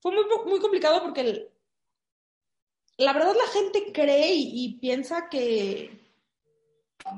Fue 0.00 0.12
muy, 0.12 0.24
muy 0.46 0.60
complicado 0.60 1.02
porque 1.02 1.50
la 2.98 3.12
verdad 3.12 3.34
la 3.34 3.52
gente 3.52 3.92
cree 3.92 4.34
y, 4.34 4.64
y, 4.64 4.78
piensa 4.78 5.28
que, 5.28 6.00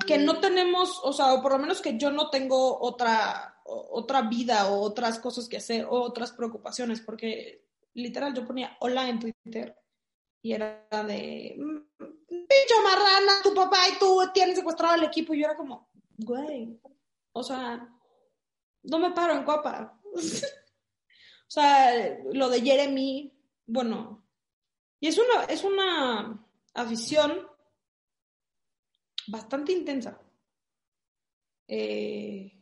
que 0.06 0.18
no 0.18 0.40
tenemos, 0.40 1.00
o 1.04 1.12
sea, 1.12 1.34
o 1.34 1.42
por 1.42 1.52
lo 1.52 1.58
menos 1.58 1.80
que 1.80 1.98
yo 1.98 2.10
no 2.10 2.30
tengo 2.30 2.80
otra, 2.80 3.60
otra 3.64 4.22
vida 4.22 4.68
o 4.68 4.80
otras 4.80 5.18
cosas 5.18 5.48
que 5.48 5.58
hacer 5.58 5.84
o 5.84 6.00
otras 6.00 6.32
preocupaciones, 6.32 7.00
porque 7.00 7.64
literal 7.94 8.34
yo 8.34 8.46
ponía 8.46 8.76
hola 8.80 9.08
en 9.08 9.18
Twitter 9.18 9.76
y 10.42 10.52
era 10.52 10.86
de, 11.06 11.56
marrana, 12.82 13.42
tu 13.42 13.54
papá 13.54 13.88
y 13.88 13.98
tú 13.98 14.22
tienen 14.32 14.56
secuestrado 14.56 14.94
al 14.94 15.04
equipo. 15.04 15.34
Y 15.34 15.40
yo 15.40 15.46
era 15.46 15.56
como, 15.56 15.88
güey, 16.16 16.80
o 17.32 17.42
sea, 17.42 17.88
no 18.82 18.98
me 18.98 19.12
paro 19.12 19.34
en 19.34 19.44
copa. 19.44 20.00
o 20.14 21.50
sea, 21.50 22.18
lo 22.32 22.48
de 22.48 22.60
Jeremy, 22.60 23.32
bueno, 23.66 24.24
y 25.00 25.08
es 25.08 25.18
una, 25.18 25.44
es 25.44 25.64
una 25.64 26.44
afición 26.74 27.46
bastante 29.28 29.72
intensa. 29.72 30.20
Eh, 31.68 32.52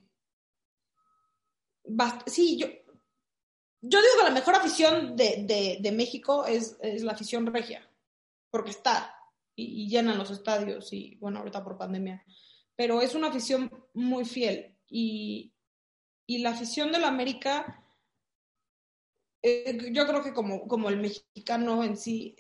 sí, 2.27 2.59
yo, 2.59 2.67
yo 3.81 4.01
digo 4.01 4.15
que 4.19 4.25
la 4.25 4.35
mejor 4.35 4.55
afición 4.57 5.17
de, 5.17 5.45
de, 5.45 5.79
de 5.81 5.93
México 5.93 6.45
es, 6.45 6.77
es, 6.81 7.03
la 7.03 7.13
afición 7.13 7.47
regia, 7.47 7.89
porque 8.51 8.71
está 8.71 9.16
y, 9.57 9.85
y, 9.85 9.89
llenan 9.89 10.19
los 10.19 10.31
estadios 10.31 10.93
y 10.93 11.17
bueno, 11.17 11.41
ahorita 11.41 11.65
por 11.65 11.79
pandemia, 11.79 12.25
pero 12.77 13.01
es 13.01 13.15
una 13.15 13.29
afición 13.29 13.71
muy 13.95 14.25
fiel 14.25 14.77
y, 14.87 15.53
y 16.27 16.39
la 16.39 16.51
afición 16.51 16.93
de 16.93 16.99
la 16.99 17.09
América, 17.09 17.83
eh, 19.43 19.93
yo 19.93 20.07
creo 20.07 20.23
que 20.23 20.33
como, 20.33 20.67
como 20.67 20.89
el 20.89 20.99
mexicano 20.99 21.83
en 21.85 21.97
sí, 21.97 22.37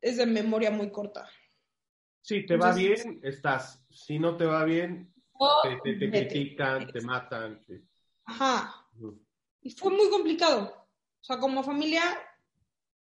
es 0.00 0.18
de 0.18 0.26
memoria 0.26 0.70
muy 0.70 0.90
corta. 0.90 1.28
Si 2.20 2.44
te 2.46 2.56
va 2.56 2.72
bien, 2.74 3.20
estás. 3.22 3.84
Si 3.90 4.18
no 4.18 4.36
te 4.36 4.44
va 4.44 4.64
bien, 4.64 5.12
oh, 5.32 5.60
te, 5.62 5.76
te, 5.82 5.98
te 5.98 6.10
critican, 6.10 6.86
te 6.86 7.00
matan. 7.00 7.64
Ajá. 8.24 8.86
Y 9.60 9.70
fue 9.70 9.90
muy 9.90 10.08
complicado. 10.10 10.88
O 11.20 11.24
sea, 11.24 11.38
como 11.38 11.62
familia, 11.62 12.02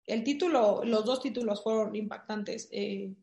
el 0.06 0.24
título, 0.24 0.84
los 0.84 1.04
dos 1.06 1.22
títulos 1.22 1.62
fueron 1.62 1.96
impactantes. 1.96 2.70
Eh, 2.72 3.14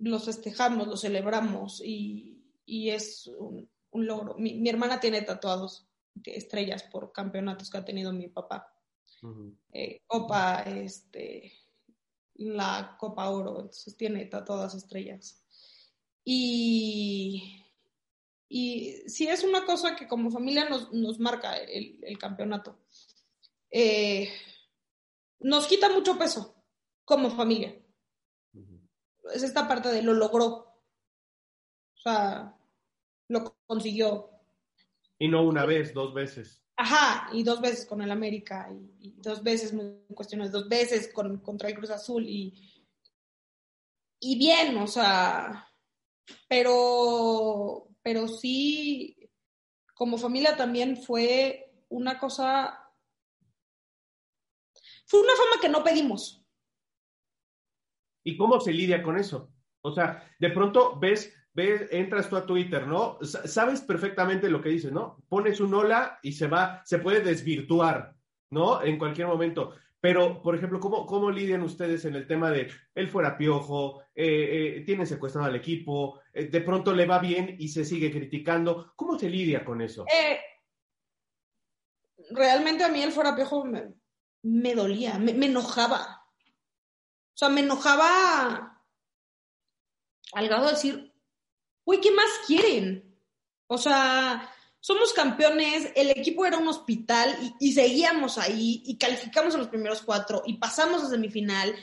los 0.00 0.24
festejamos, 0.24 0.86
los 0.86 1.00
celebramos 1.00 1.80
y, 1.84 2.42
y 2.64 2.90
es 2.90 3.26
un, 3.26 3.68
un 3.90 4.06
logro. 4.06 4.36
Mi, 4.38 4.54
mi, 4.54 4.68
hermana 4.68 5.00
tiene 5.00 5.22
tatuados 5.22 5.86
estrellas 6.24 6.82
por 6.84 7.12
campeonatos 7.12 7.70
que 7.70 7.78
ha 7.78 7.84
tenido 7.84 8.12
mi 8.12 8.28
papá. 8.28 8.72
Uh 9.22 9.28
-huh. 9.28 9.56
eh, 9.72 10.02
Copa, 10.06 10.62
este, 10.62 11.52
la 12.34 12.96
Copa 12.98 13.30
Oro, 13.30 13.60
entonces 13.60 13.96
tiene 13.96 14.26
tatuadas 14.26 14.74
estrellas. 14.74 15.42
Y, 16.24 17.62
y 18.48 19.02
sí 19.06 19.26
es 19.28 19.44
una 19.44 19.64
cosa 19.64 19.94
que 19.96 20.08
como 20.08 20.30
familia 20.30 20.68
nos, 20.68 20.92
nos 20.92 21.18
marca 21.18 21.56
el, 21.56 21.98
el 22.02 22.18
campeonato 22.18 22.78
eh, 23.76 24.30
nos 25.40 25.66
quita 25.66 25.88
mucho 25.88 26.16
peso 26.16 26.54
como 27.04 27.28
familia. 27.28 27.76
Es 29.32 29.42
esta 29.42 29.66
parte 29.66 29.88
de 29.90 30.02
lo 30.02 30.14
logró. 30.14 30.46
O 30.46 32.00
sea, 32.02 32.56
lo 33.28 33.56
consiguió. 33.66 34.30
Y 35.18 35.28
no 35.28 35.42
una 35.42 35.64
vez, 35.64 35.94
dos 35.94 36.12
veces. 36.12 36.62
Ajá, 36.76 37.28
y 37.32 37.44
dos 37.44 37.60
veces 37.60 37.86
con 37.86 38.02
el 38.02 38.10
América, 38.10 38.68
y, 38.70 39.08
y 39.08 39.12
dos 39.18 39.44
veces 39.44 39.72
muy 39.72 40.02
cuestiones, 40.12 40.50
dos 40.50 40.68
veces 40.68 41.12
con, 41.12 41.38
contra 41.38 41.68
el 41.68 41.76
Cruz 41.76 41.90
Azul, 41.90 42.28
y, 42.28 42.52
y 44.18 44.36
bien, 44.36 44.76
o 44.78 44.86
sea, 44.88 45.68
pero, 46.48 47.88
pero 48.02 48.26
sí, 48.26 49.30
como 49.94 50.18
familia 50.18 50.56
también 50.56 50.96
fue 50.96 51.72
una 51.88 52.18
cosa 52.18 52.84
fue 55.06 55.20
una 55.20 55.36
fama 55.36 55.60
que 55.60 55.68
no 55.68 55.84
pedimos. 55.84 56.43
¿Y 58.24 58.36
cómo 58.36 58.58
se 58.58 58.72
lidia 58.72 59.02
con 59.02 59.16
eso? 59.16 59.52
O 59.82 59.92
sea, 59.92 60.28
de 60.38 60.50
pronto 60.50 60.98
ves, 60.98 61.32
ves, 61.52 61.88
entras 61.90 62.28
tú 62.28 62.36
a 62.36 62.46
Twitter, 62.46 62.86
¿no? 62.86 63.18
Sabes 63.22 63.82
perfectamente 63.82 64.48
lo 64.50 64.62
que 64.62 64.70
dices, 64.70 64.92
¿no? 64.92 65.22
Pones 65.28 65.60
un 65.60 65.74
hola 65.74 66.18
y 66.22 66.32
se 66.32 66.46
va, 66.46 66.82
se 66.84 66.98
puede 66.98 67.20
desvirtuar, 67.20 68.14
¿no? 68.50 68.82
En 68.82 68.98
cualquier 68.98 69.26
momento. 69.26 69.74
Pero, 70.04 70.42
por 70.42 70.54
ejemplo, 70.54 70.80
¿cómo, 70.80 71.06
cómo 71.06 71.30
lidian 71.30 71.62
ustedes 71.62 72.04
en 72.04 72.14
el 72.14 72.26
tema 72.26 72.50
de 72.50 72.70
él 72.94 73.08
fuera 73.08 73.38
piojo, 73.38 74.02
eh, 74.14 74.76
eh, 74.76 74.82
tiene 74.84 75.06
secuestrado 75.06 75.48
al 75.48 75.56
equipo, 75.56 76.20
eh, 76.34 76.44
de 76.44 76.60
pronto 76.60 76.92
le 76.92 77.06
va 77.06 77.18
bien 77.18 77.56
y 77.58 77.68
se 77.68 77.86
sigue 77.86 78.10
criticando? 78.10 78.92
¿Cómo 78.96 79.18
se 79.18 79.30
lidia 79.30 79.64
con 79.64 79.80
eso? 79.80 80.04
Realmente 82.32 82.84
a 82.84 82.90
mí 82.90 83.02
él 83.02 83.12
fuera 83.12 83.34
piojo 83.34 83.64
me, 84.42 84.74
dolía, 84.74 85.18
me, 85.18 85.32
enojaba. 85.46 86.23
O 87.34 87.36
sea, 87.36 87.48
me 87.48 87.62
enojaba 87.62 88.80
al 90.32 90.48
grado 90.48 90.66
de 90.66 90.72
decir, 90.72 91.14
uy, 91.84 92.00
¿qué 92.00 92.12
más 92.12 92.30
quieren? 92.46 93.18
O 93.66 93.76
sea, 93.76 94.54
somos 94.78 95.12
campeones, 95.12 95.90
el 95.96 96.10
equipo 96.10 96.46
era 96.46 96.58
un 96.58 96.68
hospital 96.68 97.36
y, 97.58 97.72
seguíamos 97.72 98.38
ahí 98.38 98.82
y 98.86 98.98
calificamos 98.98 99.54
a 99.54 99.58
los 99.58 99.68
primeros 99.68 100.02
cuatro 100.02 100.42
y 100.46 100.58
pasamos 100.58 101.02
a 101.02 101.08
semifinal 101.08 101.74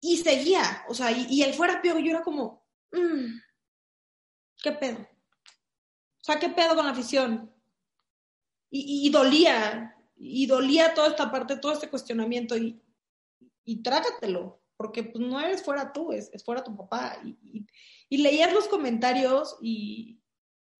y, 0.00 0.16
seguía. 0.16 0.84
O 0.88 0.94
sea, 0.94 1.12
y, 1.12 1.26
y 1.30 1.42
él 1.42 1.54
fuera 1.54 1.80
peor, 1.80 1.98
yo 1.98 2.10
era 2.10 2.22
como, 2.22 2.66
mmm, 2.90 3.38
¿qué 4.62 4.72
pedo? 4.72 4.98
O 4.98 6.24
sea, 6.24 6.38
¿qué 6.38 6.48
pedo 6.48 6.74
con 6.74 6.86
la 6.86 6.92
afición? 6.92 7.54
Y, 8.70 9.06
y 9.06 9.10
dolía, 9.10 9.96
y 10.16 10.46
dolía 10.46 10.94
toda 10.94 11.08
esta 11.08 11.30
parte, 11.30 11.56
todo 11.56 11.72
este 11.72 11.90
cuestionamiento 11.90 12.56
y, 12.56 12.82
y 13.64 13.82
trágatelo, 13.82 14.59
porque 14.80 15.02
pues 15.02 15.22
no 15.22 15.38
eres 15.38 15.62
fuera 15.62 15.92
tú, 15.92 16.10
es, 16.10 16.30
es 16.32 16.42
fuera 16.42 16.64
tu 16.64 16.74
papá. 16.74 17.18
Y, 17.22 17.36
y, 17.42 17.66
y, 18.08 18.16
leías 18.16 18.50
los 18.50 18.66
comentarios 18.66 19.58
y 19.60 20.18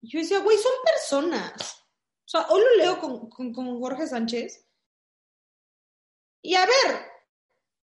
yo 0.00 0.20
decía, 0.20 0.38
güey, 0.38 0.56
son 0.56 0.72
personas. 0.82 1.84
O 2.24 2.28
sea, 2.28 2.46
hoy 2.48 2.62
lo 2.62 2.76
leo 2.76 2.98
con, 2.98 3.28
con, 3.28 3.52
con, 3.52 3.78
Jorge 3.78 4.06
Sánchez. 4.06 4.66
Y 6.40 6.54
a 6.54 6.64
ver, 6.64 7.10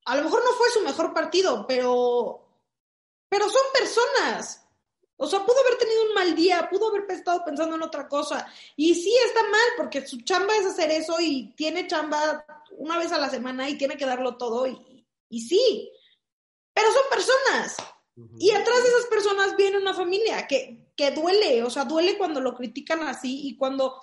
a 0.05 0.15
lo 0.17 0.25
mejor 0.25 0.43
no 0.43 0.51
fue 0.51 0.69
su 0.69 0.81
mejor 0.81 1.15
partido, 1.15 1.65
pero, 1.67 2.47
pero 3.27 3.49
son 3.49 3.63
personas. 3.73 4.63
O 5.17 5.25
sea, 5.25 5.43
pudo 5.43 5.59
haber 5.61 5.79
tenido 5.79 6.03
un 6.09 6.13
mal 6.13 6.35
día, 6.35 6.69
pudo 6.69 6.89
haber 6.89 7.09
estado 7.09 7.43
pensando 7.43 7.75
en 7.75 7.81
otra 7.81 8.07
cosa. 8.07 8.45
Y 8.75 8.93
sí 8.93 9.15
está 9.25 9.41
mal, 9.49 9.69
porque 9.77 10.05
su 10.05 10.21
chamba 10.21 10.55
es 10.57 10.67
hacer 10.67 10.91
eso 10.91 11.15
y 11.19 11.55
tiene 11.55 11.87
chamba 11.87 12.45
una 12.77 12.99
vez 12.99 13.11
a 13.11 13.17
la 13.17 13.31
semana 13.31 13.67
y 13.67 13.79
tiene 13.79 13.97
que 13.97 14.05
darlo 14.05 14.37
todo. 14.37 14.67
Y, 14.67 15.07
y 15.29 15.41
sí, 15.41 15.89
pero 16.73 16.91
son 16.91 17.03
personas. 17.09 17.77
Y 18.39 18.51
atrás 18.51 18.83
de 18.83 18.89
esas 18.89 19.05
personas 19.07 19.57
viene 19.57 19.77
una 19.77 19.93
familia 19.93 20.45
que, 20.47 20.91
que 20.95 21.11
duele, 21.11 21.63
o 21.63 21.69
sea, 21.69 21.85
duele 21.85 22.17
cuando 22.17 22.39
lo 22.41 22.53
critican 22.53 23.01
así 23.01 23.47
y 23.47 23.57
cuando, 23.57 23.99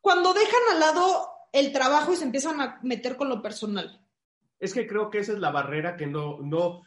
cuando 0.00 0.34
dejan 0.34 0.60
al 0.72 0.80
lado 0.80 1.28
el 1.52 1.72
trabajo 1.72 2.12
y 2.12 2.16
se 2.16 2.24
empiezan 2.24 2.60
a 2.60 2.80
meter 2.82 3.16
con 3.16 3.28
lo 3.28 3.40
personal. 3.40 4.04
Es 4.58 4.74
que 4.74 4.86
creo 4.86 5.10
que 5.10 5.18
esa 5.18 5.32
es 5.32 5.38
la 5.38 5.52
barrera 5.52 5.96
que 5.96 6.06
no, 6.06 6.38
no, 6.40 6.82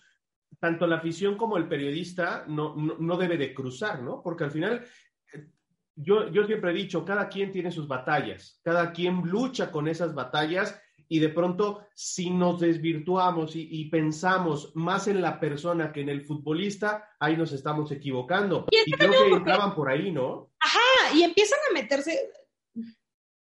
tanto 0.59 0.85
la 0.85 0.97
afición 0.97 1.37
como 1.37 1.57
el 1.57 1.67
periodista 1.67 2.43
no, 2.47 2.75
no, 2.75 3.17
debe 3.17 3.37
de 3.37 3.53
cruzar, 3.53 4.01
¿no? 4.01 4.21
Porque 4.21 4.43
al 4.43 4.51
final, 4.51 4.85
eh, 5.33 5.47
yo, 5.95 6.29
yo 6.29 6.45
siempre 6.45 6.71
he 6.71 6.75
dicho, 6.75 7.05
cada 7.05 7.29
quien 7.29 7.51
tiene 7.51 7.71
sus 7.71 7.87
batallas, 7.87 8.59
cada 8.63 8.91
quien 8.91 9.21
lucha 9.21 9.71
con 9.71 9.87
esas 9.87 10.13
batallas 10.13 10.79
y 11.11 11.19
de 11.19 11.27
pronto 11.27 11.89
si 11.93 12.29
nos 12.29 12.61
desvirtuamos 12.61 13.51
y, 13.53 13.83
pensamos 13.89 14.71
más 14.75 15.09
en 15.09 15.21
la 15.21 15.41
persona 15.41 15.91
que 15.91 15.99
en 15.99 16.07
el 16.07 16.23
futbolista, 16.23 17.09
ahí 17.19 17.35
nos 17.35 17.51
estamos 17.51 17.91
equivocando. 17.91 18.65
Y, 18.71 18.89
creo 18.93 19.11
que 19.11 19.33
entraban 19.33 19.75
por 19.75 19.89
ahí, 19.89 20.09
¿no? 20.09 20.51
Ajá, 20.57 21.13
y 21.13 21.23
empiezan 21.23 21.59
a 21.69 21.73
meterse 21.73 22.31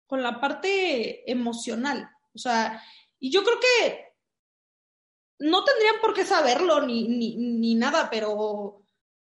con 0.07 0.24
la 0.24 0.41
parte 0.41 1.32
emocional. 1.32 2.09
O 2.34 2.39
sea, 2.39 2.82
y 3.20 3.30
yo 3.30 3.43
creo 3.43 3.59
que 3.59 4.05
no 5.38 5.64
tendrían 5.64 6.01
por 6.01 6.16
qué 6.16 6.26
saberlo 6.26 6.82
ni, 6.82 7.07
ni, 7.09 7.76
nada, 7.76 8.09
pero 8.09 8.82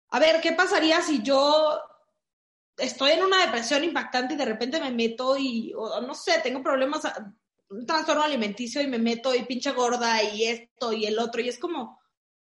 a 0.09 0.19
ver, 0.19 0.41
¿qué 0.41 0.51
pasaría 0.51 1.01
si 1.01 1.23
yo 1.23 1.81
estoy 2.77 3.13
en 3.13 3.23
una 3.23 3.43
depresión 3.43 3.83
impactante 3.83 4.35
y 4.35 4.37
de 4.37 4.45
repente 4.45 4.79
me 4.79 4.91
meto 4.91 5.35
y, 5.39 5.73
no 6.05 6.13
sé, 6.13 6.39
tengo 6.43 6.61
problemas, 6.61 7.01
un 7.69 7.85
trastorno 7.85 8.23
alimenticio 8.23 8.81
y 8.81 8.87
me 8.87 8.99
meto 8.99 9.33
y 9.33 9.43
pinche 9.43 9.71
gorda 9.71 10.23
y 10.23 10.45
esto 10.45 10.93
y 10.93 11.05
el 11.05 11.19
otro, 11.19 11.41
y 11.41 11.49
es 11.49 11.59
como, 11.59 11.99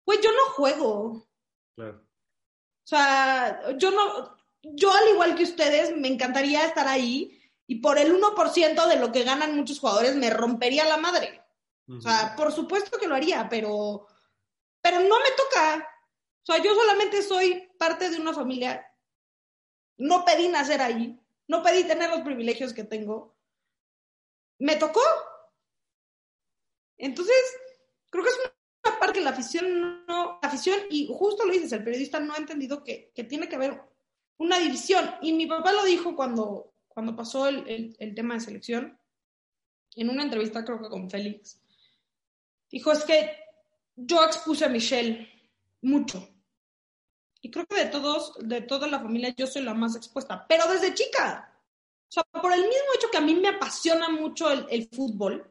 pues 0.03 0.19
yo 0.21 0.31
no 0.31 0.53
juego. 0.53 1.27
Claro. 1.75 1.97
O 1.99 2.87
sea, 2.87 3.75
yo 3.77 3.91
no, 3.91 4.37
yo 4.61 4.91
al 4.91 5.09
igual 5.09 5.35
que 5.35 5.43
ustedes, 5.43 5.95
me 5.95 6.07
encantaría 6.07 6.65
estar 6.65 6.87
ahí 6.87 7.37
y 7.67 7.75
por 7.75 7.97
el 7.97 8.13
1% 8.13 8.87
de 8.87 8.95
lo 8.95 9.11
que 9.11 9.23
ganan 9.23 9.55
muchos 9.55 9.79
jugadores 9.79 10.15
me 10.15 10.29
rompería 10.29 10.85
la 10.85 10.97
madre. 10.97 11.43
O 11.89 12.01
sea, 12.01 12.35
por 12.35 12.51
supuesto 12.51 12.97
que 12.97 13.07
lo 13.07 13.15
haría, 13.15 13.47
pero, 13.49 14.07
pero 14.81 14.99
no 14.99 15.19
me 15.19 15.31
toca. 15.37 15.87
O 16.43 16.45
sea, 16.45 16.61
yo 16.61 16.75
solamente 16.75 17.21
soy 17.21 17.69
parte 17.77 18.09
de 18.09 18.19
una 18.19 18.33
familia. 18.33 18.85
No 19.97 20.25
pedí 20.25 20.49
nacer 20.49 20.81
ahí, 20.81 21.17
no 21.47 21.63
pedí 21.63 21.85
tener 21.85 22.09
los 22.09 22.21
privilegios 22.21 22.73
que 22.73 22.83
tengo. 22.83 23.36
Me 24.59 24.75
tocó. 24.75 25.01
Entonces, 26.97 27.35
creo 28.09 28.23
que 28.23 28.29
es 28.29 28.39
una 28.83 28.99
parte 28.99 29.19
que 29.19 29.25
la 29.25 29.31
afición 29.31 30.79
y 30.89 31.07
justo 31.13 31.45
lo 31.45 31.53
dices, 31.53 31.71
el 31.71 31.83
periodista 31.83 32.19
no 32.19 32.33
ha 32.33 32.37
entendido 32.37 32.83
que, 32.83 33.11
tiene 33.29 33.47
que 33.47 33.55
haber 33.55 33.81
una 34.37 34.59
división. 34.59 35.15
Y 35.21 35.33
mi 35.33 35.45
papá 35.45 35.71
lo 35.71 35.83
dijo 35.83 36.15
cuando, 36.15 36.73
cuando 36.87 37.15
pasó 37.15 37.47
el, 37.47 37.95
el 37.99 38.15
tema 38.15 38.33
de 38.33 38.39
selección, 38.39 38.99
en 39.95 40.09
una 40.09 40.23
entrevista 40.23 40.63
creo 40.63 40.81
que 40.81 40.89
con 40.89 41.09
Félix 41.09 41.59
Dijo, 42.69 42.91
es 42.91 43.03
que 43.05 43.31
yo 43.95 44.23
expuse 44.25 44.65
a 44.65 44.69
Michelle 44.69 45.27
mucho. 45.81 46.27
Y 47.41 47.49
creo 47.49 47.65
que 47.65 47.75
de 47.75 47.85
todos, 47.85 48.33
de 48.41 48.61
toda 48.61 48.87
la 48.87 48.99
familia, 48.99 49.33
yo 49.35 49.47
soy 49.47 49.61
la 49.61 49.73
más 49.73 49.95
expuesta, 49.95 50.45
pero 50.47 50.67
desde 50.67 50.93
chica. 50.93 51.56
O 52.09 52.11
sea, 52.11 52.23
por 52.23 52.53
el 52.53 52.61
mismo 52.61 52.87
hecho 52.95 53.09
que 53.11 53.17
a 53.17 53.21
mí 53.21 53.35
me 53.35 53.49
apasiona 53.49 54.09
mucho 54.09 54.49
el, 54.49 54.89
fútbol, 54.89 55.49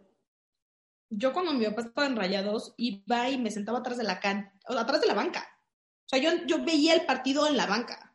yo 1.10 1.32
cuando 1.32 1.52
mi 1.52 1.66
papá 1.66 1.82
estaba 1.82 2.06
en 2.06 2.16
Rayados, 2.16 2.74
iba 2.78 3.28
y 3.30 3.38
me 3.38 3.50
sentaba 3.50 3.78
atrás 3.78 3.98
de 3.98 4.04
la 4.04 4.20
can 4.20 4.52
o 4.68 4.74
atrás 4.74 5.00
de 5.00 5.06
la 5.06 5.14
banca. 5.14 5.46
O 6.06 6.08
sea, 6.08 6.18
yo, 6.18 6.46
yo 6.46 6.64
veía 6.64 6.94
el 6.94 7.04
partido 7.04 7.46
en 7.46 7.56
la 7.56 7.66
banca. 7.66 8.14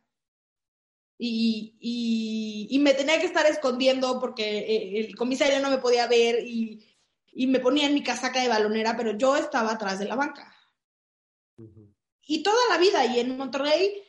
Y, 1.18 1.78
y, 1.80 2.68
y, 2.72 2.80
me 2.80 2.96
tenía 2.96 3.20
que 3.20 3.28
estar 3.28 3.46
escondiendo 3.46 4.20
porque 4.20 4.58
eh, 4.58 5.00
el 5.02 5.16
comisario 5.16 5.60
no 5.60 5.70
me 5.70 5.78
podía 5.78 6.08
ver 6.08 6.44
y 6.48 6.84
y 7.32 7.48
me 7.48 7.60
ponía 7.60 7.88
en 7.88 7.94
mi 7.94 8.04
casaca 8.04 8.42
de 8.42 8.50
balonera, 8.50 8.96
pero 8.98 9.18
yo 9.18 9.36
estaba 9.36 9.72
atrás 9.72 10.00
de 10.00 10.06
la 10.06 10.16
banca. 10.16 10.54
Y 12.24 12.44
toda 12.44 12.62
la 12.70 12.78
vida, 12.78 13.06
y 13.06 13.20
en 13.20 13.38
Monterrey 13.38 14.04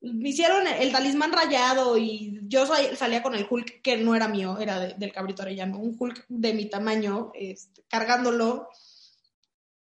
me 0.00 0.28
hicieron 0.28 0.66
el 0.66 0.92
talismán 0.92 1.32
rayado 1.32 1.96
y 1.96 2.35
yo 2.48 2.66
salía 2.66 3.22
con 3.22 3.34
el 3.34 3.46
Hulk 3.48 3.82
que 3.82 3.96
no 3.96 4.14
era 4.14 4.28
mío, 4.28 4.58
era 4.58 4.80
del 4.80 5.12
cabrito 5.12 5.42
arellano, 5.42 5.78
un 5.78 5.96
Hulk 5.98 6.26
de 6.28 6.54
mi 6.54 6.68
tamaño, 6.68 7.30
este, 7.34 7.84
cargándolo. 7.88 8.68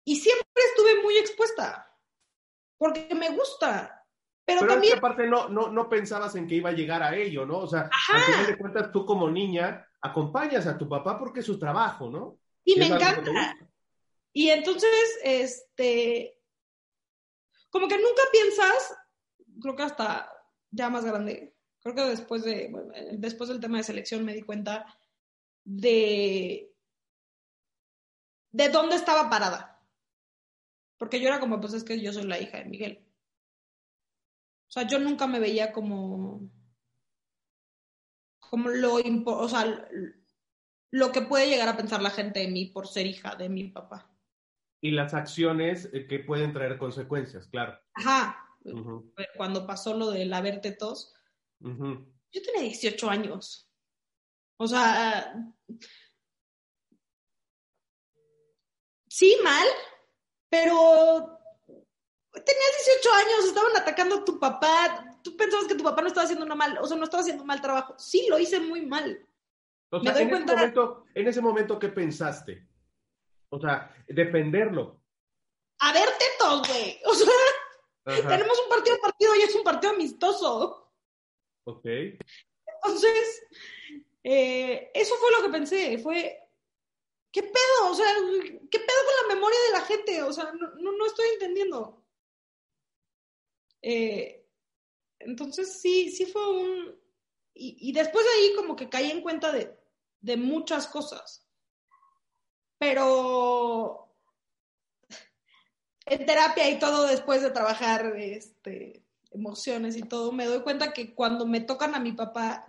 Y 0.03 0.15
siempre 0.15 0.45
estuve 0.55 1.01
muy 1.01 1.17
expuesta, 1.17 1.93
porque 2.77 3.13
me 3.15 3.29
gusta. 3.29 4.05
Pero, 4.45 4.65
también... 4.65 4.97
aparte 4.97 5.27
no, 5.27 5.49
no, 5.49 5.69
no 5.69 5.89
pensabas 5.89 6.35
en 6.35 6.47
que 6.47 6.55
iba 6.55 6.69
a 6.69 6.73
llegar 6.73 7.03
a 7.03 7.15
ello, 7.15 7.45
¿no? 7.45 7.59
O 7.59 7.67
sea, 7.67 7.89
al 8.13 8.21
final 8.21 8.47
de 8.47 8.57
cuentas 8.57 8.91
tú 8.91 9.05
como 9.05 9.29
niña 9.29 9.85
acompañas 10.01 10.65
a 10.67 10.77
tu 10.77 10.87
papá 10.87 11.19
porque 11.19 11.41
es 11.41 11.45
su 11.45 11.59
trabajo, 11.59 12.09
¿no? 12.09 12.39
Y 12.63 12.79
me 12.79 12.87
encanta. 12.87 13.57
Y 14.31 14.49
entonces, 14.49 15.19
este, 15.23 16.39
como 17.69 17.87
que 17.87 17.97
nunca 17.97 18.21
piensas, 18.31 18.95
creo 19.61 19.75
que 19.75 19.83
hasta 19.83 20.31
ya 20.71 20.89
más 20.89 21.03
grande, 21.03 21.56
creo 21.93 22.05
que 22.05 22.11
después 22.11 22.43
de, 22.43 22.71
después 23.13 23.49
del 23.49 23.59
tema 23.59 23.77
de 23.77 23.83
selección 23.83 24.25
me 24.25 24.33
di 24.33 24.41
cuenta 24.41 24.85
de, 25.63 26.73
de 28.51 28.69
dónde 28.69 28.95
estaba 28.95 29.29
parada. 29.29 29.81
Porque 30.97 31.19
yo 31.19 31.27
era 31.27 31.39
como, 31.39 31.59
pues 31.59 31.73
es 31.73 31.83
que 31.83 31.99
yo 32.01 32.11
soy 32.11 32.23
la 32.23 32.39
hija 32.39 32.57
de 32.57 32.65
Miguel. 32.65 33.05
O 34.67 34.71
sea, 34.71 34.83
yo 34.83 34.99
nunca 34.99 35.27
me 35.27 35.39
veía 35.39 35.71
como, 35.71 36.49
como 38.39 38.69
lo, 38.69 38.95
o 38.95 39.49
sea, 39.49 39.87
lo 40.91 41.11
que 41.11 41.21
puede 41.21 41.47
llegar 41.47 41.69
a 41.69 41.77
pensar 41.77 42.01
la 42.01 42.09
gente 42.09 42.39
de 42.41 42.49
mí 42.49 42.65
por 42.65 42.87
ser 42.87 43.05
hija 43.05 43.35
de 43.35 43.49
mi 43.49 43.69
papá. 43.69 44.11
Y 44.81 44.91
las 44.91 45.13
acciones 45.13 45.89
eh, 45.93 46.07
que 46.07 46.19
pueden 46.19 46.53
traer 46.53 46.77
consecuencias, 46.77 47.47
claro. 47.47 47.79
Ajá. 47.93 48.43
Cuando 49.37 49.65
pasó 49.65 49.95
lo 49.95 50.11
del 50.11 50.33
haber 50.33 50.61
tetos, 50.61 51.13
yo 51.59 52.41
tenía 52.41 52.61
18 52.61 53.09
años. 53.09 53.69
O 54.59 54.67
sea, 54.67 55.33
sí, 59.07 59.37
mal, 59.43 59.67
pero 60.49 61.39
tenías 62.33 62.85
18 62.85 63.13
años, 63.13 63.45
estaban 63.45 63.77
atacando 63.77 64.15
a 64.17 64.25
tu 64.25 64.39
papá, 64.39 65.19
tú 65.23 65.37
pensabas 65.37 65.67
que 65.67 65.75
tu 65.75 65.83
papá 65.83 66.01
no 66.01 66.07
estaba 66.07 66.25
haciendo 66.25 66.45
mal, 66.55 66.77
o 66.79 66.87
sea, 66.87 66.97
no 66.97 67.03
estaba 67.03 67.21
haciendo 67.21 67.45
mal 67.45 67.61
trabajo. 67.61 67.95
Sí, 67.97 68.27
lo 68.29 68.39
hice 68.39 68.59
muy 68.59 68.85
mal 68.85 69.27
en, 69.91 70.07
ese 70.07 70.25
momento, 70.25 71.05
en 71.13 71.27
ese 71.27 71.41
momento, 71.41 71.79
¿qué 71.79 71.89
pensaste? 71.89 72.67
O 73.49 73.59
sea, 73.59 73.93
defenderlo. 74.07 75.01
A 75.79 75.93
ver, 75.93 76.09
tetos, 76.17 76.67
güey. 76.67 76.99
O 77.05 77.13
sea, 77.13 78.27
tenemos 78.27 78.59
un 78.63 78.69
partido 78.69 78.97
partido 79.01 79.35
y 79.35 79.41
es 79.41 79.55
un 79.55 79.63
partido 79.63 79.93
amistoso. 79.93 80.86
Ok. 81.67 81.85
Entonces, 81.85 83.43
eh, 84.23 84.89
eso 84.93 85.15
fue 85.15 85.31
lo 85.31 85.43
que 85.43 85.51
pensé. 85.51 85.97
Fue, 85.97 86.39
¿qué 87.29 87.43
pedo? 87.43 87.91
O 87.91 87.93
sea, 87.93 88.07
¿qué 88.71 88.79
pedo 88.79 88.99
con 89.05 89.27
la 89.27 89.35
memoria 89.35 89.59
de 89.67 89.71
la 89.73 89.81
gente? 89.81 90.23
O 90.23 90.31
sea, 90.31 90.49
no, 90.53 90.91
no, 90.93 91.05
estoy 91.05 91.27
entendiendo. 91.33 92.05
Eh, 93.81 94.47
entonces, 95.19 95.81
sí, 95.81 96.09
sí 96.09 96.25
fue 96.25 96.49
un, 96.57 96.97
y, 97.53 97.91
después 97.91 98.25
de 98.25 98.31
ahí 98.31 98.55
como 98.55 98.77
que 98.77 98.87
caí 98.87 99.11
en 99.11 99.21
cuenta 99.21 99.51
de, 99.51 99.77
de 100.21 100.37
muchas 100.37 100.87
cosas. 100.87 101.45
Pero 102.77 104.15
en 106.05 106.25
terapia 106.25 106.69
y 106.69 106.79
todo 106.79 107.07
después 107.07 107.41
de 107.41 107.51
trabajar 107.51 108.15
este, 108.15 109.03
emociones 109.31 109.97
y 109.97 110.03
todo, 110.03 110.31
me 110.31 110.45
doy 110.45 110.61
cuenta 110.61 110.93
que 110.93 111.13
cuando 111.13 111.45
me 111.45 111.61
tocan 111.61 111.95
a 111.95 111.99
mi 111.99 112.11
papá, 112.13 112.65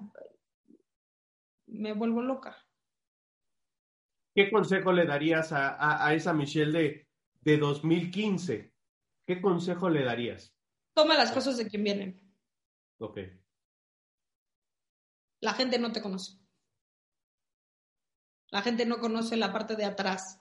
me 1.67 1.93
vuelvo 1.93 2.23
loca. 2.23 2.57
¿Qué 4.35 4.51
consejo 4.51 4.93
le 4.93 5.07
darías 5.07 5.53
a, 5.53 6.07
a, 6.07 6.15
esa 6.15 6.33
Michelle 6.33 6.73
de, 6.73 7.09
de 7.41 7.59
2015? 7.59 8.73
¿Qué 9.27 9.41
consejo 9.41 9.91
le 9.91 10.05
darías? 10.05 10.55
Toma 10.95 11.17
las 11.17 11.33
cosas 11.33 11.57
de 11.57 11.69
quien 11.69 11.85
vienen. 11.85 12.33
Ok 12.99 13.19
la 15.41 15.55
gente 15.55 15.79
no 15.79 15.93
te 15.93 16.03
conoce. 16.03 16.39
La 18.51 18.63
gente 18.63 18.87
no 18.87 18.99
conoce 18.99 19.37
la 19.37 19.53
parte 19.53 19.77
de 19.77 19.85
atrás. 19.85 20.41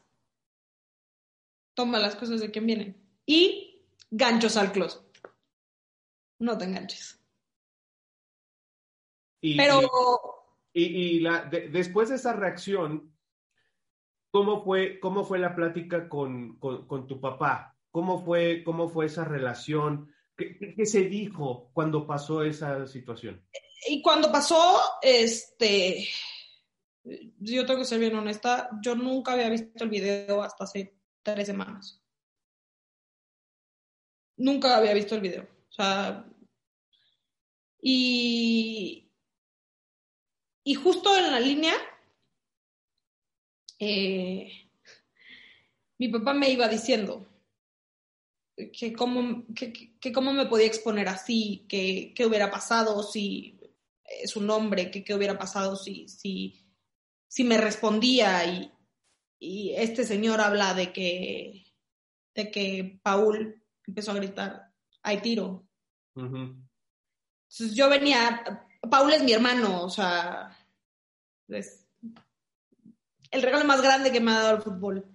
Toma 1.73 1.99
las 1.99 2.15
cosas 2.15 2.39
de 2.39 2.51
quien 2.51 2.65
vienen. 2.65 2.97
Y 3.25 3.85
ganchos 4.09 4.57
al 4.57 4.71
closet. 4.71 5.01
No 6.39 6.57
te 6.57 6.65
enganches. 6.65 7.19
Y, 9.41 9.55
Pero 9.57 9.81
y, 10.73 10.83
y- 10.83 11.19
la, 11.19 11.43
de- 11.45 11.69
después 11.69 12.09
de 12.09 12.15
esa 12.15 12.33
reacción, 12.33 13.15
¿cómo 14.31 14.63
fue, 14.63 14.99
cómo 14.99 15.23
fue 15.25 15.39
la 15.39 15.55
plática 15.55 16.09
con, 16.09 16.57
con- 16.59 16.87
con 16.87 17.07
tu 17.07 17.19
papá? 17.19 17.75
¿Cómo 17.91 18.23
fue, 18.23 18.63
cómo 18.63 18.89
fue 18.89 19.05
esa 19.07 19.23
relación? 19.25 20.13
¿Qué, 20.35 20.57
qué- 20.57 20.75
qué 20.75 20.85
se 20.85 21.01
dijo 21.03 21.71
cuando 21.73 22.05
pasó 22.05 22.43
esa 22.43 22.85
situación? 22.87 23.43
Y 23.87 24.01
cuando 24.01 24.31
pasó, 24.31 24.79
este, 25.01 26.07
yo 27.39 27.65
tengo 27.65 27.79
que 27.79 27.85
ser 27.85 27.99
bien 27.99 28.15
honesta, 28.15 28.69
yo 28.81 28.95
nunca 28.95 29.33
había 29.33 29.49
visto 29.49 29.83
el 29.83 29.89
video 29.89 30.41
hasta 30.43 30.63
hace 30.65 30.95
tres 31.23 31.47
semanas. 31.47 32.03
Nunca 34.37 34.77
había 34.77 34.93
visto 34.93 35.15
el 35.15 35.21
video. 35.21 35.47
Sea, 35.77 36.25
y, 37.79 39.11
y 40.63 40.73
justo 40.73 41.15
en 41.15 41.31
la 41.31 41.39
línea, 41.39 41.75
eh, 43.77 44.71
mi 45.99 46.09
papá 46.09 46.33
me 46.33 46.49
iba 46.49 46.67
diciendo 46.67 47.27
que 48.73 48.91
cómo, 48.93 49.45
que, 49.53 50.11
cómo 50.11 50.33
me 50.33 50.47
podía 50.47 50.65
exponer 50.65 51.07
así, 51.09 51.67
que 51.69 52.11
qué 52.15 52.25
hubiera 52.25 52.49
pasado 52.49 53.03
si 53.03 53.59
es 54.03 54.35
un 54.35 54.49
hombre, 54.49 54.89
que 54.89 55.03
qué 55.03 55.13
hubiera 55.13 55.37
pasado 55.37 55.75
si, 55.75 56.07
si, 56.07 56.65
si 57.27 57.43
me 57.43 57.59
respondía 57.59 58.43
y, 58.45 58.71
y 59.37 59.73
este 59.75 60.05
señor 60.05 60.41
habla 60.41 60.73
de 60.73 60.91
que, 60.91 61.65
de 62.33 62.49
que 62.49 62.99
Paul 63.03 63.63
empezó 63.85 64.11
a 64.11 64.15
gritar, 64.15 64.73
hay 65.03 65.21
tiro. 65.21 65.66
Entonces 66.17 67.75
yo 67.75 67.89
venía, 67.89 68.43
Paul 68.89 69.13
es 69.13 69.23
mi 69.23 69.33
hermano, 69.33 69.83
o 69.83 69.89
sea, 69.89 70.57
es 71.47 71.87
el 73.31 73.41
regalo 73.41 73.65
más 73.65 73.81
grande 73.81 74.11
que 74.11 74.19
me 74.19 74.31
ha 74.31 74.39
dado 74.39 74.57
el 74.57 74.61
fútbol. 74.63 75.05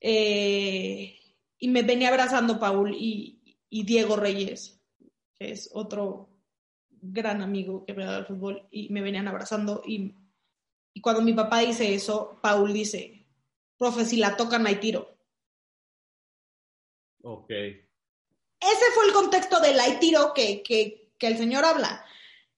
Eh, 0.00 1.18
y 1.58 1.68
me 1.68 1.82
venía 1.82 2.08
abrazando 2.08 2.58
Paul 2.58 2.94
y, 2.94 3.56
y 3.68 3.84
Diego 3.84 4.16
Reyes, 4.16 4.82
que 5.38 5.52
es 5.52 5.70
otro 5.72 6.28
gran 6.90 7.40
amigo 7.42 7.84
que 7.84 7.94
me 7.94 8.02
ha 8.02 8.06
dado 8.06 8.20
el 8.20 8.26
fútbol, 8.26 8.68
y 8.70 8.88
me 8.92 9.00
venían 9.00 9.28
abrazando. 9.28 9.82
Y, 9.86 10.16
y 10.92 11.00
cuando 11.00 11.22
mi 11.22 11.32
papá 11.32 11.60
dice 11.60 11.94
eso, 11.94 12.40
Paul 12.42 12.72
dice, 12.72 13.26
profe, 13.78 14.04
si 14.04 14.16
la 14.16 14.36
tocan 14.36 14.66
hay 14.66 14.76
tiro. 14.76 15.16
Ok. 17.22 17.50
Ese 18.62 18.92
fue 18.94 19.06
el 19.06 19.12
contexto 19.12 19.60
del 19.60 19.98
tiro 19.98 20.32
que, 20.32 20.62
que, 20.62 21.10
el 21.20 21.36
señor 21.36 21.64
habla. 21.64 22.04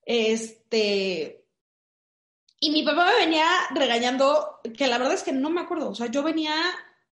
Este. 0.04 1.46
Y 2.60 2.70
mi 2.70 2.82
papá 2.82 3.06
me 3.06 3.24
venía 3.24 3.46
regañando, 3.74 4.60
que 4.76 4.86
la 4.86 4.98
verdad 4.98 5.14
es 5.14 5.22
que 5.22 5.32
no 5.32 5.50
me 5.50 5.62
acuerdo. 5.62 5.90
O 5.90 5.94
sea, 5.94 6.06
yo 6.06 6.22
venía, 6.22 6.54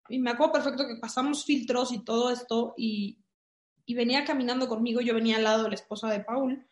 y 0.09 0.19
me 0.19 0.31
acuerdo 0.31 0.53
perfecto 0.53 0.87
que 0.87 0.97
pasamos 0.97 1.45
filtros 1.45 1.93
y 1.93 2.05
todo 2.05 2.31
esto, 2.31 2.75
y, 2.77 3.19
y 3.85 3.95
venía 3.95 4.25
caminando 4.25 4.69
conmigo. 4.69 5.01
Yo 5.01 5.15
venía 5.15 5.37
al 5.37 5.45
lado 5.45 5.65
de 5.65 5.71
la 5.71 5.75
esposa 5.75 6.09
de 6.09 6.21
Paul, 6.21 6.67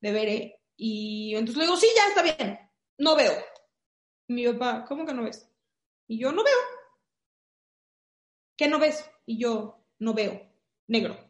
de 0.00 0.12
Bere, 0.12 0.60
y 0.76 1.34
entonces 1.34 1.56
le 1.56 1.64
digo, 1.64 1.76
sí, 1.76 1.88
ya 1.94 2.08
está 2.08 2.22
bien, 2.22 2.58
no 2.98 3.16
veo. 3.16 3.32
Mi 4.28 4.46
papá, 4.48 4.84
¿cómo 4.86 5.06
que 5.06 5.14
no 5.14 5.24
ves? 5.24 5.48
Y 6.08 6.18
yo, 6.18 6.32
no 6.32 6.42
veo. 6.42 6.58
¿Qué 8.56 8.68
no 8.68 8.78
ves? 8.78 9.08
Y 9.24 9.38
yo, 9.38 9.78
no 9.98 10.14
veo. 10.14 10.42
Negro 10.88 11.25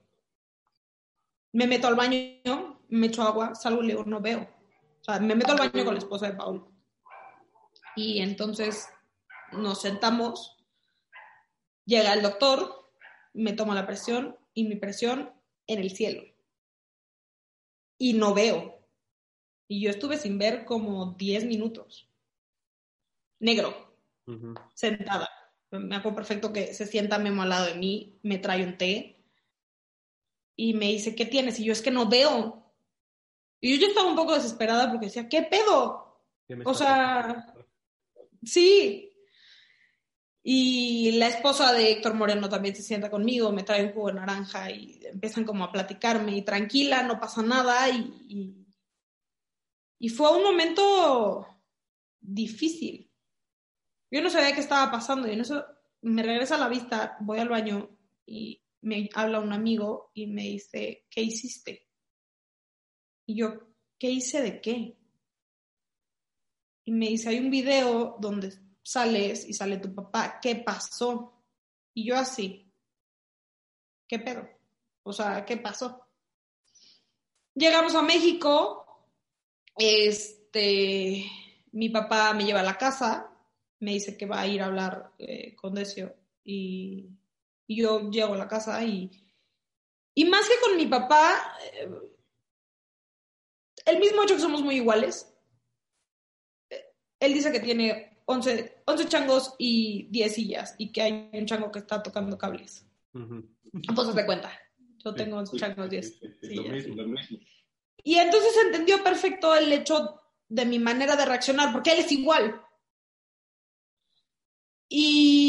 me 1.56 1.66
meto 1.66 1.88
al 1.88 1.94
baño, 1.94 2.82
me 2.90 3.06
echo 3.06 3.22
agua, 3.22 3.54
salgo 3.54 3.82
y 3.82 3.86
le 3.86 3.92
digo, 3.94 4.04
no 4.04 4.20
veo. 4.20 4.46
O 5.00 5.04
sea, 5.04 5.18
me 5.20 5.34
meto 5.34 5.52
al 5.52 5.58
baño 5.58 5.86
con 5.86 5.94
la 5.94 6.00
esposa 6.00 6.26
de 6.26 6.36
Paul. 6.36 6.66
Y 7.96 8.20
entonces 8.20 8.90
nos 9.52 9.80
sentamos, 9.80 10.62
llega 11.86 12.12
el 12.12 12.20
doctor, 12.20 12.92
me 13.32 13.54
toma 13.54 13.74
la 13.74 13.86
presión 13.86 14.36
y 14.52 14.64
mi 14.64 14.76
presión 14.76 15.32
en 15.66 15.78
el 15.78 15.90
cielo. 15.92 16.24
Y 17.96 18.12
no 18.12 18.34
veo. 18.34 18.78
Y 19.66 19.80
yo 19.80 19.88
estuve 19.88 20.18
sin 20.18 20.36
ver 20.36 20.66
como 20.66 21.14
10 21.14 21.46
minutos. 21.46 22.10
Negro, 23.40 23.96
sentada. 24.74 25.30
Me 25.70 25.96
acuerdo 25.96 26.16
perfecto 26.16 26.52
que 26.52 26.74
se 26.74 26.86
sienta 26.86 27.18
Memo 27.18 27.42
al 27.42 27.48
lado 27.48 27.64
de 27.64 27.76
mí, 27.76 28.18
me 28.22 28.36
trae 28.36 28.62
un 28.62 28.76
té 28.76 29.15
y 30.56 30.74
me 30.74 30.86
dice, 30.86 31.14
¿qué 31.14 31.26
tienes? 31.26 31.60
Y 31.60 31.64
yo 31.64 31.72
es 31.72 31.82
que 31.82 31.90
no 31.90 32.08
veo. 32.08 32.74
Y 33.60 33.78
yo, 33.78 33.86
estaba 33.86 34.08
un 34.08 34.16
poco 34.16 34.34
desesperada 34.34 34.90
porque 34.90 35.06
decía, 35.06 35.28
¿qué 35.28 35.42
pedo? 35.42 36.24
¿Qué 36.48 36.56
me 36.56 36.64
O 36.66 36.74
sea, 36.74 37.54
sí. 38.42 39.12
Y 40.42 41.12
la 41.18 41.28
esposa 41.28 41.72
de 41.72 41.92
Héctor 41.92 42.14
Moreno 42.14 42.48
también 42.48 42.74
se 42.74 42.82
sienta 42.82 43.10
conmigo, 43.10 43.52
me 43.52 43.64
trae 43.64 43.84
un 43.84 43.92
jugo 43.92 44.08
de 44.08 44.14
naranja 44.14 44.70
y 44.70 45.00
empiezan 45.04 45.44
como 45.44 45.64
a 45.64 45.72
platicarme 45.72 46.36
y 46.36 46.42
tranquila, 46.42 47.02
no 47.02 47.20
pasa 47.20 47.42
nada. 47.42 47.88
Y, 47.90 48.26
y, 48.28 48.66
y 49.98 50.08
fue 50.08 50.36
un 50.36 50.42
momento 50.42 51.46
difícil. 52.20 53.10
Yo 54.10 54.22
no 54.22 54.30
sabía 54.30 54.54
qué 54.54 54.60
estaba 54.60 54.90
pasando 54.90 55.28
y 55.28 55.32
en 55.32 55.40
eso 55.40 55.64
me 56.02 56.22
regresa 56.22 56.54
a 56.54 56.58
la 56.58 56.68
vista, 56.68 57.16
voy 57.20 57.40
al 57.40 57.48
baño 57.48 57.90
y 58.24 58.62
me 58.86 59.10
habla 59.14 59.40
un 59.40 59.52
amigo 59.52 60.12
y 60.14 60.28
me 60.28 60.42
dice, 60.42 61.06
¿qué 61.10 61.20
hiciste? 61.20 61.88
Y 63.26 63.38
yo, 63.38 63.66
¿qué 63.98 64.08
hice 64.10 64.40
de 64.40 64.60
qué? 64.60 64.96
Y 66.84 66.92
me 66.92 67.08
dice, 67.08 67.30
hay 67.30 67.40
un 67.40 67.50
video 67.50 68.16
donde 68.20 68.52
sales 68.84 69.44
y 69.48 69.54
sale 69.54 69.78
tu 69.78 69.92
papá, 69.92 70.38
¿qué 70.40 70.54
pasó? 70.54 71.42
Y 71.94 72.06
yo 72.06 72.16
así, 72.16 72.72
¿qué 74.06 74.20
pedo? 74.20 74.48
O 75.02 75.12
sea, 75.12 75.44
¿qué 75.44 75.56
pasó? 75.56 76.06
Llegamos 77.54 77.96
a 77.96 78.02
México, 78.02 78.86
este, 79.76 81.26
mi 81.72 81.88
papá 81.88 82.32
me 82.34 82.44
lleva 82.44 82.60
a 82.60 82.70
la 82.70 82.78
casa, 82.78 83.36
me 83.80 83.94
dice 83.94 84.16
que 84.16 84.26
va 84.26 84.42
a 84.42 84.46
ir 84.46 84.62
a 84.62 84.66
hablar 84.66 85.12
eh, 85.18 85.56
con 85.56 85.74
Decio 85.74 86.14
y, 86.44 87.10
y 87.66 87.82
yo 87.82 88.10
llego 88.10 88.34
a 88.34 88.38
la 88.38 88.48
casa 88.48 88.82
y, 88.84 89.10
y 90.14 90.24
más 90.24 90.48
que 90.48 90.54
con 90.62 90.76
mi 90.76 90.86
papá, 90.86 91.56
eh, 91.72 91.88
el 93.86 93.98
mismo 93.98 94.22
hecho 94.22 94.34
que 94.34 94.40
somos 94.40 94.62
muy 94.62 94.76
iguales, 94.76 95.32
él 97.20 97.34
dice 97.34 97.52
que 97.52 97.60
tiene 97.60 98.18
11, 98.26 98.82
11 98.86 99.08
changos 99.08 99.54
y 99.58 100.08
10 100.10 100.34
sillas 100.34 100.74
y 100.78 100.90
que 100.92 101.02
hay 101.02 101.30
un 101.32 101.46
chango 101.46 101.70
que 101.70 101.78
está 101.78 102.02
tocando 102.02 102.36
cables. 102.36 102.84
Ujú. 103.14 103.44
Pues 103.94 104.14
de 104.14 104.26
cuenta, 104.26 104.52
yo 105.04 105.12
Sí, 105.12 105.16
tengo 105.16 105.36
11 105.38 105.52
sí, 105.52 105.58
changos, 105.58 105.90
10 105.90 106.06
sí, 106.08 106.18
sí, 106.20 106.28
sí, 106.40 106.48
sillas. 106.48 106.66
lo 106.66 106.72
mismo, 106.72 106.94
lo 106.96 107.08
mismo. 107.08 107.38
Y 108.02 108.16
entonces 108.16 108.52
entendió 108.64 109.02
perfecto 109.02 109.54
el 109.54 109.72
hecho 109.72 110.20
de 110.48 110.64
mi 110.64 110.78
manera 110.78 111.16
de 111.16 111.24
reaccionar, 111.24 111.72
porque 111.72 111.92
él 111.92 111.98
es 112.00 112.12
igual. 112.12 112.60
Y, 114.88 115.45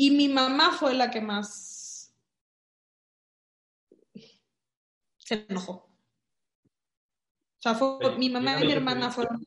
y 0.00 0.12
mi 0.12 0.28
mamá 0.28 0.70
fue 0.70 0.94
la 0.94 1.10
que 1.10 1.20
más 1.20 2.14
se 5.16 5.44
enojó. 5.48 5.72
O 5.72 7.60
sea, 7.60 7.74
fue, 7.74 7.98
Sí, 8.00 8.10
mi 8.16 8.30
mamá 8.30 8.62
y 8.62 8.66
mi 8.66 8.72
hermana 8.72 9.10
fueron... 9.10 9.44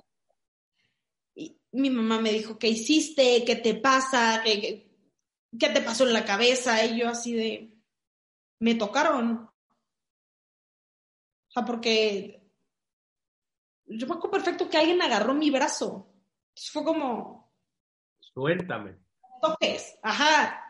Y 1.36 1.58
mi 1.72 1.90
mamá 1.90 2.20
me 2.20 2.34
dijo, 2.34 2.60
¿qué 2.60 2.68
hiciste? 2.68 3.46
¿Qué 3.46 3.56
te 3.56 3.76
pasa? 3.76 4.42
¿Qué, 4.44 4.60
qué, 4.60 4.92
qué 5.58 5.70
te 5.70 5.80
pasó 5.80 6.06
en 6.06 6.12
la 6.12 6.26
cabeza? 6.26 6.84
Y 6.84 7.00
yo 7.00 7.08
así 7.08 7.34
de... 7.34 7.82
Me 8.60 8.76
tocaron. 8.76 9.50
O 11.48 11.52
sea, 11.52 11.64
porque 11.64 12.46
yo 13.86 14.06
me 14.06 14.16
acuerdo 14.16 14.32
perfecto 14.32 14.70
que 14.70 14.78
alguien 14.78 15.02
agarró 15.02 15.34
mi 15.34 15.50
brazo. 15.50 16.14
Entonces 16.50 16.72
fue 16.72 16.84
como, 16.84 17.54
Suéltame. 18.20 19.01
Toques, 19.42 19.98
ajá. 20.02 20.64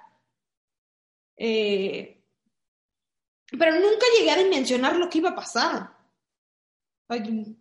Eh, 1.36 2.24
pero 3.58 3.74
nunca 3.74 4.06
llegué 4.18 4.32
a 4.32 4.38
dimensionar 4.38 4.96
lo 4.96 5.10
que 5.10 5.18
iba 5.18 5.32
a 5.32 5.36
pasar. 5.36 5.98
Ay, 7.08 7.58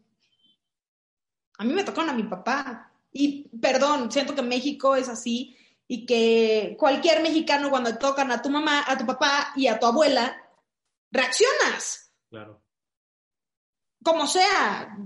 a 1.58 1.64
mí 1.64 1.74
me 1.74 1.84
tocaron 1.84 2.10
a 2.10 2.14
mi 2.14 2.22
papá. 2.22 2.92
Y 3.12 3.48
perdón, 3.58 4.10
siento 4.10 4.34
que 4.34 4.42
México 4.42 4.94
es 4.94 5.08
así 5.08 5.56
y 5.88 6.06
que 6.06 6.76
cualquier 6.78 7.22
mexicano 7.22 7.68
cuando 7.68 7.98
tocan 7.98 8.30
a 8.30 8.40
tu 8.40 8.48
mamá, 8.48 8.84
a 8.86 8.96
tu 8.96 9.04
papá 9.04 9.52
y 9.56 9.66
a 9.66 9.78
tu 9.78 9.86
abuela, 9.86 10.40
reaccionas. 11.10 12.14
Claro. 12.28 12.62
como 14.04 14.24
sea, 14.28 14.96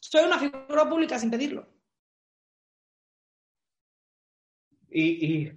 soy 0.00 0.24
una 0.24 0.38
figura 0.38 0.88
pública 0.88 1.18
sin 1.18 1.30
pedirlo. 1.30 1.77
Y, 4.90 5.26
y 5.26 5.52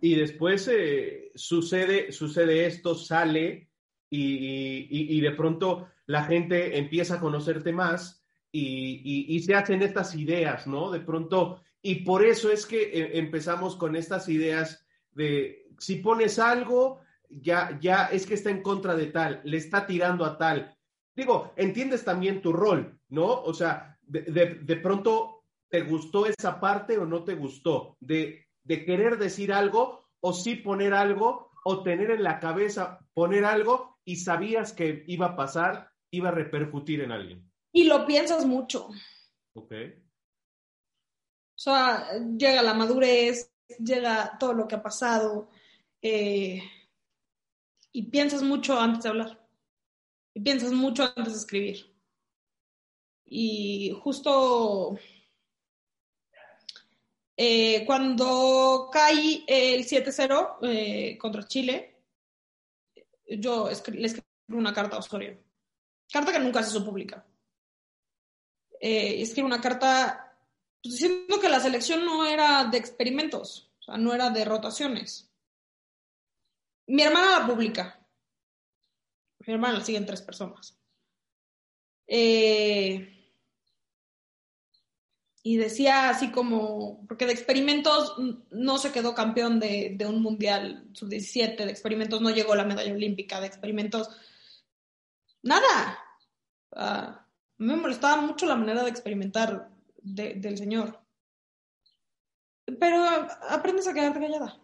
y 0.00 0.14
después 0.14 0.68
eh, 0.70 1.32
sucede, 1.34 2.12
sucede 2.12 2.66
esto, 2.66 2.94
sale 2.94 3.70
y, 4.10 5.16
y, 5.16 5.20
de 5.20 5.32
pronto 5.32 5.88
la 6.06 6.24
gente 6.24 6.78
empieza 6.78 7.16
a 7.16 7.20
conocerte 7.20 7.72
más 7.72 8.24
y, 8.50 9.38
se 9.40 9.54
hacen 9.54 9.82
estas 9.82 10.14
ideas, 10.14 10.66
¿no? 10.66 10.90
De 10.90 11.00
pronto, 11.00 11.62
y 11.82 11.96
por 11.96 12.24
eso 12.24 12.50
es 12.50 12.64
que 12.64 12.82
eh, 12.82 13.18
empezamos 13.18 13.76
con 13.76 13.96
estas 13.96 14.28
ideas 14.28 14.86
de 15.12 15.66
si 15.78 15.96
pones 15.96 16.38
algo, 16.38 17.00
ya, 17.28 17.78
ya 17.80 18.06
es 18.06 18.26
que 18.26 18.34
está 18.34 18.50
en 18.50 18.62
contra 18.62 18.96
de 18.96 19.06
tal, 19.06 19.42
le 19.44 19.58
está 19.58 19.86
tirando 19.86 20.24
a 20.24 20.38
tal. 20.38 20.74
Digo, 21.14 21.52
entiendes 21.56 22.04
también 22.04 22.40
tu 22.40 22.52
rol, 22.52 22.98
¿no? 23.10 23.42
O 23.42 23.52
sea, 23.52 23.98
de, 24.02 24.22
de, 24.62 24.76
pronto, 24.76 25.44
¿te 25.68 25.82
gustó 25.82 26.24
esa 26.24 26.58
parte 26.58 26.96
o 26.96 27.04
no 27.04 27.24
te 27.24 27.34
gustó? 27.34 27.96
De, 28.00 28.47
de 28.68 28.84
querer 28.84 29.18
decir 29.18 29.52
algo 29.52 30.04
o 30.20 30.32
sí 30.32 30.56
poner 30.56 30.92
algo 30.92 31.50
o 31.64 31.82
tener 31.82 32.10
en 32.10 32.22
la 32.22 32.38
cabeza 32.38 33.00
poner 33.14 33.44
algo 33.44 33.98
y 34.04 34.16
sabías 34.16 34.72
que 34.72 35.04
iba 35.08 35.26
a 35.26 35.36
pasar, 35.36 35.90
iba 36.12 36.28
a 36.28 36.32
repercutir 36.32 37.00
en 37.00 37.12
alguien. 37.12 37.50
Y 37.72 37.84
lo 37.84 38.06
piensas 38.06 38.46
mucho. 38.46 38.88
Ok. 39.54 39.72
O 39.72 41.58
sea, 41.60 42.06
llega 42.36 42.62
la 42.62 42.74
madurez, 42.74 43.52
llega 43.78 44.38
todo 44.38 44.52
lo 44.52 44.68
que 44.68 44.76
ha 44.76 44.82
pasado 44.82 45.50
eh, 46.00 46.62
y 47.90 48.02
piensas 48.10 48.42
mucho 48.42 48.78
antes 48.78 49.02
de 49.02 49.08
hablar. 49.08 49.48
Y 50.34 50.40
piensas 50.40 50.72
mucho 50.72 51.04
antes 51.16 51.32
de 51.32 51.38
escribir. 51.38 51.96
Y 53.24 53.98
justo 54.02 54.96
eh, 57.40 57.86
cuando 57.86 58.90
cae 58.92 59.44
el 59.46 59.86
7-0 59.86 60.58
eh, 60.62 61.16
contra 61.16 61.46
Chile, 61.46 62.02
yo 63.28 63.68
le 63.68 64.06
escribí 64.06 64.26
una 64.48 64.74
carta 64.74 64.96
a 64.96 64.98
Osorio. 64.98 65.38
Carta 66.12 66.32
que 66.32 66.40
nunca 66.40 66.64
se 66.64 66.70
hizo 66.70 66.84
pública. 66.84 67.24
Eh, 68.80 69.22
escribí 69.22 69.46
una 69.46 69.60
carta 69.60 70.36
pues, 70.82 70.94
diciendo 70.94 71.38
que 71.38 71.48
la 71.48 71.60
selección 71.60 72.04
no 72.04 72.26
era 72.26 72.64
de 72.64 72.78
experimentos, 72.78 73.70
o 73.78 73.82
sea, 73.84 73.96
no 73.96 74.12
era 74.12 74.30
de 74.30 74.44
rotaciones. 74.44 75.30
Mi 76.88 77.02
hermana 77.02 77.38
la 77.38 77.46
publica. 77.46 78.04
Mi 79.46 79.54
hermana 79.54 79.78
la 79.78 79.84
siguen 79.84 80.06
tres 80.06 80.22
personas. 80.22 80.76
Eh, 82.04 83.17
y 85.48 85.56
decía 85.56 86.10
así 86.10 86.30
como, 86.30 87.06
porque 87.08 87.24
de 87.24 87.32
experimentos 87.32 88.14
no 88.50 88.76
se 88.76 88.92
quedó 88.92 89.14
campeón 89.14 89.58
de, 89.58 89.96
un 90.06 90.20
mundial 90.20 90.86
sub-17, 90.92 91.64
de 91.64 91.70
experimentos 91.70 92.20
no 92.20 92.28
llegó 92.28 92.54
la 92.54 92.66
medalla 92.66 92.92
olímpica, 92.92 93.40
de 93.40 93.46
experimentos, 93.46 94.10
nada. 95.42 95.98
Uh, 96.72 97.16
me 97.56 97.76
molestaba 97.76 98.20
mucho 98.20 98.44
la 98.44 98.56
manera 98.56 98.82
de 98.82 98.90
experimentar 98.90 99.70
del 100.02 100.58
señor. 100.58 101.00
Pero 102.78 103.02
aprendes 103.48 103.88
a 103.88 103.94
quedarte 103.94 104.20
callada. 104.20 104.60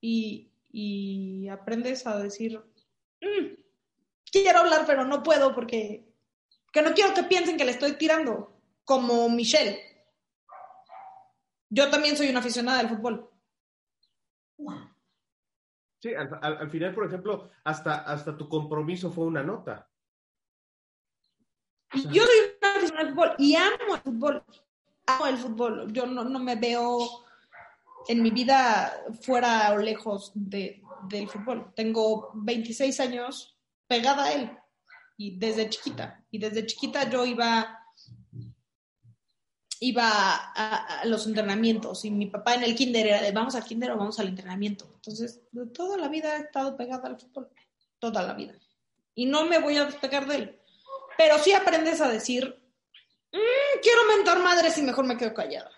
Y, 0.00 0.50
y 0.72 1.46
aprendes 1.48 2.06
a 2.06 2.16
decir, 2.16 2.58
mm, 3.20 3.54
quiero 4.32 4.60
hablar, 4.60 4.84
pero 4.86 5.04
no 5.04 5.22
puedo 5.22 5.54
porque 5.54 6.05
que 6.76 6.82
no 6.82 6.92
quiero 6.92 7.14
que 7.14 7.22
piensen 7.22 7.56
que 7.56 7.64
le 7.64 7.70
estoy 7.70 7.96
tirando, 7.96 8.52
como 8.84 9.30
Michelle. 9.30 9.80
Yo 11.70 11.88
también 11.88 12.18
soy 12.18 12.28
una 12.28 12.40
aficionada 12.40 12.82
del 12.82 12.90
fútbol. 12.90 13.30
Sí, 16.02 16.12
al, 16.14 16.70
final, 16.70 16.94
por 16.94 17.06
ejemplo, 17.06 17.48
hasta, 17.64 18.02
hasta 18.02 18.36
tu 18.36 18.46
compromiso 18.50 19.10
fue 19.10 19.24
una 19.24 19.42
nota. 19.42 19.88
yo 22.10 22.22
soy 22.24 22.36
una 22.60 22.74
aficionada 22.74 23.04
del 23.04 23.14
fútbol 23.14 23.34
y 23.38 23.56
amo 23.56 23.94
el 23.94 24.00
fútbol. 24.02 24.44
Amo 25.06 25.26
el 25.28 25.38
fútbol. 25.38 25.92
Yo 25.94 26.04
no, 26.04 26.24
no 26.24 26.38
me 26.38 26.56
veo 26.56 26.98
en 28.06 28.22
mi 28.22 28.30
vida 28.30 29.02
fuera 29.22 29.72
o 29.72 29.78
lejos 29.78 30.30
de, 30.34 30.82
del 31.08 31.26
fútbol. 31.26 31.72
Tengo 31.74 32.32
26 32.34 33.00
años 33.00 33.58
pegada 33.88 34.24
a 34.24 34.32
él 34.34 34.58
y 35.16 35.38
desde 35.38 35.68
chiquita. 35.68 36.24
Y 36.30 36.38
desde 36.38 36.66
chiquita 36.66 37.08
yo 37.08 37.24
iba, 37.24 37.84
iba 39.80 40.10
a, 40.54 41.04
los 41.06 41.26
entrenamientos 41.26 42.04
y 42.04 42.10
mi 42.10 42.26
papá 42.26 42.54
en 42.54 42.64
el 42.64 42.74
kinder 42.74 43.06
era 43.06 43.22
de 43.22 43.32
vamos 43.32 43.54
al 43.54 43.64
kinder 43.64 43.90
o 43.92 43.96
vamos 43.96 44.18
al 44.20 44.28
entrenamiento. 44.28 44.90
Entonces, 44.94 45.42
toda 45.72 45.96
la 45.96 46.08
vida 46.08 46.36
he 46.36 46.42
estado 46.42 46.76
pegada 46.76 47.08
al 47.08 47.18
fútbol, 47.18 47.48
toda 47.98 48.22
la 48.22 48.34
vida. 48.34 48.54
Y 49.14 49.26
no 49.26 49.46
me 49.46 49.58
voy 49.58 49.76
a 49.76 49.86
despegar 49.86 50.26
de 50.26 50.36
él. 50.36 50.60
Pero 51.16 51.38
sí 51.38 51.52
aprendes 51.52 52.00
a 52.00 52.08
decir, 52.08 52.44
mm, 53.32 53.80
quiero 53.82 54.00
mentor 54.16 54.42
madres 54.42 54.76
y 54.76 54.82
mejor 54.82 55.06
me 55.06 55.16
quedo 55.16 55.32
callada. 55.32 55.70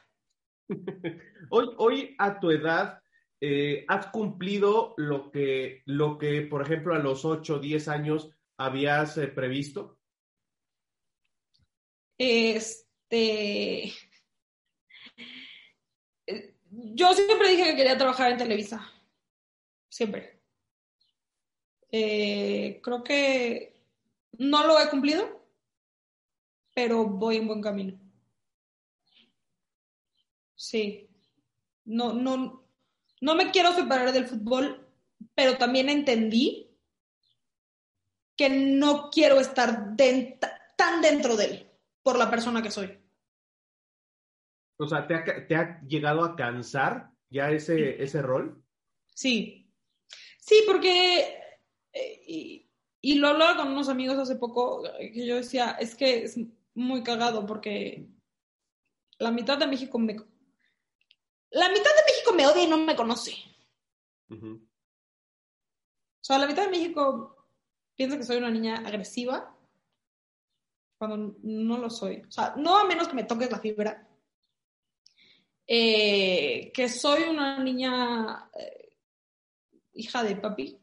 hoy, 1.50 1.68
hoy 1.76 2.16
a 2.18 2.40
tu 2.40 2.50
edad, 2.50 3.00
eh, 3.40 3.84
has 3.86 4.08
cumplido 4.08 4.94
lo 4.96 5.30
que, 5.30 5.82
lo 5.86 6.18
que, 6.18 6.42
por 6.42 6.62
ejemplo, 6.62 6.94
a 6.94 6.98
los 6.98 7.24
8 7.24 7.54
o 7.54 7.58
10 7.60 7.86
años 7.86 8.30
habías 8.58 9.16
eh, 9.16 9.28
previsto? 9.28 9.98
Este. 12.18 13.92
Yo 16.70 17.14
siempre 17.14 17.50
dije 17.50 17.64
que 17.64 17.76
quería 17.76 17.96
trabajar 17.96 18.32
en 18.32 18.38
Televisa. 18.38 18.92
Siempre. 19.88 20.42
Eh, 21.90 22.80
creo 22.82 23.02
que 23.02 23.80
no 24.32 24.66
lo 24.66 24.78
he 24.78 24.90
cumplido, 24.90 25.42
pero 26.74 27.06
voy 27.06 27.36
en 27.36 27.46
buen 27.46 27.62
camino. 27.62 27.98
Sí. 30.54 31.08
No, 31.84 32.12
no, 32.12 32.68
no 33.20 33.34
me 33.34 33.50
quiero 33.50 33.72
separar 33.72 34.12
del 34.12 34.26
fútbol, 34.26 34.86
pero 35.34 35.56
también 35.56 35.88
entendí 35.88 36.67
que 38.38 38.48
no 38.48 39.10
quiero 39.10 39.40
estar 39.40 39.96
tan 40.76 41.02
dentro 41.02 41.36
de 41.36 41.44
él 41.44 41.70
por 42.04 42.16
la 42.16 42.30
persona 42.30 42.62
que 42.62 42.70
soy. 42.70 42.96
O 44.78 44.86
sea, 44.86 45.08
¿te 45.08 45.56
ha, 45.56 45.82
llegado 45.82 46.22
a 46.22 46.36
cansar 46.36 47.10
ya 47.28 47.50
ese, 47.50 48.00
ese 48.00 48.22
rol? 48.22 48.64
Sí. 49.12 49.68
Sí, 50.38 50.62
porque, 50.66 51.36
eh, 51.92 52.64
y, 53.02 53.14
lo 53.16 53.28
hablaba 53.28 53.56
con 53.56 53.72
unos 53.72 53.88
amigos 53.88 54.16
hace 54.18 54.36
poco, 54.36 54.84
que 54.98 55.26
yo 55.26 55.34
decía, 55.34 55.72
es 55.72 55.96
que 55.96 56.22
es 56.22 56.38
muy 56.74 57.02
cagado 57.02 57.44
porque 57.44 58.08
la 59.18 59.32
mitad 59.32 59.58
de 59.58 59.66
México 59.66 59.98
me... 59.98 60.14
La 61.50 61.68
mitad 61.70 61.90
de 61.90 62.04
México 62.06 62.32
me 62.34 62.46
odia 62.46 62.62
y 62.62 62.68
no 62.68 62.78
me 62.78 62.94
conoce. 62.94 63.34
O 64.30 64.60
sea, 66.20 66.38
la 66.38 66.46
mitad 66.46 66.64
de 66.66 66.70
México 66.70 67.37
piensa 67.98 68.16
que 68.16 68.22
soy 68.22 68.36
una 68.36 68.50
niña 68.50 68.76
agresiva 68.76 69.52
cuando 70.96 71.36
no 71.42 71.78
lo 71.78 71.90
soy. 71.90 72.22
O 72.28 72.30
sea, 72.30 72.54
no 72.56 72.78
a 72.78 72.84
menos 72.84 73.08
que 73.08 73.14
me 73.14 73.24
toques 73.24 73.50
la 73.50 73.58
fibra. 73.58 74.08
Eh, 75.66 76.70
que 76.72 76.88
soy 76.88 77.24
una 77.24 77.58
niña 77.62 78.50
eh, 78.54 78.96
hija 79.94 80.22
de 80.22 80.36
papi 80.36 80.80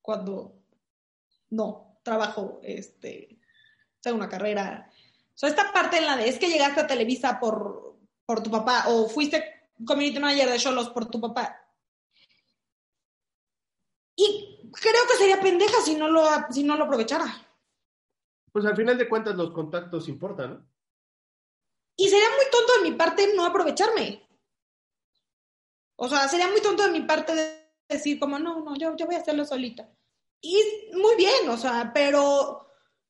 cuando 0.00 0.54
no 1.50 1.98
trabajo, 2.04 2.60
este, 2.62 3.40
tengo 4.00 4.18
una 4.18 4.28
carrera. 4.28 4.88
O 5.34 5.36
sea, 5.36 5.48
esta 5.48 5.72
parte 5.72 5.98
en 5.98 6.06
la 6.06 6.16
de 6.16 6.28
es 6.28 6.38
que 6.38 6.48
llegaste 6.48 6.80
a 6.80 6.86
Televisa 6.86 7.40
por, 7.40 7.98
por 8.24 8.40
tu 8.40 8.52
papá 8.52 8.84
o 8.86 9.08
fuiste 9.08 9.44
community 9.84 10.20
manager 10.20 10.48
de 10.48 10.58
Cholos 10.58 10.90
por 10.90 11.10
tu 11.10 11.20
papá. 11.20 11.60
Y 14.14 14.57
creo 14.72 15.02
que 15.08 15.16
sería 15.16 15.40
pendeja 15.40 15.80
si 15.82 15.94
no 15.94 16.08
lo, 16.08 16.26
si 16.50 16.62
no 16.64 16.76
lo 16.76 16.84
aprovechara. 16.84 17.26
Pues 18.52 18.64
al 18.64 18.76
final 18.76 18.98
de 18.98 19.08
cuentas 19.08 19.36
los 19.36 19.52
contactos 19.52 20.08
importan, 20.08 20.50
¿no? 20.50 20.68
Y 21.96 22.08
sería 22.08 22.28
muy 22.30 22.44
tonto 22.50 22.72
de 22.74 22.90
mi 22.90 22.96
parte 22.96 23.34
no 23.34 23.44
aprovecharme. 23.44 24.28
O 25.96 26.08
sea, 26.08 26.28
sería 26.28 26.48
muy 26.48 26.60
tonto 26.60 26.84
de 26.84 26.92
mi 26.92 27.00
parte 27.00 27.32
decir 27.88 28.20
como, 28.20 28.38
no, 28.38 28.60
no, 28.62 28.76
yo, 28.76 28.94
yo 28.96 29.06
voy 29.06 29.16
a 29.16 29.18
hacerlo 29.18 29.44
solita. 29.44 29.90
Y 30.40 30.90
muy 30.94 31.16
bien, 31.16 31.48
o 31.48 31.56
sea, 31.56 31.90
pero 31.92 32.68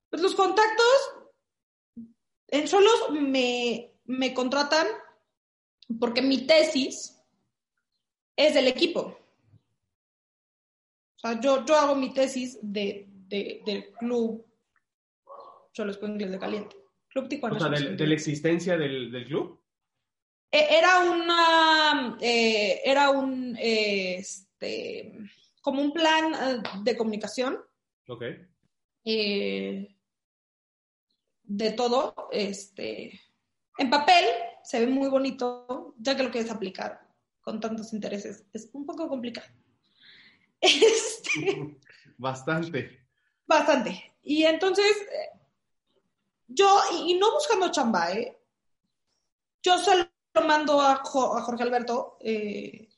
pues, 0.08 0.22
los 0.22 0.34
contactos 0.34 1.12
en 2.46 2.66
solos 2.66 3.10
me, 3.10 3.94
me 4.04 4.32
contratan 4.32 4.86
porque 6.00 6.22
mi 6.22 6.46
tesis 6.46 7.22
es 8.36 8.54
del 8.54 8.68
equipo. 8.68 9.18
O 11.18 11.20
sea, 11.20 11.40
yo, 11.40 11.64
yo 11.66 11.74
hago 11.74 11.96
mi 11.96 12.12
tesis 12.14 12.58
de, 12.62 13.08
del 13.28 13.92
club 13.98 14.46
Cholos 15.72 15.98
Inglés 16.02 16.30
de 16.30 16.38
Caliente. 16.38 16.76
Club 17.08 17.28
Tijuana. 17.28 17.56
O 17.56 17.58
sea, 17.60 17.68
de, 17.70 18.06
la 18.06 18.14
existencia 18.14 18.76
del, 18.76 19.24
club. 19.26 19.60
E- 20.50 20.78
Era 20.78 21.00
una, 21.00 22.18
eh, 22.20 22.80
era 22.84 23.10
un, 23.10 23.56
eh, 23.58 24.16
este, 24.18 25.12
como 25.60 25.82
un 25.82 25.92
plan 25.92 26.32
eh, 26.34 26.62
de 26.82 26.96
comunicación 26.96 27.58
Ok. 28.06 28.24
eh, 29.04 29.88
de 31.42 31.72
todo, 31.72 32.28
este, 32.30 33.20
en 33.78 33.90
papel 33.90 34.24
se 34.62 34.80
ve 34.80 34.86
muy 34.86 35.08
bonito, 35.08 35.94
ya 35.98 36.16
que 36.16 36.22
lo 36.22 36.30
quieres 36.30 36.50
aplicar 36.50 37.00
con 37.40 37.58
tantos 37.58 37.92
intereses 37.92 38.44
es 38.52 38.68
un 38.72 38.84
poco 38.86 39.08
complicado. 39.08 39.48
Este, 40.60 41.78
Bastante. 42.18 43.06
bastante. 43.46 44.14
Y 44.22 44.44
entonces, 44.44 44.90
eh, 45.12 45.38
yo, 46.48 46.80
y, 46.92 47.12
y 47.12 47.18
no 47.18 47.32
buscando 47.32 47.70
chamba, 47.70 48.12
¿eh? 48.12 48.36
yo 49.62 49.78
se 49.78 49.96
lo 49.96 50.46
mando 50.46 50.80
a, 50.80 50.96
Jo- 50.96 51.36
a 51.36 51.42
Jorge 51.42 51.62
Alberto 51.62 52.16
eh, 52.20 52.88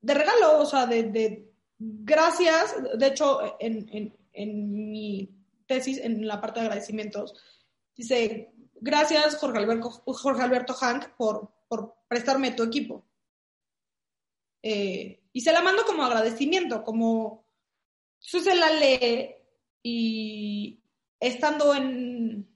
de 0.00 0.14
regalo, 0.14 0.60
o 0.60 0.66
sea, 0.66 0.86
de, 0.86 1.04
de 1.04 1.50
gracias. 1.78 2.76
De 2.98 3.06
hecho, 3.08 3.56
en, 3.60 3.88
en, 3.92 4.16
en 4.32 4.90
mi 4.92 5.34
tesis, 5.66 5.98
en 5.98 6.26
la 6.26 6.40
parte 6.40 6.60
de 6.60 6.66
agradecimientos, 6.66 7.34
dice, 7.96 8.52
gracias 8.80 9.36
Jorge 9.38 9.58
Alberto, 9.58 9.90
Jorge 9.90 10.42
Alberto 10.42 10.74
Hank 10.74 11.08
por, 11.16 11.50
por 11.68 11.96
prestarme 12.08 12.52
tu 12.52 12.62
equipo. 12.62 13.04
Eh, 14.62 15.22
y 15.32 15.40
se 15.40 15.52
la 15.52 15.62
mando 15.62 15.84
como 15.84 16.02
agradecimiento, 16.04 16.82
como 16.82 17.46
yo 18.20 18.40
se 18.40 18.54
la 18.54 18.70
lee 18.70 19.34
y 19.82 20.82
estando 21.20 21.74
en 21.74 22.48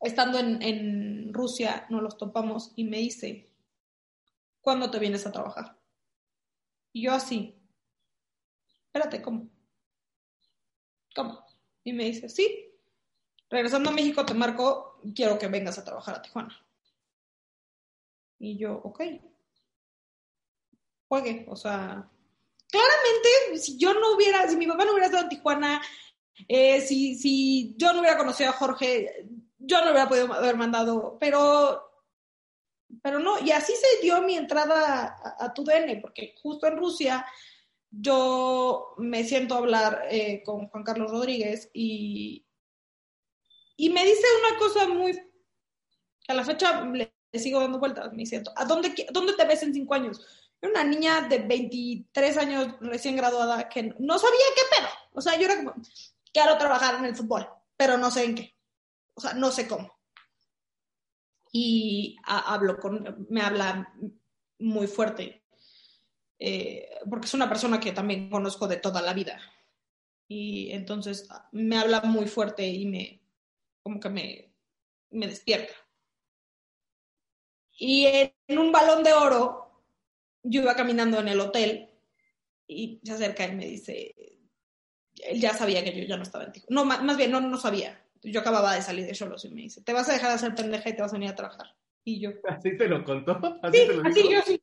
estando 0.00 0.38
en, 0.38 0.60
en 0.62 1.32
Rusia 1.32 1.86
nos 1.88 2.02
los 2.02 2.18
topamos 2.18 2.72
y 2.76 2.84
me 2.84 2.98
dice, 2.98 3.50
¿cuándo 4.60 4.90
te 4.90 4.98
vienes 4.98 5.26
a 5.26 5.32
trabajar? 5.32 5.78
Y 6.92 7.04
yo 7.04 7.12
así, 7.12 7.56
espérate, 8.86 9.22
¿cómo? 9.22 9.48
¿Cómo? 11.14 11.44
Y 11.84 11.92
me 11.92 12.04
dice, 12.04 12.28
sí, 12.28 12.70
regresando 13.48 13.90
a 13.90 13.92
México 13.92 14.26
te 14.26 14.34
marco, 14.34 15.00
quiero 15.14 15.38
que 15.38 15.48
vengas 15.48 15.78
a 15.78 15.84
trabajar 15.84 16.16
a 16.16 16.22
Tijuana. 16.22 16.66
Y 18.38 18.58
yo, 18.58 18.74
ok, 18.74 19.02
o 21.48 21.56
sea, 21.56 22.08
claramente, 22.70 23.58
si 23.58 23.76
yo 23.76 23.94
no 23.94 24.14
hubiera, 24.16 24.48
si 24.48 24.56
mi 24.56 24.66
papá 24.66 24.84
no 24.84 24.92
hubiera 24.92 25.06
estado 25.06 25.24
en 25.24 25.28
Tijuana, 25.28 25.82
eh, 26.48 26.80
si, 26.80 27.16
si 27.16 27.74
yo 27.76 27.92
no 27.92 28.00
hubiera 28.00 28.16
conocido 28.16 28.50
a 28.50 28.54
Jorge, 28.54 29.26
yo 29.58 29.78
no 29.84 29.90
hubiera 29.90 30.08
podido 30.08 30.32
haber 30.32 30.56
mandado, 30.56 31.18
pero, 31.20 31.82
pero 33.02 33.18
no, 33.18 33.38
y 33.44 33.50
así 33.50 33.72
se 33.74 34.02
dio 34.02 34.22
mi 34.22 34.36
entrada 34.36 35.16
a, 35.22 35.44
a 35.44 35.54
tu 35.54 35.64
DN, 35.64 36.00
porque 36.00 36.34
justo 36.42 36.66
en 36.66 36.78
Rusia 36.78 37.26
yo 37.90 38.94
me 38.96 39.22
siento 39.24 39.54
a 39.54 39.58
hablar 39.58 40.06
eh, 40.10 40.42
con 40.44 40.68
Juan 40.68 40.82
Carlos 40.82 41.10
Rodríguez 41.10 41.70
y, 41.74 42.46
y 43.76 43.90
me 43.90 44.04
dice 44.04 44.24
una 44.48 44.58
cosa 44.58 44.88
muy, 44.88 45.20
a 46.28 46.34
la 46.34 46.44
fecha 46.44 46.82
le, 46.86 47.12
sigo 47.34 47.60
dando 47.60 47.78
vueltas, 47.78 48.10
me 48.12 48.18
dice, 48.18 48.42
¿a 48.56 48.64
dónde, 48.64 48.94
dónde 49.12 49.34
te 49.34 49.44
ves 49.44 49.62
en 49.62 49.74
cinco 49.74 49.94
años? 49.94 50.41
Una 50.62 50.84
niña 50.84 51.22
de 51.22 51.38
23 51.40 52.36
años 52.38 52.76
recién 52.80 53.16
graduada 53.16 53.68
que 53.68 53.94
no 53.98 54.18
sabía 54.18 54.38
qué 54.54 54.62
pedo. 54.76 54.88
O 55.12 55.20
sea, 55.20 55.36
yo 55.36 55.44
era 55.46 55.56
como, 55.56 55.74
quiero 56.32 56.56
trabajar 56.56 56.94
en 56.96 57.04
el 57.06 57.16
fútbol, 57.16 57.48
pero 57.76 57.98
no 57.98 58.10
sé 58.10 58.24
en 58.24 58.34
qué. 58.36 58.54
O 59.14 59.20
sea, 59.20 59.34
no 59.34 59.50
sé 59.50 59.66
cómo. 59.66 59.98
Y 61.52 62.16
ha- 62.24 62.54
hablo 62.54 62.78
con, 62.78 63.26
me 63.28 63.42
habla 63.42 63.92
muy 64.58 64.86
fuerte, 64.86 65.44
eh, 66.38 66.88
porque 67.10 67.26
es 67.26 67.34
una 67.34 67.48
persona 67.48 67.78
que 67.80 67.92
también 67.92 68.30
conozco 68.30 68.66
de 68.68 68.76
toda 68.78 69.02
la 69.02 69.12
vida. 69.12 69.40
Y 70.28 70.70
entonces 70.72 71.28
me 71.52 71.76
habla 71.78 72.00
muy 72.02 72.26
fuerte 72.26 72.66
y 72.66 72.86
me, 72.86 73.20
como 73.82 74.00
que 74.00 74.08
me, 74.08 74.54
me 75.10 75.26
despierta. 75.26 75.74
Y 77.78 78.06
en 78.46 78.58
un 78.58 78.70
balón 78.72 79.02
de 79.02 79.12
oro, 79.12 79.61
yo 80.42 80.62
iba 80.62 80.74
caminando 80.76 81.18
en 81.20 81.28
el 81.28 81.40
hotel 81.40 81.88
y 82.66 83.00
se 83.04 83.12
acerca 83.12 83.46
y 83.46 83.54
me 83.54 83.66
dice, 83.66 84.14
él 85.24 85.40
ya 85.40 85.54
sabía 85.54 85.84
que 85.84 85.94
yo 85.96 86.04
ya 86.04 86.16
no 86.16 86.22
estaba 86.22 86.44
en 86.44 86.52
Tijuana. 86.52 86.74
No, 86.74 86.84
ma- 86.84 87.02
más 87.02 87.16
bien, 87.16 87.30
no, 87.30 87.40
no 87.40 87.58
sabía. 87.58 88.02
Yo 88.22 88.40
acababa 88.40 88.74
de 88.74 88.82
salir 88.82 89.04
de 89.06 89.12
Cholos 89.12 89.44
y 89.44 89.50
me 89.50 89.62
dice, 89.62 89.82
te 89.82 89.92
vas 89.92 90.08
a 90.08 90.12
dejar 90.12 90.28
de 90.30 90.34
hacer 90.36 90.54
pendeja 90.54 90.88
y 90.88 90.94
te 90.96 91.02
vas 91.02 91.12
a 91.12 91.16
venir 91.16 91.30
a 91.30 91.34
trabajar. 91.34 91.74
Y 92.04 92.20
yo, 92.20 92.30
¿Así 92.48 92.76
te 92.76 92.88
lo 92.88 93.04
contó? 93.04 93.38
¿Así 93.62 93.78
sí, 93.78 93.86
te 93.88 93.94
lo 93.94 94.02
así 94.02 94.14
dijo? 94.20 94.30
yo 94.32 94.42
sí. 94.42 94.62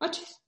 Achis. 0.00 0.42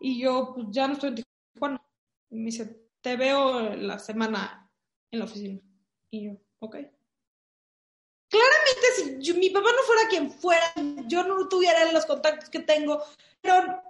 Y 0.00 0.20
yo, 0.20 0.52
pues 0.54 0.66
ya 0.70 0.86
no 0.88 0.94
estoy 0.94 1.10
en 1.10 1.24
Tijuana. 1.54 1.82
Y 2.30 2.36
me 2.36 2.44
dice, 2.46 2.88
te 3.00 3.16
veo 3.16 3.74
la 3.76 3.98
semana 3.98 4.70
en 5.10 5.18
la 5.18 5.24
oficina. 5.26 5.60
Y 6.10 6.24
yo, 6.26 6.32
ok. 6.58 6.76
Claramente, 8.28 8.86
si 8.96 9.18
yo- 9.20 9.34
mi 9.36 9.50
papá 9.50 9.68
no 9.70 9.82
fuera 9.86 10.08
quien 10.08 10.30
fuera, 10.30 10.72
yo 11.06 11.22
no 11.24 11.48
tuviera 11.48 11.90
los 11.92 12.04
contactos 12.06 12.50
que 12.50 12.58
tengo, 12.60 13.02
pero 13.40 13.82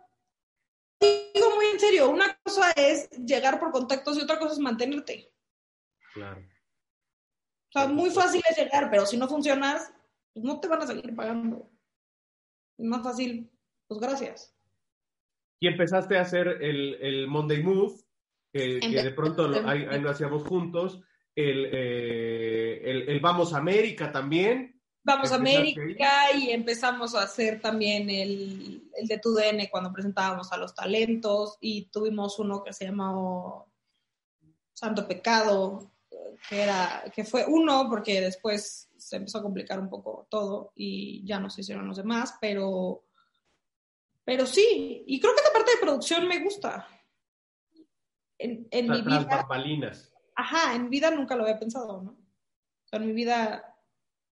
digo 1.01 1.55
muy 1.55 1.67
en 1.67 1.81
serio, 1.81 2.11
una 2.11 2.39
cosa 2.43 2.73
es 2.73 3.11
llegar 3.11 3.59
por 3.59 3.71
contactos 3.71 4.17
y 4.17 4.23
otra 4.23 4.39
cosa 4.39 4.55
es 4.55 4.59
mantenerte. 4.59 5.33
Claro. 6.15 6.41
O 6.41 7.73
sea, 7.73 7.89
muy 7.89 8.11
fácil 8.11 8.43
es 8.49 8.57
llegar, 8.57 8.91
pero 8.91 9.05
si 9.07 9.17
no 9.17 9.29
funcionas, 9.29 9.93
pues 10.33 10.45
no 10.45 10.61
te 10.61 10.69
van 10.69 10.83
a 10.83 10.87
seguir 10.87 11.15
pagando. 11.15 11.71
Es 12.79 12.87
más 12.87 13.03
fácil, 13.03 13.51
pues 13.87 14.01
gracias. 14.01 14.55
Y 15.61 15.69
empezaste 15.69 16.17
a 16.19 16.23
hacer 16.23 16.49
el, 16.63 16.95
el 17.01 17.27
Monday 17.29 17.63
Move, 17.63 17.95
que, 18.53 18.81
que 18.81 19.03
de 19.03 19.11
pronto 19.13 19.49
lo, 19.49 19.69
ahí, 19.69 19.87
ahí 19.91 20.01
lo 20.01 20.11
hacíamos 20.11 20.47
juntos. 20.47 21.03
El, 21.35 21.67
eh, 21.73 22.81
el, 22.85 23.09
el 23.09 23.21
Vamos 23.21 23.53
a 23.53 23.59
América 23.59 24.11
también. 24.13 24.76
Vamos 25.07 25.31
a 25.31 25.37
Empezaste 25.37 25.57
América 25.57 26.33
y 26.37 26.51
empezamos 26.51 27.15
a 27.15 27.23
hacer 27.23 27.61
también 27.61 28.11
el, 28.11 28.91
el 28.93 29.07
de 29.07 29.19
TUDN 29.19 29.69
cuando 29.71 29.93
presentábamos 29.93 30.51
a 30.51 30.57
los 30.57 30.75
talentos 30.75 31.59
y 31.61 31.85
tuvimos 31.93 32.41
uno 32.41 32.65
que 32.65 32.73
se 32.73 32.87
llamó 32.87 33.73
Santo 34.73 35.07
Pecado, 35.07 35.93
que, 36.49 36.61
era, 36.61 37.05
que 37.15 37.23
fue 37.23 37.45
uno 37.47 37.87
porque 37.89 38.21
después 38.21 38.91
se 38.97 39.17
empezó 39.19 39.39
a 39.39 39.43
complicar 39.43 39.79
un 39.79 39.89
poco 39.89 40.27
todo 40.29 40.73
y 40.75 41.25
ya 41.25 41.39
no 41.39 41.51
se 41.51 41.61
hicieron 41.61 41.87
los 41.87 41.99
demás, 41.99 42.35
pero, 42.41 43.05
pero 44.25 44.45
sí, 44.45 45.05
y 45.07 45.21
creo 45.21 45.35
que 45.35 45.41
esta 45.41 45.53
parte 45.53 45.71
de 45.71 45.83
producción 45.83 46.27
me 46.27 46.43
gusta. 46.43 46.85
En, 48.39 48.67
en 48.73 48.91
mi 48.91 49.03
vida, 49.03 49.47
ajá, 50.35 50.75
en 50.75 50.91
vida 50.91 51.13
nunca 51.13 51.37
lo 51.37 51.45
había 51.45 51.61
pensado, 51.61 52.03
¿no? 52.03 52.11
O 52.11 52.89
sea, 52.89 52.99
en 52.99 53.07
mi 53.07 53.13
vida 53.13 53.76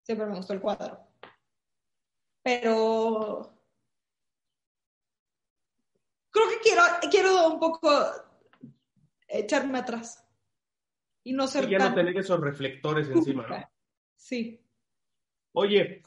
siempre 0.03 0.27
me 0.27 0.35
gustó 0.35 0.53
el 0.53 0.61
cuadro. 0.61 0.99
Pero 2.43 3.53
creo 6.31 6.49
que 6.49 6.59
quiero, 6.63 6.81
quiero 7.09 7.47
un 7.49 7.59
poco 7.59 7.89
echarme 9.27 9.79
atrás 9.79 10.25
y 11.23 11.33
no 11.33 11.47
ser 11.47 11.65
Y 11.65 11.71
ya 11.71 11.79
no 11.79 11.93
tener 11.93 12.17
esos 12.17 12.39
reflectores 12.39 13.09
encima, 13.09 13.45
¿no? 13.47 13.71
Sí. 14.15 14.63
Oye, 15.53 16.01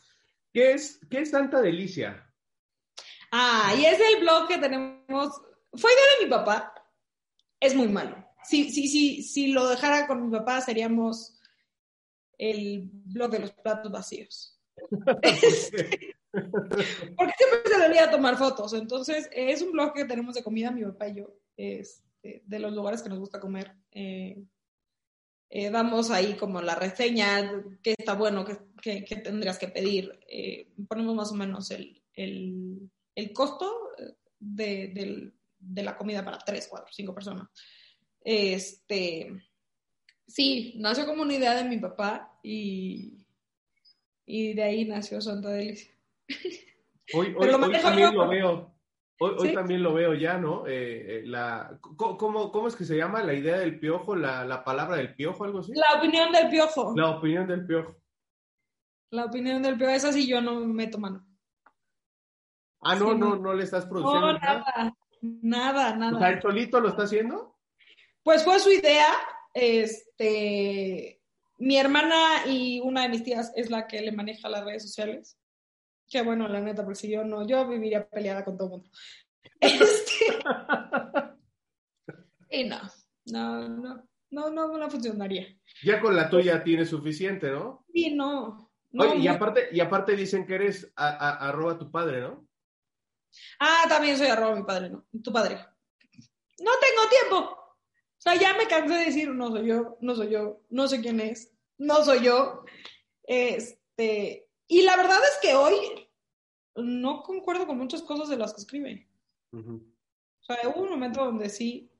¿qué 0.53 0.73
es, 0.73 1.01
¿qué 1.11 1.21
es 1.21 1.31
tanta 1.31 1.61
delicia? 1.61 2.33
Ah, 3.31 3.75
y 3.77 3.85
es 3.85 3.99
el 4.01 4.21
blog 4.21 4.49
que 4.49 4.59
tenemos. 4.59 5.41
Fue 5.73 5.93
idea 5.93 6.05
de 6.19 6.25
mi 6.25 6.31
papá. 6.31 6.75
Es 7.61 7.75
muy 7.75 7.89
malo. 7.89 8.25
Si, 8.45 8.71
si, 8.71 8.89
si, 8.89 9.23
si 9.23 9.53
lo 9.53 9.69
dejara 9.69 10.07
con 10.07 10.27
mi 10.27 10.37
papá, 10.37 10.61
seríamos 10.61 11.41
el 12.39 12.89
blog 12.93 13.31
de 13.31 13.39
los 13.41 13.53
platos 13.53 13.91
vacíos. 13.93 14.61
Porque 16.31 17.33
siempre 17.39 17.61
se 17.67 17.79
le 17.79 17.87
olvida 17.87 18.11
tomar 18.11 18.37
fotos. 18.37 18.73
Entonces, 18.75 19.29
es 19.33 19.63
un 19.63 19.73
blog 19.73 19.93
que 19.95 20.05
tenemos 20.05 20.35
de 20.35 20.43
comida, 20.43 20.71
mi 20.71 20.83
papá 20.85 21.09
y 21.09 21.17
yo, 21.17 21.37
este, 21.57 22.43
de 22.45 22.59
los 22.59 22.73
lugares 22.73 23.03
que 23.03 23.09
nos 23.09 23.19
gusta 23.21 23.41
comer. 23.41 23.73
Eh, 23.93 24.43
eh, 25.51 25.71
damos 25.71 26.11
ahí 26.11 26.35
como 26.35 26.61
la 26.61 26.75
reseña, 26.75 27.63
qué 27.83 27.95
está 27.97 28.15
bueno, 28.15 28.45
qué, 28.45 28.59
qué- 28.83 29.05
qué 29.05 29.17
tendrías 29.17 29.59
que 29.59 29.69
pedir. 29.69 30.19
Eh, 30.29 30.73
ponemos 30.89 31.15
más 31.15 31.31
o 31.31 31.35
menos 31.37 31.71
el, 31.71 32.03
el, 32.15 32.91
el 33.15 33.33
costo 33.33 33.73
de, 34.41 34.89
del- 34.89 35.35
de 35.59 35.83
la 35.85 35.97
comida 35.97 36.25
para 36.25 36.39
tres, 36.39 36.67
cuatro, 36.69 36.93
cinco 36.93 37.15
personas. 37.15 37.49
Este, 38.21 39.31
sí, 40.27 40.75
nació 40.77 41.07
como 41.07 41.23
una 41.23 41.35
idea 41.35 41.55
de 41.55 41.65
mi 41.65 41.79
papá 41.79 42.39
y, 42.43 43.25
y 44.27 44.55
de 44.55 44.63
ahí 44.63 44.85
nació 44.85 45.21
Santa 45.21 45.51
Delicia. 45.51 45.93
Hoy, 47.13 47.35
hoy, 47.39 47.49
hoy 47.51 47.73
también 47.83 48.13
yo. 48.13 48.25
lo 48.25 48.29
veo. 48.29 48.75
Hoy, 49.21 49.55
también 49.55 49.83
lo 49.83 49.93
veo 49.95 50.15
ya, 50.15 50.39
¿no? 50.39 50.67
Eh, 50.67 51.19
eh, 51.19 51.23
la, 51.27 51.79
¿cómo, 51.97 52.51
cómo- 52.51 52.67
es 52.67 52.75
que 52.75 52.85
se 52.85 52.97
llama 52.97 53.23
la 53.23 53.35
idea 53.35 53.59
del 53.59 53.79
piojo? 53.79 54.17
La, 54.17 54.45
la 54.45 54.65
palabra 54.65 54.97
del 54.97 55.15
piojo, 55.15 55.45
algo 55.45 55.61
así. 55.61 55.73
La 55.75 55.99
opinión 55.99 56.33
del 56.33 56.49
piojo. 56.49 56.95
La 56.97 57.11
opinión 57.11 57.47
del 57.47 57.67
piojo. 57.67 57.95
La 59.11 59.27
opinión 59.27 59.63
del 59.63 59.77
piojo, 59.77 59.93
esa 59.93 60.13
sí 60.13 60.27
yo 60.27 60.41
no 60.41 60.61
meto 60.61 60.99
mano. 60.99 61.25
Ah, 62.81 62.97
no, 62.97 63.13
Sí, 63.13 63.19
no, 63.19 63.29
no. 63.31 63.37
no 63.37 63.55
le 63.55 63.65
estás 63.65 63.87
produciendo. 63.87 64.33
No, 64.33 64.39
nada, 64.39 64.97
nada, 65.23 65.91
O 65.91 65.99
sea, 65.99 66.11
nada. 66.11 66.31
¿el 66.31 66.43
solito 66.43 66.81
lo 66.81 66.89
está 66.89 67.03
haciendo? 67.05 67.57
Pues 68.23 68.43
fue 68.45 68.59
su 68.59 68.71
idea, 68.71 69.07
este, 69.55 71.23
mi 71.59 71.77
hermana 71.79 72.47
y 72.47 72.81
una 72.81 73.03
de 73.03 73.09
mis 73.09 73.25
tías 73.25 73.53
es 73.57 73.71
la 73.71 73.87
que 73.87 74.03
le 74.03 74.13
maneja 74.13 74.49
las 74.49 74.65
redes 74.65 74.83
sociales. 74.83 75.39
Qué 76.11 76.21
bueno, 76.23 76.47
la 76.49 76.61
neta, 76.61 76.85
porque 76.85 77.01
si 77.01 77.11
yo 77.11 77.25
no, 77.25 77.47
yo 77.47 77.67
viviría 77.67 78.07
peleada 78.09 78.45
con 78.45 78.57
todo 78.59 78.67
el 78.67 78.71
mundo. 78.73 78.91
Este, 79.61 80.27
y 82.51 82.65
no, 82.65 82.81
no, 83.27 83.69
no, 83.69 84.05
no, 84.31 84.51
no, 84.51 84.79
no 84.79 84.91
funcionaría. 84.91 85.47
Ya 85.83 86.01
con 86.01 86.15
la 86.15 86.29
tuya 86.29 86.63
tienes 86.63 86.91
suficiente, 86.91 87.51
¿no? 87.51 87.85
Sí, 87.93 88.15
no. 88.15 88.71
no, 88.93 89.05
Oye, 89.05 89.21
y 89.21 89.29
aparte, 89.29 89.69
y 89.73 89.81
aparte 89.81 90.15
dicen 90.17 90.47
que 90.47 90.55
eres 90.57 90.93
a, 90.97 91.09
a- 91.09 91.49
arroba 91.49 91.79
tu 91.79 91.91
padre, 91.91 92.21
¿no? 92.21 92.47
Ah, 93.59 93.85
también 93.89 94.17
soy 94.17 94.29
arroba 94.29 94.55
mi 94.55 94.63
padre, 94.65 94.91
¿no? 94.91 95.07
Tu 95.23 95.33
padre. 95.33 95.57
No 96.61 96.71
tengo 96.81 97.09
tiempo. 97.11 97.59
O 98.25 98.31
sea, 98.31 98.41
ya 98.41 98.57
me 98.57 98.67
cansé 98.67 98.95
de 98.95 99.05
decir, 99.05 99.29
no 99.29 99.51
soy 99.51 99.67
yo, 99.67 99.99
no 100.01 100.15
soy 100.15 100.31
yo, 100.31 100.63
no 100.71 100.89
sé 100.89 101.03
quién 101.03 101.21
es, 101.21 101.53
no 101.77 102.03
soy 102.03 102.23
yo. 102.23 102.65
Este, 103.23 104.49
y 104.67 104.81
la 104.81 104.97
verdad 104.97 105.19
es 105.23 105.39
que 105.43 105.55
hoy 105.55 105.75
no 106.77 107.23
concuerdo 107.23 107.67
con 107.67 107.77
muchas 107.77 108.01
cosas 108.01 108.31
de 108.31 108.39
las 108.39 108.55
que 108.55 108.63
escribe. 108.63 109.07
O 109.53 109.79
sea, 110.41 110.57
hubo 110.71 110.85
un 110.85 110.91
momento 110.91 111.23
donde 111.23 111.51
sí, 111.51 111.91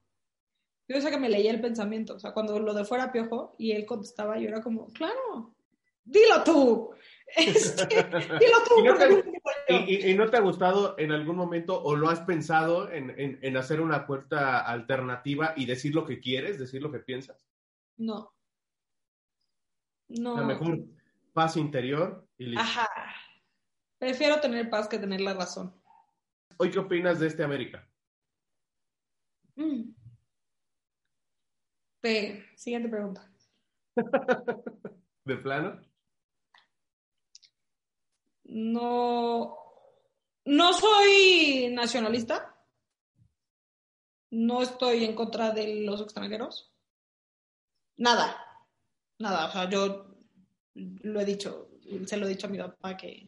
yo 0.89 0.97
decía 0.97 1.11
que 1.11 1.19
me 1.19 1.29
leía 1.29 1.51
el 1.51 1.61
pensamiento. 1.61 2.15
O 2.15 2.19
sea, 2.19 2.33
cuando 2.33 2.59
lo 2.59 2.73
de 2.73 2.87
fuera 2.87 3.13
piojo 3.13 3.55
y 3.59 3.73
él 3.73 3.85
contestaba, 3.85 4.39
yo 4.39 4.49
era 4.49 4.63
como, 4.63 4.91
claro, 4.93 5.55
dilo 6.05 6.43
tú. 6.43 6.91
Este, 7.37 7.87
dilo 7.87 8.59
tú, 8.69 8.79
¿Y 8.79 8.83
no 8.83 8.95
porque 8.95 9.07
te-. 9.07 9.33
¿Y, 9.69 9.75
y- 9.95 10.11
y 10.11 10.15
no 10.15 10.29
te 10.29 10.37
ha 10.37 10.41
gustado 10.41 10.95
en 10.99 11.13
algún 11.13 11.37
momento 11.37 11.83
o 11.83 11.97
lo 11.97 12.09
has 12.11 12.21
pensado 12.21 12.91
en, 12.91 13.11
en- 13.19 13.39
en 13.43 13.57
hacer 13.57 13.81
una 13.81 14.07
cuenta 14.07 14.61
alternativa 14.61 15.55
y 15.57 15.65
decir 15.67 15.95
lo 15.95 16.05
que 16.05 16.21
quieres, 16.21 16.59
decir 16.59 16.83
lo 16.83 16.91
que 16.93 16.99
piensas? 17.01 17.47
No. 17.97 18.35
No. 20.09 20.37
A 20.37 20.41
lo 20.41 20.47
mejor 20.47 20.79
paz 21.33 21.57
interior 21.57 22.27
y 22.37 22.47
listo. 22.47 22.61
Ajá. 22.63 22.89
Prefiero 23.99 24.41
tener 24.41 24.69
paz 24.69 24.87
que 24.89 24.99
tener 24.99 25.21
la 25.21 25.35
razón. 25.35 25.75
¿Hoy 26.59 26.71
qué 26.71 26.79
opinas 26.79 27.19
de 27.21 27.27
este 27.29 27.43
América? 27.43 27.89
Mm. 29.57 29.91
Pe- 32.01 32.45
Siguiente 32.57 32.89
pregunta. 32.89 33.31
¿De 35.25 35.37
plano? 35.39 35.81
No. 38.45 39.59
No 40.45 40.73
soy 40.73 41.71
nacionalista. 41.73 42.55
No 44.31 44.63
estoy 44.63 45.05
en 45.05 45.15
contra 45.15 45.51
de 45.51 45.85
los 45.85 46.01
extranjeros. 46.01 46.73
Nada. 47.97 48.37
Nada. 49.19 49.49
O 49.49 49.53
sea, 49.53 49.71
yo 49.71 50.07
lo 50.75 51.21
he 51.21 51.25
dicho, 51.25 51.71
se 52.07 52.17
lo 52.17 52.27
he 52.27 52.31
dicho 52.31 52.47
a 52.47 52.51
mi 52.51 52.59
papá 52.59 52.97
que 52.97 53.27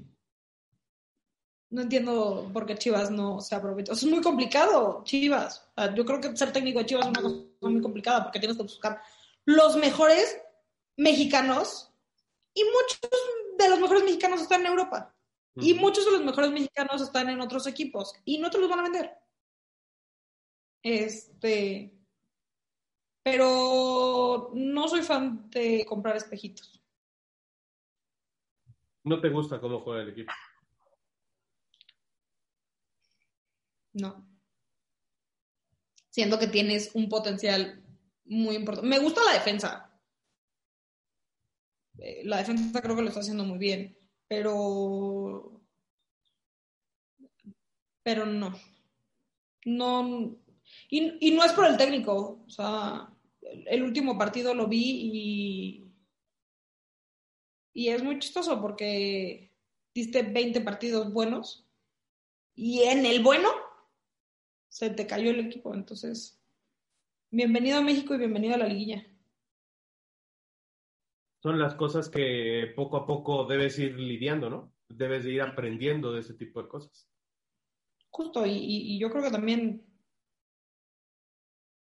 no 1.70 1.82
entiendo 1.82 2.48
por 2.52 2.64
qué 2.66 2.76
Chivas 2.76 3.10
no 3.10 3.40
se 3.40 3.48
sea, 3.48 3.62
es 3.90 4.04
muy 4.04 4.20
complicado, 4.20 5.02
Chivas. 5.04 5.68
Yo 5.94 6.04
creo 6.04 6.20
que 6.20 6.36
ser 6.36 6.52
técnico 6.52 6.78
de 6.78 6.86
Chivas 6.86 7.06
es 7.06 7.10
una 7.10 7.22
cosa 7.22 7.36
muy 7.62 7.80
complicada 7.80 8.22
porque 8.22 8.38
tienes 8.38 8.56
que 8.56 8.62
buscar 8.62 9.00
los 9.44 9.76
mejores 9.76 10.40
mexicanos 10.96 11.92
y 12.54 12.62
muchos 12.64 13.10
de 13.58 13.68
los 13.68 13.80
mejores 13.80 14.04
mexicanos 14.04 14.40
están 14.40 14.60
en 14.62 14.68
Europa. 14.68 15.12
Y 15.58 15.72
muchos 15.72 16.04
de 16.04 16.12
los 16.12 16.24
mejores 16.24 16.50
mexicanos 16.50 17.00
están 17.00 17.30
en 17.30 17.40
otros 17.40 17.66
equipos 17.66 18.12
y 18.26 18.38
no 18.38 18.50
te 18.50 18.58
los 18.58 18.68
van 18.68 18.80
a 18.80 18.82
vender. 18.82 19.10
Este. 20.82 21.92
Pero 23.22 24.50
no 24.54 24.88
soy 24.88 25.02
fan 25.02 25.48
de 25.50 25.84
comprar 25.86 26.16
espejitos. 26.16 26.82
¿No 29.02 29.20
te 29.20 29.30
gusta 29.30 29.60
cómo 29.60 29.80
juega 29.80 30.02
el 30.02 30.10
equipo? 30.10 30.32
No. 33.94 34.28
Siento 36.10 36.38
que 36.38 36.48
tienes 36.48 36.94
un 36.94 37.08
potencial 37.08 37.82
muy 38.26 38.56
importante. 38.56 38.88
Me 38.88 38.98
gusta 38.98 39.24
la 39.24 39.32
defensa. 39.32 39.95
Eh, 41.98 42.22
La 42.24 42.38
defensa 42.38 42.80
creo 42.80 42.96
que 42.96 43.02
lo 43.02 43.08
está 43.08 43.20
haciendo 43.20 43.44
muy 43.44 43.58
bien, 43.58 43.96
pero. 44.28 45.60
Pero 48.02 48.26
no. 48.26 48.54
No. 49.64 50.36
Y, 50.90 51.28
y 51.28 51.30
no 51.32 51.44
es 51.44 51.52
por 51.52 51.66
el 51.66 51.76
técnico. 51.76 52.42
O 52.46 52.50
sea, 52.50 53.08
el, 53.42 53.66
el 53.68 53.82
último 53.82 54.16
partido 54.16 54.54
lo 54.54 54.66
vi 54.66 55.10
y. 55.12 55.82
Y 57.72 57.88
es 57.88 58.02
muy 58.02 58.18
chistoso 58.18 58.60
porque 58.60 59.52
diste 59.94 60.22
20 60.22 60.60
partidos 60.62 61.12
buenos 61.12 61.66
y 62.54 62.82
en 62.82 63.04
el 63.04 63.22
bueno 63.22 63.50
se 64.68 64.90
te 64.90 65.06
cayó 65.06 65.30
el 65.30 65.40
equipo. 65.40 65.74
Entonces, 65.74 66.40
bienvenido 67.30 67.78
a 67.78 67.82
México 67.82 68.14
y 68.14 68.18
bienvenido 68.18 68.54
a 68.54 68.58
la 68.58 68.66
liguilla. 68.66 69.06
Son 71.46 71.60
las 71.60 71.76
cosas 71.76 72.08
que 72.08 72.72
poco 72.74 72.96
a 72.96 73.06
poco 73.06 73.44
debes 73.44 73.78
ir 73.78 73.96
lidiando, 73.96 74.50
¿no? 74.50 74.72
Debes 74.88 75.22
de 75.22 75.30
ir 75.30 75.42
aprendiendo 75.42 76.12
de 76.12 76.18
ese 76.18 76.34
tipo 76.34 76.60
de 76.60 76.68
cosas. 76.68 77.08
Justo, 78.10 78.44
y, 78.44 78.98
yo 78.98 79.08
creo 79.10 79.22
que 79.22 79.30
también, 79.30 79.86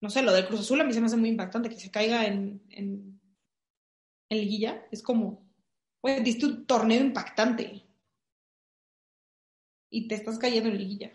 no 0.01 0.11
sé, 0.11 0.21
lo 0.21 0.33
del 0.33 0.45
Cruz 0.45 0.59
Azul 0.59 0.81
a 0.81 0.83
mí 0.83 0.93
se 0.93 0.99
me 0.99 1.07
hace 1.07 1.17
muy 1.17 1.29
impactante 1.29 1.69
que 1.69 1.79
se 1.79 1.89
caiga 1.89 2.27
en, 2.27 2.61
en, 2.69 3.19
en 4.29 4.37
liguilla. 4.37 4.85
Es 4.91 5.01
como, 5.01 5.49
oye, 6.01 6.21
diste 6.21 6.45
un 6.45 6.67
torneo 6.67 7.01
impactante 7.01 7.87
y 9.89 10.07
te 10.07 10.13
estás 10.13 10.37
cayendo 10.37 10.69
en 10.69 10.77
liguilla. 10.77 11.11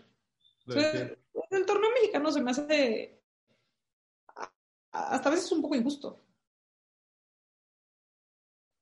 Entonces, 0.67 0.93
entiendo. 0.93 1.47
el 1.51 1.65
torneo 1.65 1.91
mexicano 1.93 2.29
se 2.33 2.41
me 2.41 2.51
hace 2.51 3.23
hasta 4.91 5.29
a 5.29 5.31
veces 5.31 5.49
un 5.53 5.61
poco 5.61 5.75
injusto. 5.75 6.19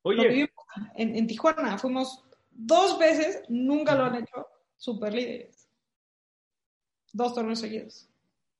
Lo 0.03 0.23
vivimos 0.29 0.51
en, 0.95 1.15
en 1.15 1.27
Tijuana, 1.27 1.77
fuimos 1.77 2.23
dos 2.51 2.97
veces, 2.99 3.43
nunca 3.49 3.95
lo 3.95 4.05
han 4.05 4.15
hecho, 4.15 4.47
super 4.77 5.13
líderes. 5.13 5.69
Dos 7.11 7.33
torneos 7.33 7.59
seguidos. 7.59 8.09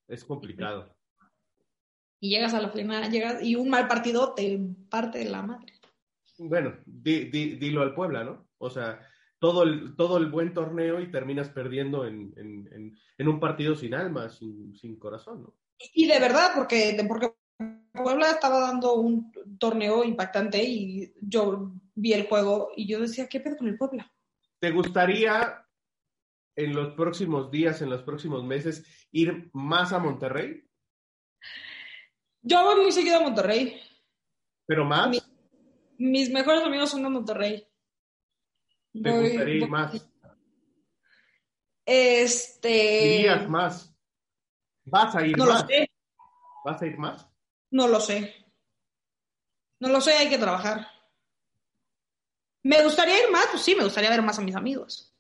es 0.07 0.23
complicado. 0.25 0.95
Y 2.19 2.31
llegas 2.31 2.53
a 2.53 2.61
la 2.61 2.69
final, 2.69 3.09
llegas 3.11 3.41
y 3.43 3.55
un 3.55 3.69
mal 3.69 3.87
partido 3.87 4.33
te 4.33 4.59
parte 4.89 5.19
de 5.19 5.25
la 5.25 5.41
madre. 5.43 5.73
Bueno, 6.37 6.77
di- 6.85 7.25
di- 7.29 7.55
dilo 7.55 7.81
al 7.81 7.93
Puebla, 7.93 8.23
¿no? 8.23 8.47
O 8.57 8.69
sea, 8.69 8.99
todo 9.39 9.63
el, 9.63 9.95
todo 9.95 10.17
el 10.17 10.29
buen 10.29 10.53
torneo 10.53 10.99
y 10.99 11.11
terminas 11.11 11.49
perdiendo 11.49 12.05
en, 12.05 12.33
en- 12.35 12.67
en- 12.73 12.97
en 13.17 13.27
un 13.27 13.39
partido 13.39 13.75
sin 13.75 13.93
alma, 13.93 14.29
sin, 14.29 14.75
sin 14.75 14.97
corazón, 14.99 15.43
¿no? 15.43 15.55
Y 15.93 16.07
de 16.07 16.19
verdad, 16.19 16.51
porque, 16.55 16.97
porque 17.07 17.33
Puebla 18.03 18.31
estaba 18.31 18.59
dando 18.59 18.95
un 18.95 19.31
torneo 19.59 20.03
impactante 20.03 20.61
y 20.63 21.13
yo 21.21 21.71
vi 21.95 22.13
el 22.13 22.27
juego 22.27 22.71
y 22.75 22.87
yo 22.87 22.99
decía, 22.99 23.27
¿qué 23.27 23.39
pedo 23.39 23.57
con 23.57 23.67
el 23.67 23.77
Puebla? 23.77 24.11
¿Te 24.59 24.71
gustaría 24.71 25.65
en 26.55 26.75
los 26.75 26.93
próximos 26.95 27.49
días, 27.51 27.81
en 27.81 27.89
los 27.89 28.03
próximos 28.03 28.43
meses, 28.43 28.85
ir 29.11 29.49
más 29.53 29.93
a 29.93 29.99
Monterrey? 29.99 30.63
Yo 32.41 32.63
voy 32.63 32.81
muy 32.83 32.91
seguido 32.91 33.17
a 33.17 33.21
Monterrey. 33.21 33.79
¿Pero 34.65 34.85
más? 34.85 35.09
Mi- 35.09 35.19
Mis 35.97 36.29
mejores 36.29 36.63
amigos 36.63 36.89
son 36.89 37.03
de 37.03 37.09
Monterrey. 37.09 37.67
¿Te 38.93 39.11
Voy- 39.11 39.21
gustaría 39.29 39.53
ir 39.55 39.61
voy- 39.61 39.69
más? 39.69 40.09
Este. 41.85 43.15
¿Irías 43.19 43.49
más? 43.49 43.95
¿Vas 44.85 45.15
a 45.15 45.25
ir 45.25 45.37
No 45.37 45.45
lo 45.45 45.53
más? 45.53 45.65
sé. 45.67 45.89
¿Vas 46.65 46.81
a 46.81 46.85
ir 46.85 46.97
más? 46.97 47.28
No 47.71 47.87
lo 47.87 47.99
sé. 47.99 48.35
No 49.79 49.89
lo 49.89 50.01
sé, 50.01 50.13
hay 50.13 50.29
que 50.29 50.37
trabajar. 50.37 50.87
¿Me 52.63 52.83
gustaría 52.83 53.23
ir 53.23 53.31
más? 53.31 53.47
Pues 53.51 53.63
sí, 53.63 53.75
me 53.75 53.83
gustaría 53.83 54.09
ver 54.09 54.21
más 54.21 54.37
a 54.39 54.41
mis 54.41 54.55
amigos. 54.55 55.15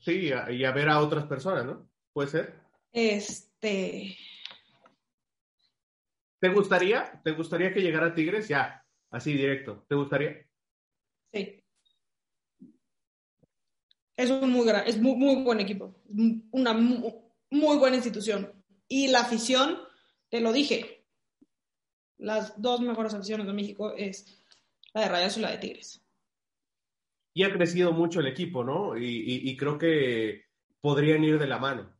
Sí, 0.00 0.30
y 0.50 0.64
a 0.64 0.70
ver 0.72 0.88
a 0.88 1.00
otras 1.00 1.24
personas, 1.26 1.64
¿no? 1.64 1.88
¿Puede 2.12 2.28
ser? 2.28 2.60
Este. 2.92 4.16
¿Te 6.38 6.48
gustaría? 6.50 7.20
¿Te 7.24 7.32
gustaría 7.32 7.72
que 7.72 7.80
llegara 7.80 8.14
Tigres? 8.14 8.46
Ya, 8.48 8.84
así 9.10 9.32
directo. 9.32 9.84
¿Te 9.88 9.94
gustaría? 9.94 10.46
Sí. 11.32 11.62
Es 14.16 14.30
un 14.30 14.50
muy 14.50 14.66
gran, 14.66 14.86
es 14.86 14.98
muy, 14.98 15.16
muy 15.16 15.42
buen 15.42 15.60
equipo. 15.60 15.94
Una 16.52 16.72
mu- 16.72 17.32
muy 17.50 17.76
buena 17.78 17.96
institución. 17.96 18.52
Y 18.88 19.08
la 19.08 19.20
afición, 19.20 19.78
te 20.28 20.40
lo 20.40 20.52
dije. 20.52 20.95
Las 22.18 22.60
dos 22.60 22.80
mejores 22.80 23.14
aficiones 23.14 23.46
de 23.46 23.52
México 23.52 23.92
es 23.96 24.42
la 24.94 25.02
de 25.02 25.08
Rayados 25.08 25.36
y 25.36 25.40
la 25.40 25.50
de 25.50 25.58
Tigres. 25.58 26.02
Y 27.34 27.42
ha 27.44 27.52
crecido 27.52 27.92
mucho 27.92 28.20
el 28.20 28.26
equipo, 28.28 28.64
¿no? 28.64 28.96
Y, 28.96 29.04
y- 29.04 29.50
y 29.50 29.56
creo 29.56 29.76
que 29.76 30.44
podrían 30.80 31.22
ir 31.24 31.38
de 31.38 31.46
la 31.46 31.58
mano. 31.58 31.94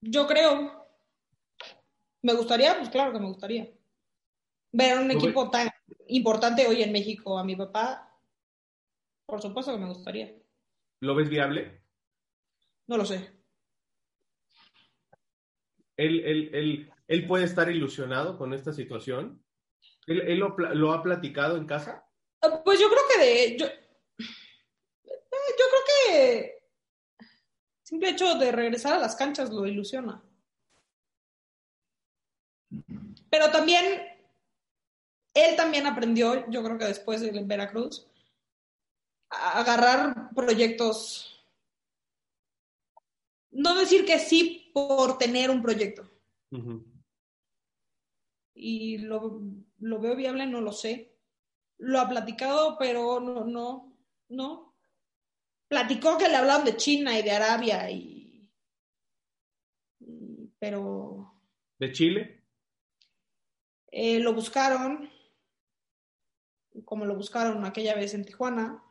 Yo 0.00 0.26
creo. 0.26 0.88
¿Me 2.22 2.34
gustaría? 2.34 2.76
Pues 2.76 2.88
claro 2.88 3.12
que 3.12 3.20
me 3.20 3.26
gustaría. 3.28 3.68
Ver 4.72 4.98
un 4.98 5.10
equipo 5.10 5.48
tan 5.50 5.68
importante 6.08 6.66
hoy 6.66 6.82
en 6.82 6.92
México 6.92 7.38
a 7.38 7.44
mi 7.44 7.54
papá, 7.54 8.18
por 9.26 9.40
supuesto 9.40 9.72
que 9.72 9.78
me 9.78 9.88
gustaría. 9.88 10.34
¿Lo 11.00 11.14
ves 11.14 11.28
viable? 11.28 11.82
No 12.88 12.96
lo 12.96 13.04
sé. 13.04 13.30
¿Él, 15.96 16.20
él, 16.24 16.50
él, 16.54 16.91
él 17.08 17.26
puede 17.26 17.44
estar 17.44 17.70
ilusionado 17.70 18.38
con 18.38 18.54
esta 18.54 18.72
situación? 18.72 19.44
¿Él, 20.06 20.20
él 20.22 20.38
lo, 20.38 20.56
lo, 20.56 20.92
ha 20.92 21.02
platicado 21.02 21.56
en 21.56 21.66
casa? 21.66 22.04
Pues 22.64 22.80
yo 22.80 22.88
creo 22.88 23.02
que 23.12 23.24
de... 23.24 23.56
Yo, 23.58 23.66
yo 24.18 25.64
creo 25.70 25.82
que 25.86 26.62
simple 27.82 28.10
hecho 28.10 28.34
de 28.36 28.52
regresar 28.52 28.94
a 28.94 28.98
las 28.98 29.16
canchas 29.16 29.50
lo 29.50 29.66
ilusiona. 29.66 30.22
Pero 33.30 33.50
también, 33.50 33.84
él 35.34 35.56
también 35.56 35.86
aprendió, 35.86 36.48
yo 36.50 36.62
creo 36.62 36.78
que 36.78 36.86
después 36.86 37.20
de 37.20 37.30
Veracruz, 37.44 38.06
a 39.30 39.60
agarrar 39.60 40.30
proyectos. 40.34 41.44
No 43.50 43.74
decir 43.74 44.04
que 44.04 44.18
sí 44.18 44.70
por 44.72 45.18
tener 45.18 45.50
un 45.50 45.62
proyecto. 45.62 46.10
Uh 46.50 46.58
-huh. 46.58 46.91
Y 48.54 48.98
lo, 48.98 49.40
lo, 49.78 50.00
veo 50.00 50.16
viable, 50.16 50.46
no 50.46 50.60
lo 50.60 50.72
sé. 50.72 51.16
Lo 51.78 52.00
ha 52.00 52.08
platicado, 52.08 52.76
pero 52.78 53.20
no, 53.20 53.44
no, 53.44 53.96
no. 54.28 54.74
Platicó 55.68 56.18
que 56.18 56.28
le 56.28 56.36
hablaban 56.36 56.64
de 56.64 56.76
China 56.76 57.18
y 57.18 57.22
de 57.22 57.30
Arabia 57.30 57.90
y, 57.90 58.50
y 60.00 60.52
pero. 60.58 61.34
¿De 61.78 61.92
Chile? 61.92 62.42
Eh, 63.90 64.20
lo 64.20 64.32
buscaron, 64.32 65.10
como 66.84 67.04
lo 67.04 67.14
buscaron 67.14 67.64
aquella 67.64 67.94
vez 67.94 68.14
en 68.14 68.24
Tijuana. 68.24 68.82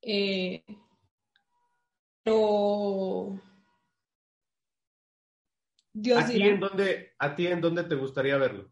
Eh, 0.00 0.64
pero 2.22 3.40
Dios 5.98 6.22
¿A 6.22 6.26
ti, 6.26 6.42
en 6.42 6.60
dónde, 6.60 7.14
¿A 7.18 7.34
ti 7.34 7.46
en 7.46 7.58
dónde 7.62 7.84
te 7.84 7.94
gustaría 7.94 8.36
verlo? 8.36 8.70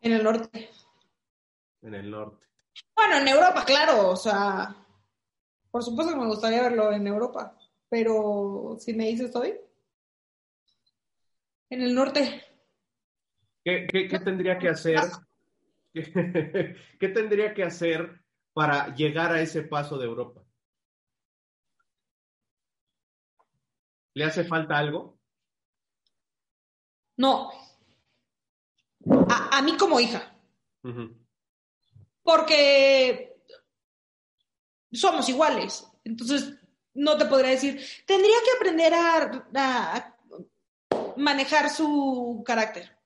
En 0.00 0.12
el 0.12 0.24
norte. 0.24 0.70
En 1.82 1.94
el 1.94 2.10
norte. 2.10 2.44
Bueno, 2.96 3.18
en 3.18 3.28
Europa, 3.28 3.64
claro, 3.64 4.10
o 4.10 4.16
sea, 4.16 4.74
por 5.70 5.84
supuesto 5.84 6.14
que 6.14 6.18
me 6.18 6.26
gustaría 6.26 6.62
verlo 6.62 6.90
en 6.90 7.06
Europa, 7.06 7.56
pero 7.88 8.76
si 8.80 8.92
me 8.92 9.06
dices 9.06 9.34
hoy, 9.36 9.54
en 11.70 11.82
el 11.82 11.94
norte. 11.94 12.42
¿Qué, 13.64 13.86
qué, 13.88 14.08
qué 14.08 14.18
tendría 14.18 14.58
que 14.58 14.68
hacer? 14.68 14.98
¿Qué, 15.92 16.74
¿Qué 16.98 17.08
tendría 17.10 17.54
que 17.54 17.62
hacer 17.62 18.20
para 18.52 18.92
llegar 18.96 19.30
a 19.30 19.40
ese 19.40 19.62
paso 19.62 19.96
de 19.96 20.06
Europa? 20.06 20.42
¿Le 24.18 24.24
hace 24.24 24.42
falta 24.42 24.76
algo? 24.76 25.16
No. 27.18 27.52
A, 29.30 29.58
a 29.58 29.62
mí 29.62 29.76
como 29.76 30.00
hija. 30.00 30.34
Uh 30.82 30.88
-huh. 30.88 31.26
Porque 32.24 33.44
somos 34.90 35.28
iguales. 35.28 35.86
Entonces, 36.02 36.52
no 36.94 37.16
te 37.16 37.26
podría 37.26 37.50
decir, 37.52 37.80
tendría 38.06 38.38
que 38.44 38.56
aprender 38.56 38.92
a, 38.92 39.42
a, 39.54 39.96
a 39.96 40.16
manejar 41.16 41.70
su 41.70 42.42
carácter. 42.44 42.98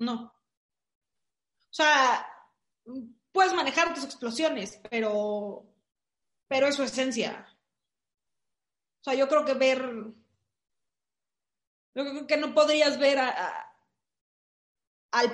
No. 0.00 0.34
O 1.70 1.72
sea, 1.72 2.26
puedes 3.32 3.54
manejar 3.54 3.94
tus 3.94 4.04
explosiones, 4.04 4.82
pero, 4.90 5.64
pero 6.46 6.66
es 6.66 6.74
su 6.74 6.82
esencia. 6.82 7.48
O 9.00 9.04
sea, 9.04 9.14
yo 9.14 9.28
creo 9.28 9.46
que 9.46 9.54
ver, 9.54 9.80
yo 11.96 12.04
creo 12.04 12.26
que 12.26 12.36
no 12.36 12.54
podrías 12.54 12.98
ver 12.98 13.18
a, 13.18 13.28
a, 13.30 13.72
al 15.12 15.32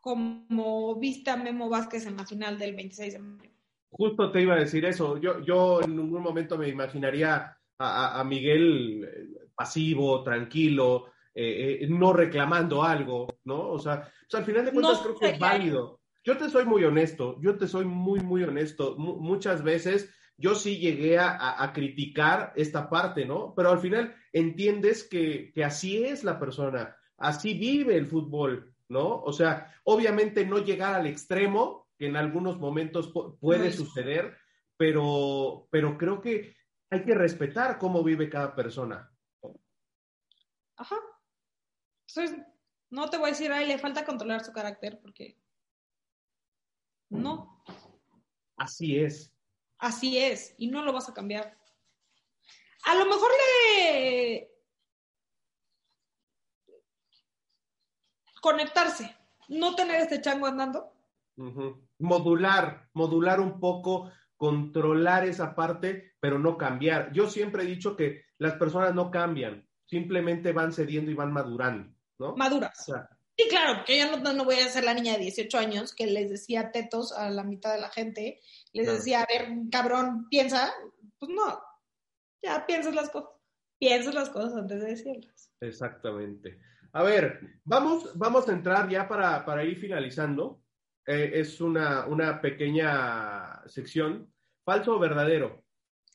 como 0.00 0.94
vista 0.98 1.36
Memo 1.36 1.68
Vázquez 1.68 2.06
en 2.06 2.16
la 2.16 2.24
final 2.24 2.58
del 2.58 2.74
26 2.76 3.12
de 3.12 3.18
mayo. 3.18 3.50
Justo 3.90 4.30
te 4.30 4.42
iba 4.42 4.54
a 4.54 4.58
decir 4.58 4.84
eso. 4.84 5.18
Yo, 5.18 5.40
yo 5.40 5.82
en 5.82 5.96
ningún 5.96 6.22
momento 6.22 6.56
me 6.56 6.68
imaginaría 6.68 7.58
a, 7.78 8.20
a 8.20 8.24
Miguel 8.24 9.36
pasivo, 9.54 10.22
tranquilo, 10.22 11.06
eh, 11.34 11.80
eh, 11.80 11.86
no 11.88 12.12
reclamando 12.12 12.84
algo, 12.84 13.26
¿no? 13.44 13.70
O 13.70 13.78
sea, 13.78 14.08
o 14.26 14.30
sea 14.30 14.40
al 14.40 14.46
final 14.46 14.64
de 14.64 14.72
cuentas 14.72 14.98
no, 14.98 15.02
creo 15.02 15.18
que 15.18 15.30
es 15.30 15.38
válido. 15.38 16.00
Yo 16.22 16.36
te 16.36 16.48
soy 16.48 16.64
muy 16.64 16.84
honesto, 16.84 17.36
yo 17.40 17.56
te 17.56 17.66
soy 17.66 17.84
muy, 17.84 18.20
muy 18.20 18.44
honesto. 18.44 18.94
M 18.96 19.14
muchas 19.18 19.64
veces 19.64 20.14
yo 20.38 20.54
sí 20.54 20.78
llegué 20.78 21.18
a, 21.18 21.30
a, 21.30 21.62
a, 21.64 21.72
criticar 21.72 22.52
esta 22.56 22.88
parte, 22.88 23.26
¿no? 23.26 23.54
Pero 23.54 23.70
al 23.70 23.80
final 23.80 24.14
entiendes 24.32 25.02
que, 25.02 25.52
que 25.52 25.64
así 25.64 26.04
es 26.04 26.22
la 26.22 26.38
persona, 26.38 26.96
así 27.16 27.54
vive 27.54 27.96
el 27.96 28.06
fútbol, 28.06 28.72
¿no? 28.88 29.20
O 29.20 29.32
sea, 29.32 29.74
obviamente 29.84 30.46
no 30.46 30.58
llegar 30.58 30.94
al 30.94 31.06
extremo, 31.06 31.88
que 31.98 32.06
en 32.06 32.16
algunos 32.16 32.58
momentos 32.58 33.12
puede 33.40 33.72
suceder, 33.72 34.38
pero, 34.76 35.66
pero 35.70 35.98
creo 35.98 36.20
que 36.20 36.54
hay 36.90 37.02
que 37.02 37.14
respetar 37.14 37.76
cómo 37.78 38.04
vive 38.04 38.30
cada 38.30 38.54
persona. 38.54 39.12
Ajá. 40.76 40.96
Entonces, 42.06 42.38
no 42.90 43.10
te 43.10 43.18
voy 43.18 43.26
a 43.26 43.32
decir, 43.32 43.50
ay, 43.50 43.66
le 43.66 43.78
falta 43.78 44.04
controlar 44.04 44.44
su 44.44 44.52
carácter, 44.52 45.00
porque 45.02 45.36
no. 47.10 47.62
Así 48.56 48.98
es. 48.98 49.34
Así 49.78 50.18
es, 50.18 50.54
y 50.58 50.66
no 50.68 50.82
lo 50.82 50.92
vas 50.92 51.08
a 51.08 51.14
cambiar. 51.14 51.56
A 52.84 52.94
lo 52.94 53.06
mejor 53.06 53.30
le... 53.30 54.50
Conectarse, 58.40 59.16
no 59.48 59.74
tener 59.74 60.00
este 60.00 60.20
chango 60.20 60.46
andando. 60.46 60.92
Uh 61.36 61.44
-huh. 61.44 61.88
Modular, 61.98 62.88
modular 62.94 63.40
un 63.40 63.60
poco, 63.60 64.10
controlar 64.36 65.26
esa 65.26 65.54
parte, 65.54 66.14
pero 66.20 66.38
no 66.38 66.56
cambiar. 66.56 67.12
Yo 67.12 67.28
siempre 67.28 67.62
he 67.62 67.66
dicho 67.66 67.96
que 67.96 68.24
las 68.38 68.54
personas 68.54 68.94
no 68.94 69.10
cambian, 69.10 69.68
simplemente 69.86 70.52
van 70.52 70.72
cediendo 70.72 71.10
y 71.10 71.14
van 71.14 71.32
madurando, 71.32 71.92
¿no? 72.18 72.36
Maduras. 72.36 72.88
O 72.88 72.92
sea, 72.92 73.17
sí, 73.38 73.48
claro, 73.48 73.78
porque 73.78 73.98
yo 73.98 74.16
no, 74.16 74.32
no, 74.32 74.44
voy 74.44 74.56
a 74.56 74.68
ser 74.68 74.84
la 74.84 74.94
niña 74.94 75.12
de 75.14 75.20
18 75.20 75.58
años 75.58 75.94
que 75.94 76.06
les 76.06 76.28
decía 76.28 76.72
tetos 76.72 77.12
a 77.12 77.30
la 77.30 77.44
mitad 77.44 77.72
de 77.74 77.80
la 77.80 77.90
gente, 77.90 78.40
les 78.72 78.84
claro. 78.84 78.98
decía, 78.98 79.22
a 79.22 79.26
ver, 79.26 79.48
cabrón, 79.70 80.28
piensa, 80.28 80.72
pues 81.18 81.30
no, 81.32 81.60
ya 82.42 82.66
piensas 82.66 82.94
las 82.94 83.10
cosas, 83.10 83.30
piensas 83.78 84.14
las 84.14 84.30
cosas 84.30 84.54
antes 84.54 84.80
de 84.80 84.86
decirlas. 84.88 85.52
Exactamente. 85.60 86.60
A 86.92 87.02
ver, 87.02 87.40
vamos, 87.64 88.16
vamos 88.18 88.48
a 88.48 88.52
entrar 88.52 88.88
ya 88.88 89.06
para, 89.06 89.44
para 89.44 89.64
ir 89.64 89.78
finalizando. 89.78 90.62
Eh, 91.06 91.32
es 91.34 91.60
una, 91.60 92.06
una 92.06 92.40
pequeña 92.40 93.62
sección. 93.66 94.32
¿Falso 94.64 94.96
o 94.96 94.98
verdadero? 94.98 95.64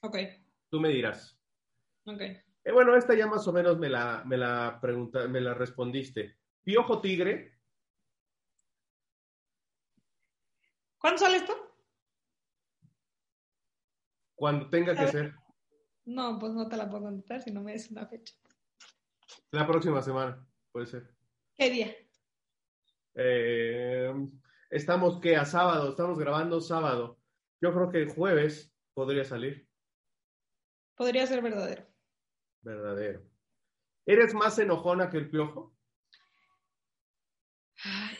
Ok. 0.01 0.17
Tú 0.69 0.79
me 0.79 0.89
dirás. 0.89 1.39
Ok. 2.05 2.21
Eh, 2.21 2.71
bueno, 2.71 2.95
esta 2.95 3.15
ya 3.15 3.27
más 3.27 3.47
o 3.47 3.53
menos 3.53 3.77
me 3.79 3.89
la, 3.89 4.23
me 4.25 4.37
la, 4.37 4.79
pregunta, 4.81 5.27
me 5.27 5.41
la 5.41 5.53
respondiste. 5.53 6.37
¿Piojo 6.63 7.01
tigre? 7.01 7.59
¿Cuándo 10.97 11.17
sale 11.17 11.37
esto? 11.37 11.53
Cuando 14.35 14.69
tenga 14.69 14.95
que 14.95 15.07
ser. 15.07 15.35
No, 16.05 16.39
pues 16.39 16.53
no 16.53 16.67
te 16.67 16.77
la 16.77 16.89
puedo 16.89 17.03
contestar 17.03 17.41
si 17.41 17.51
no 17.51 17.61
me 17.61 17.73
des 17.73 17.91
una 17.91 18.07
fecha. 18.07 18.35
La 19.51 19.67
próxima 19.67 20.01
semana, 20.01 20.45
puede 20.71 20.85
ser. 20.85 21.13
¿Qué 21.55 21.69
día? 21.69 21.95
Eh, 23.15 24.13
estamos 24.69 25.19
que 25.19 25.35
a 25.35 25.45
sábado, 25.45 25.89
estamos 25.89 26.17
grabando 26.17 26.61
sábado. 26.61 27.19
Yo 27.61 27.73
creo 27.73 27.89
que 27.89 28.01
el 28.01 28.09
jueves 28.09 28.73
podría 28.93 29.23
salir. 29.25 29.67
Podría 30.95 31.27
ser 31.27 31.41
verdadero. 31.41 31.85
Verdadero. 32.61 33.23
¿Eres 34.05 34.33
más 34.33 34.57
enojona 34.59 35.09
que 35.09 35.17
el 35.17 35.29
piojo? 35.29 35.72
Ay. 37.83 38.17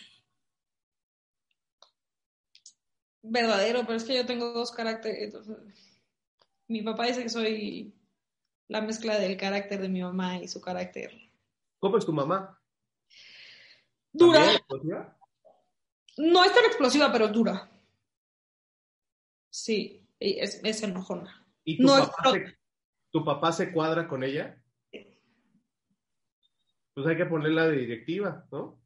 Verdadero, 3.21 3.81
pero 3.81 3.93
es 3.95 4.03
que 4.03 4.15
yo 4.15 4.25
tengo 4.25 4.51
dos 4.51 4.71
caracteres. 4.71 5.33
Mi 6.67 6.81
papá 6.81 7.05
dice 7.05 7.23
que 7.23 7.29
soy 7.29 7.93
la 8.67 8.81
mezcla 8.81 9.17
del 9.17 9.37
carácter 9.37 9.79
de 9.81 9.89
mi 9.89 10.01
mamá 10.01 10.37
y 10.39 10.47
su 10.47 10.59
carácter. 10.59 11.11
¿Cómo 11.79 11.97
es 11.97 12.05
tu 12.05 12.11
mamá? 12.13 12.59
Dura. 14.11 14.41
No 16.17 16.43
es 16.43 16.53
tan 16.53 16.65
explosiva, 16.65 17.11
pero 17.11 17.27
dura. 17.29 17.69
Sí, 19.49 20.05
y 20.19 20.39
es, 20.39 20.61
es 20.63 20.83
enojona. 20.83 21.47
¿Y 21.63 21.77
tu, 21.77 21.83
No 21.83 21.93
papá 22.11 22.37
es- 22.37 22.49
se, 22.49 22.57
tu 23.11 23.23
papá 23.23 23.51
se 23.53 23.71
cuadra 23.71 24.07
con 24.07 24.23
ella? 24.23 24.59
Pues 26.93 27.07
hay 27.07 27.17
que 27.17 27.25
ponerla 27.25 27.67
de 27.67 27.77
directiva, 27.77 28.45
¿no? 28.51 28.79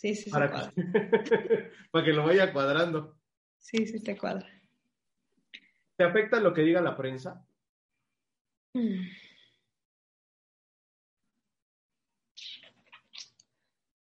Sí, 0.00 0.14
sí, 0.14 0.24
se 0.24 0.30
Para 0.30 0.50
cuadra. 0.50 0.72
que, 0.72 0.82
para 1.90 2.04
que 2.06 2.12
lo 2.14 2.24
vaya 2.24 2.54
cuadrando. 2.54 3.18
Sí, 3.58 3.86
sí, 3.86 3.98
se 3.98 4.16
cuadra. 4.16 4.48
¿Te 5.94 6.04
afecta 6.04 6.40
lo 6.40 6.54
que 6.54 6.62
diga 6.62 6.80
la 6.80 6.96
prensa? 6.96 7.46
Mm. 8.72 9.10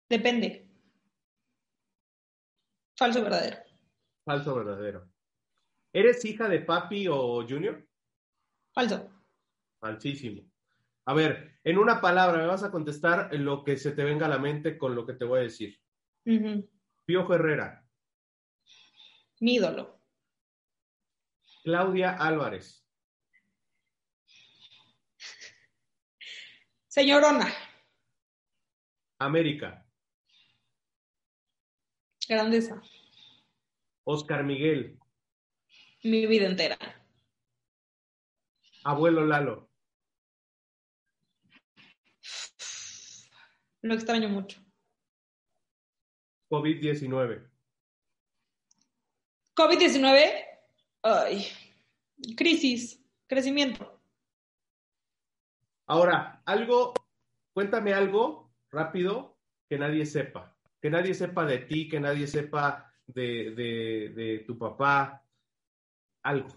Depende. 0.07 0.69
Falso 2.95 3.23
verdadero. 3.23 3.57
Falso 4.23 4.53
verdadero. 4.53 5.09
¿Eres 5.91 6.23
hija 6.25 6.47
de 6.47 6.59
papi 6.59 7.07
o 7.07 7.43
junior? 7.49 7.87
Falso. 8.71 9.09
Falsísimo. 9.79 10.43
A 11.07 11.15
ver, 11.15 11.57
en 11.63 11.79
una 11.79 11.99
palabra 11.99 12.37
me 12.37 12.45
vas 12.45 12.61
a 12.61 12.69
contestar 12.69 13.33
lo 13.33 13.63
que 13.63 13.77
se 13.77 13.93
te 13.93 14.03
venga 14.03 14.27
a 14.27 14.29
la 14.29 14.37
mente 14.37 14.77
con 14.77 14.93
lo 14.93 15.07
que 15.07 15.13
te 15.13 15.25
voy 15.25 15.39
a 15.39 15.43
decir. 15.43 15.75
Ujú. 16.27 16.69
Piojo 17.05 17.33
Herrera, 17.35 17.87
Mi 19.39 19.55
ídolo. 19.55 20.01
Claudia 21.63 22.11
Álvarez, 22.17 22.85
Señorona. 26.87 27.47
América, 29.19 29.85
Grandeza. 32.27 32.81
Oscar 34.03 34.43
Miguel, 34.43 34.99
Mi 36.03 36.25
vida 36.27 36.45
entera. 36.47 36.77
Abuelo 38.83 39.25
Lalo, 39.25 39.69
Lo 43.81 43.93
extraño 43.93 44.27
mucho. 44.27 44.61
COVID-19, 46.49 47.41
COVID-19. 49.55 50.31
Ay. 51.03 51.47
Crisis. 52.35 52.99
Crecimiento. 53.27 54.01
Ahora, 55.87 56.41
algo, 56.45 56.93
cuéntame 57.53 57.93
algo 57.93 58.53
rápido 58.71 59.37
que 59.69 59.77
nadie 59.77 60.05
sepa. 60.05 60.55
Que 60.81 60.89
nadie 60.89 61.13
sepa 61.13 61.45
de 61.45 61.59
ti, 61.59 61.87
que 61.89 61.99
nadie 61.99 62.27
sepa 62.27 62.93
de, 63.07 63.51
de, 63.51 64.09
de 64.15 64.39
tu 64.45 64.57
papá. 64.57 65.23
Algo. 66.23 66.49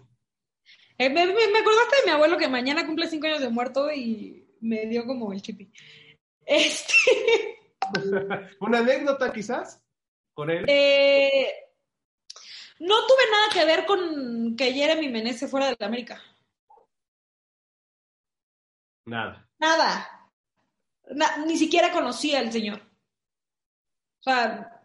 Eh, 0.97 1.09
me, 1.09 1.25
me- 1.25 1.33
me 1.33 1.59
acordaste 1.59 1.95
de 1.97 2.05
mi 2.05 2.11
abuelo 2.11 2.37
que 2.37 2.47
mañana 2.47 2.85
cumple 2.85 3.07
cinco 3.07 3.27
años 3.27 3.41
de 3.41 3.49
muerto 3.49 3.91
y 3.91 4.47
me 4.61 4.85
dio 4.85 5.05
como 5.05 5.33
el 5.33 5.41
chipi. 5.41 5.71
Este, 6.43 7.50
Una 8.61 8.79
anécdota 8.79 9.31
quizás 9.31 9.81
con 10.33 10.49
él. 10.49 10.65
eh, 10.67 11.53
no 12.79 12.95
tuve 13.05 13.23
nada 13.31 13.47
que 13.53 13.65
ver 13.65 13.85
con 13.85 14.55
que 14.55 14.73
Jeremy 14.73 15.09
Menez 15.09 15.39
se 15.39 15.47
fuera 15.47 15.67
de 15.67 15.75
la 15.79 15.85
América. 15.87 16.19
Nada. 19.05 19.47
Nada. 19.59 20.07
Na- 21.11 21.37
ni 21.45 21.57
siquiera 21.57 21.91
conocía 21.91 22.39
al 22.39 22.51
señor. 22.51 22.79
O 24.19 24.23
sea, 24.23 24.81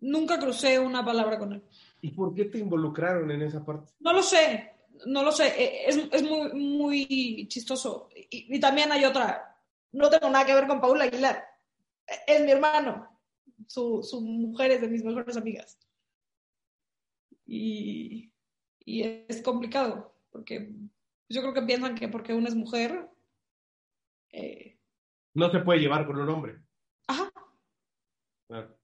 nunca 0.00 0.38
crucé 0.38 0.78
una 0.78 1.04
palabra 1.04 1.38
con 1.38 1.52
él. 1.52 1.62
¿Y 2.00 2.10
por 2.10 2.34
qué 2.34 2.46
te 2.46 2.58
involucraron 2.58 3.30
en 3.30 3.42
esa 3.42 3.64
parte? 3.64 3.92
No 4.00 4.12
lo 4.12 4.22
sé, 4.22 4.74
no 5.06 5.22
lo 5.22 5.30
sé. 5.32 5.48
Eh, 5.48 5.84
Es, 5.88 5.96
es 6.10 6.22
muy, 6.22 6.52
muy 6.54 7.46
chistoso. 7.48 8.08
Y, 8.30 8.56
y 8.56 8.60
también 8.60 8.90
hay 8.92 9.04
otra. 9.04 9.56
No 9.92 10.08
tengo 10.10 10.28
nada 10.30 10.44
que 10.46 10.54
ver 10.54 10.66
con 10.66 10.80
Paula 10.80 11.04
Aguilar. 11.04 11.46
Es 12.26 12.42
mi 12.44 12.50
hermano. 12.50 13.08
Su, 13.66 14.02
su 14.02 14.20
mujer 14.20 14.72
es 14.72 14.80
de 14.80 14.88
mis 14.88 15.02
mejores 15.04 15.36
amigas. 15.36 15.78
Y, 17.46 18.32
y 18.80 19.02
es 19.28 19.42
complicado, 19.42 20.14
porque 20.30 20.74
yo 21.28 21.40
creo 21.42 21.54
que 21.54 21.62
piensan 21.62 21.94
que 21.94 22.08
porque 22.08 22.34
una 22.34 22.48
es 22.48 22.54
mujer. 22.54 23.08
eh, 24.30 24.78
No 25.34 25.50
se 25.50 25.60
puede 25.60 25.80
llevar 25.80 26.06
con 26.06 26.18
un 26.18 26.28
hombre. 26.28 26.60
ajá. 27.06 27.30
Claro. 28.48 28.76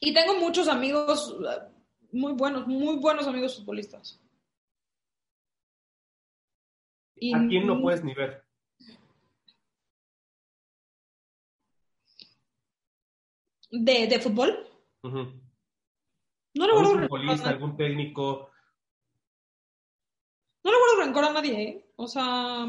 Y 0.00 0.12
tengo 0.12 0.34
muchos 0.40 0.66
amigos 0.68 1.36
eh, 1.40 1.72
muy 2.12 2.32
buenos, 2.32 2.66
muy 2.66 2.96
buenos 2.96 3.26
amigos 3.26 3.56
futbolistas. 3.56 4.20
Y 7.16 7.32
¿A 7.34 7.46
quién 7.48 7.66
no 7.66 7.80
puedes 7.80 8.02
ni 8.02 8.12
ver? 8.12 8.43
¿De, 13.76 14.06
de 14.06 14.20
fútbol? 14.20 14.50
No 15.02 16.66
le 16.66 16.72
¿Algún 16.72 16.84
guardo 16.84 17.00
rencor 17.00 17.04
a 17.04 17.08
futbolista, 17.08 17.48
algún 17.50 17.76
técnico? 17.76 18.50
No 20.62 20.70
le 20.70 20.78
guardo 20.78 21.02
rencor 21.02 21.24
a 21.24 21.32
nadie, 21.32 21.62
¿eh? 21.62 21.90
O 21.96 22.06
sea, 22.06 22.66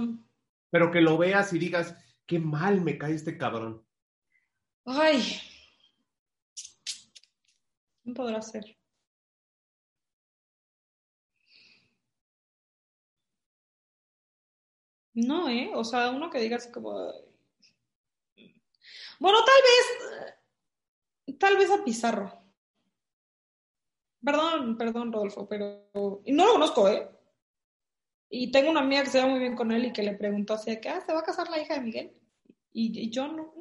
Pero 0.71 0.91
que 0.91 1.01
lo 1.01 1.17
veas 1.17 1.53
y 1.53 1.59
digas, 1.59 1.95
qué 2.25 2.39
mal 2.39 2.81
me 2.81 2.97
cae 2.97 3.13
este 3.13 3.37
cabrón. 3.37 3.85
ay. 4.85 5.21
¿Quién 8.03 8.15
podrá 8.15 8.41
ser? 8.41 8.63
No, 15.13 15.49
¿eh? 15.49 15.71
O 15.73 15.83
sea, 15.83 16.09
uno 16.11 16.29
que 16.29 16.39
diga 16.39 16.57
así 16.57 16.71
como... 16.71 16.91
Bueno, 19.19 19.39
tal 19.45 19.61
vez... 19.63 20.35
Tal 21.39 21.57
vez 21.57 21.71
a 21.71 21.83
Pizarro. 21.83 22.31
Perdón, 24.23 24.77
perdón, 24.77 25.11
Rodolfo, 25.11 25.47
pero... 25.47 26.21
Y 26.25 26.31
no 26.31 26.45
lo 26.45 26.53
conozco, 26.53 26.89
¿eh? 26.89 27.07
Y 28.29 28.51
tengo 28.51 28.71
una 28.71 28.81
amiga 28.81 29.03
que 29.03 29.09
se 29.09 29.21
va 29.21 29.27
muy 29.27 29.39
bien 29.39 29.55
con 29.55 29.71
él 29.71 29.85
y 29.85 29.93
que 29.93 30.03
le 30.03 30.15
preguntó 30.15 30.53
así, 30.53 30.71
de 30.71 30.81
que, 30.81 30.89
ah, 30.89 31.01
¿se 31.01 31.13
va 31.13 31.19
a 31.19 31.23
casar 31.23 31.49
la 31.49 31.59
hija 31.59 31.75
de 31.75 31.81
Miguel? 31.81 32.11
Y, 32.73 32.99
y 32.99 33.09
yo 33.09 33.27
no, 33.27 33.53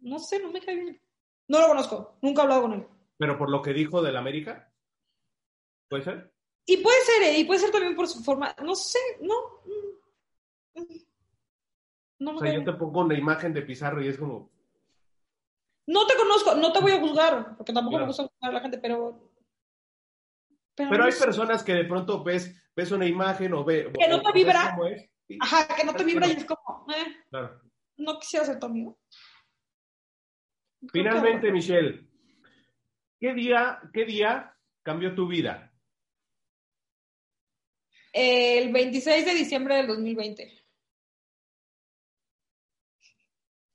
no 0.00 0.18
sé, 0.18 0.40
no 0.40 0.50
me 0.50 0.60
cae 0.60 0.76
bien. 0.76 1.00
No 1.48 1.60
lo 1.60 1.68
conozco, 1.68 2.18
nunca 2.22 2.42
he 2.42 2.44
hablado 2.44 2.62
con 2.62 2.72
él. 2.74 2.86
Pero 3.18 3.38
por 3.38 3.50
lo 3.50 3.62
que 3.62 3.72
dijo 3.72 4.02
del 4.02 4.16
América, 4.16 4.72
¿puede 5.88 6.04
ser? 6.04 6.32
Y 6.66 6.78
puede 6.78 7.00
ser, 7.02 7.22
¿eh? 7.22 7.38
y 7.38 7.44
puede 7.44 7.60
ser 7.60 7.70
también 7.70 7.96
por 7.96 8.06
su 8.06 8.22
forma, 8.22 8.54
no 8.62 8.74
sé, 8.74 8.98
no. 9.20 9.34
mm, 10.74 10.80
mm. 10.80 11.08
No, 12.20 12.32
me 12.32 12.38
O 12.38 12.40
sea, 12.40 12.54
yo 12.54 12.64
te 12.64 12.72
pongo 12.72 13.00
una 13.00 13.16
imagen 13.16 13.54
de 13.54 13.62
Pizarro 13.62 14.02
y 14.02 14.08
es 14.08 14.18
como, 14.18 14.50
No 15.88 16.06
te 16.06 16.16
conozco, 16.16 16.54
no 16.54 16.70
te 16.70 16.80
voy 16.80 16.92
a 16.92 17.00
juzgar, 17.00 17.56
porque 17.56 17.72
tampoco 17.72 17.96
Claro. 17.96 18.04
me 18.04 18.08
gusta 18.08 18.24
juzgar 18.24 18.50
a 18.50 18.52
la 18.52 18.60
gente, 18.60 18.76
pero. 18.76 19.32
pero 20.76 21.04
hay 21.04 21.12
personas 21.12 21.64
que 21.64 21.72
de 21.72 21.86
pronto 21.86 22.22
ves, 22.22 22.70
ves 22.76 22.90
una 22.92 23.06
imagen 23.06 23.54
o 23.54 23.64
ve. 23.64 23.90
Que 23.98 24.06
no 24.06 24.20
te 24.20 24.32
vibra. 24.32 24.76
Ajá, 25.40 25.74
que 25.74 25.84
no 25.84 25.94
te 25.94 26.04
vibra 26.04 26.26
y 26.26 26.32
es 26.32 26.44
como, 26.44 26.86
eh, 26.94 27.24
claro. 27.30 27.62
no 27.96 28.18
quisiera 28.18 28.44
ser 28.44 28.58
tu 28.58 28.66
amigo. 28.66 28.98
Finalmente, 30.92 31.50
Michelle, 31.50 32.06
¿qué 33.18 33.32
día, 33.32 33.80
qué 33.94 34.04
día 34.04 34.54
cambió 34.82 35.14
tu 35.14 35.26
vida? 35.26 35.72
El 38.12 38.72
26 38.74 39.24
de 39.24 39.34
diciembre 39.34 39.76
del 39.76 39.86
2020. 39.86 40.66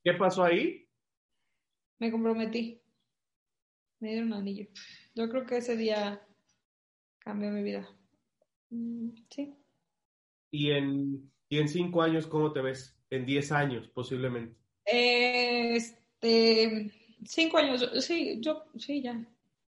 ¿Qué 0.04 0.12
pasó 0.14 0.44
ahí? 0.44 0.83
Me 1.98 2.10
comprometí. 2.10 2.80
Me 4.00 4.10
dieron 4.10 4.28
un 4.28 4.34
anillo. 4.34 4.66
Yo 5.14 5.28
creo 5.28 5.46
que 5.46 5.58
ese 5.58 5.76
día 5.76 6.26
cambió 7.18 7.50
mi 7.50 7.62
vida. 7.62 7.88
Mm, 8.70 9.10
Sí. 9.30 9.54
Y 10.50 10.70
en, 10.70 11.32
y 11.48 11.58
en 11.58 11.68
cinco 11.68 12.02
años, 12.02 12.28
¿cómo 12.28 12.52
te 12.52 12.60
ves? 12.60 12.96
En 13.10 13.26
diez 13.26 13.50
años, 13.50 13.88
posiblemente. 13.88 14.56
Este, 14.84 16.92
cinco 17.24 17.58
años, 17.58 17.90
sí, 18.04 18.38
yo, 18.40 18.64
sí, 18.78 19.02
ya, 19.02 19.26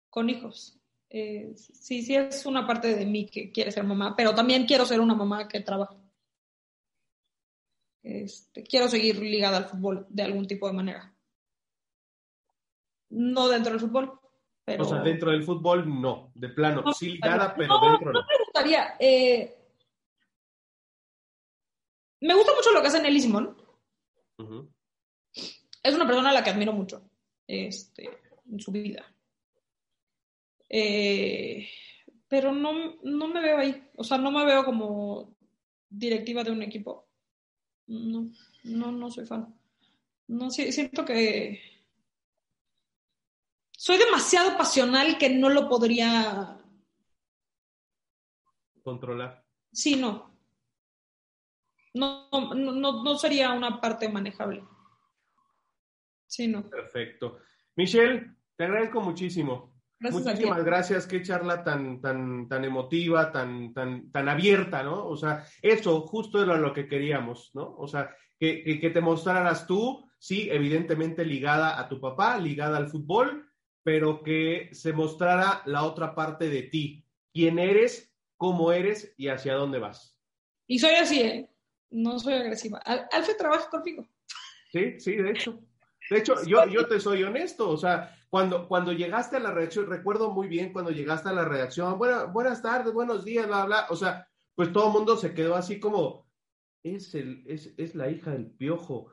con 0.10 0.30
hijos. 0.30 0.80
Eh, 1.10 1.52
sí, 1.56 2.04
sí 2.04 2.16
es 2.16 2.46
una 2.46 2.68
parte 2.68 2.96
de 2.96 3.06
mí 3.06 3.26
que 3.26 3.52
quiere 3.52 3.72
ser 3.72 3.84
mamá, 3.84 4.16
pero 4.16 4.34
también 4.36 4.66
quiero 4.66 4.86
ser 4.86 5.02
una 5.02 5.16
mamá 5.16 5.48
que 5.48 5.60
trabaja. 5.60 5.98
Este, 8.04 8.64
quiero 8.64 8.88
seguir 8.88 9.20
ligada 9.20 9.58
al 9.58 9.66
fútbol 9.66 10.06
de 10.10 10.24
algún 10.24 10.48
tipo 10.48 10.68
de 10.68 10.74
manera. 10.74 11.14
No 13.10 13.48
dentro 13.48 13.72
del 13.72 13.82
fútbol, 13.82 14.20
pero... 14.66 14.84
O 14.84 14.88
sea, 14.88 15.00
dentro 15.02 15.32
del 15.32 15.44
fútbol, 15.44 16.02
no. 16.02 16.32
De 16.36 16.50
plano, 16.50 16.82
No, 16.84 16.94
sí 16.94 17.12
ligada, 17.12 17.54
pero 17.56 17.68
no, 17.68 17.92
dentro 17.92 18.14
no. 18.14 18.20
me 18.22 18.44
gustaría. 18.44 18.96
eh, 19.00 19.56
me 22.22 22.34
gusta 22.36 22.54
mucho 22.56 22.72
lo 22.72 22.82
que 22.82 22.88
hace 22.88 23.02
Nelly 23.02 23.22
Simón. 23.22 23.58
Es 25.84 25.96
una 25.96 26.06
persona 26.06 26.30
a 26.30 26.34
la 26.34 26.44
que 26.44 26.50
admiro 26.50 26.74
mucho 26.74 27.10
este, 27.48 28.10
en 28.52 28.60
su 28.60 28.72
vida. 28.72 29.06
Eh, 30.70 31.68
pero 32.28 32.52
no, 32.54 32.96
no 33.04 33.28
me 33.28 33.42
veo 33.42 33.58
ahí. 33.58 33.90
O 33.96 34.04
sea, 34.04 34.18
no 34.18 34.32
me 34.32 34.46
veo 34.46 34.64
como 34.66 35.36
directiva 35.90 36.44
de 36.44 36.52
un 36.52 36.62
equipo. 36.62 37.08
No, 37.88 38.30
no, 38.66 38.92
no 38.92 39.10
soy 39.10 39.26
fan. 39.26 39.58
No, 40.28 40.52
siento 40.52 41.06
que 41.06 41.60
soy 43.80 43.98
demasiado 43.98 44.58
pasional 44.58 45.18
que 45.18 45.30
no 45.30 45.48
lo 45.48 45.70
podría 45.70 46.58
controlar. 48.84 49.46
Sí, 49.72 49.96
no. 49.96 50.38
No, 51.94 52.28
no, 52.30 52.74
no, 52.74 53.04
no 53.04 53.18
sería 53.18 53.54
una 53.54 53.80
parte 53.80 54.10
manejable. 54.10 54.66
Sí, 56.28 56.50
no. 56.50 56.70
Perfecto. 56.70 57.40
Michelle, 57.78 58.36
te 58.58 58.66
agradezco 58.66 59.00
muchísimo. 59.00 59.74
Gracias. 59.98 60.26
Muchísimas 60.26 60.66
gracias, 60.66 61.08
qué 61.08 61.22
charla 61.22 61.64
tan, 61.64 62.02
tan, 62.02 62.50
tan 62.50 62.66
emotiva, 62.66 63.32
tan, 63.32 63.74
tan, 63.74 64.12
tan 64.12 64.28
abierta, 64.28 64.84
¿no? 64.84 65.08
O 65.08 65.16
sea, 65.16 65.46
eso 65.62 66.02
justo 66.02 66.44
era 66.44 66.58
lo 66.58 66.74
que 66.74 66.86
queríamos, 66.86 67.52
¿no? 67.54 67.78
O 67.78 67.88
sea, 67.88 68.14
que, 68.38 68.78
que 68.82 68.90
te 68.90 69.00
mostraras 69.00 69.66
tú, 69.66 70.06
sí, 70.18 70.50
evidentemente 70.52 71.24
ligada 71.24 71.80
a 71.80 71.88
tu 71.88 72.02
papá, 72.02 72.38
ligada 72.38 72.76
al 72.76 72.90
fútbol, 72.90 73.49
pero 73.90 74.22
que 74.22 74.70
se 74.72 74.94
mostrara 74.94 75.64
la 75.66 75.84
otra 75.84 76.14
parte 76.14 76.48
de 76.48 76.62
ti, 76.62 77.04
quién 77.34 77.58
eres, 77.58 78.14
cómo 78.38 78.72
eres 78.72 79.16
y 79.18 79.30
hacia 79.30 79.56
dónde 79.56 79.80
vas. 79.80 80.16
Y 80.68 80.78
soy 80.78 80.94
así, 80.94 81.22
¿eh? 81.22 81.50
No 81.90 82.20
soy 82.20 82.36
agresiva. 82.36 82.78
Al- 82.86 83.08
Alfred 83.12 83.36
trabaja 83.36 83.68
conmigo. 83.68 84.08
Sí, 84.72 85.00
sí, 85.00 85.16
de 85.16 85.32
hecho. 85.32 85.60
De 86.08 86.20
hecho, 86.20 86.36
yo, 86.46 86.68
yo 86.68 86.86
te 86.88 87.00
soy 87.00 87.24
honesto, 87.24 87.68
o 87.68 87.78
sea, 87.78 88.16
cuando, 88.30 88.68
cuando 88.68 88.94
llegaste 88.94 89.38
a 89.38 89.40
la 89.40 89.50
redacción, 89.50 89.88
recuerdo 89.88 90.30
muy 90.30 90.48
bien 90.48 90.72
cuando 90.72 90.92
llegaste 90.92 91.30
a 91.30 91.34
la 91.34 91.46
redacción, 91.46 91.98
"Buena- 91.98 92.26
buenas 92.26 92.62
tardes, 92.62 92.94
buenos 92.94 93.26
días, 93.26 93.48
bla, 93.48 93.66
bla, 93.66 93.88
o 93.90 93.96
sea, 93.96 94.28
pues 94.54 94.72
todo 94.72 94.86
el 94.90 94.94
mundo 94.94 95.18
se 95.18 95.34
quedó 95.34 95.56
así 95.56 95.80
como, 95.80 96.30
es, 96.84 97.16
el, 97.16 97.44
es, 97.48 97.74
es 97.76 97.96
la 97.96 98.08
hija 98.12 98.30
del 98.30 98.52
piojo, 98.52 99.12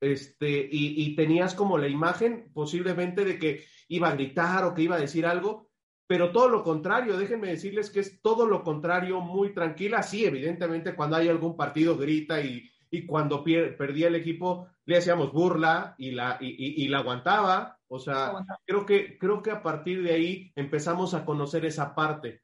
este, 0.00 0.68
y, 0.70 1.02
y 1.04 1.14
tenías 1.14 1.54
como 1.54 1.76
la 1.78 1.88
imagen 1.88 2.50
posiblemente 2.54 3.24
de 3.24 3.38
que 3.38 3.64
iba 3.88 4.08
a 4.08 4.14
gritar 4.14 4.64
o 4.64 4.74
que 4.74 4.82
iba 4.82 4.96
a 4.96 5.00
decir 5.00 5.26
algo, 5.26 5.70
pero 6.06 6.32
todo 6.32 6.48
lo 6.48 6.62
contrario, 6.64 7.16
déjenme 7.16 7.48
decirles 7.48 7.90
que 7.90 8.00
es 8.00 8.20
todo 8.20 8.46
lo 8.46 8.62
contrario, 8.64 9.20
muy 9.20 9.54
tranquila, 9.54 10.02
sí, 10.02 10.24
evidentemente 10.24 10.94
cuando 10.96 11.16
hay 11.16 11.28
algún 11.28 11.56
partido 11.56 11.96
grita 11.96 12.40
y, 12.40 12.68
y 12.90 13.06
cuando 13.06 13.44
pier- 13.44 13.76
perdía 13.76 14.08
el 14.08 14.16
equipo 14.16 14.66
le 14.86 14.96
hacíamos 14.96 15.32
burla 15.32 15.94
y 15.98 16.10
la, 16.10 16.36
y, 16.40 16.48
y- 16.48 16.84
y 16.84 16.88
la 16.88 16.98
aguantaba. 16.98 17.78
O 17.92 17.98
sea, 18.00 18.26
Aguantaba. 18.28 18.58
creo 18.64 18.86
que, 18.86 19.18
creo 19.18 19.40
que 19.42 19.50
a 19.52 19.62
partir 19.62 20.02
de 20.02 20.12
ahí 20.12 20.52
empezamos 20.56 21.14
a 21.14 21.24
conocer 21.24 21.64
esa 21.64 21.94
parte 21.94 22.42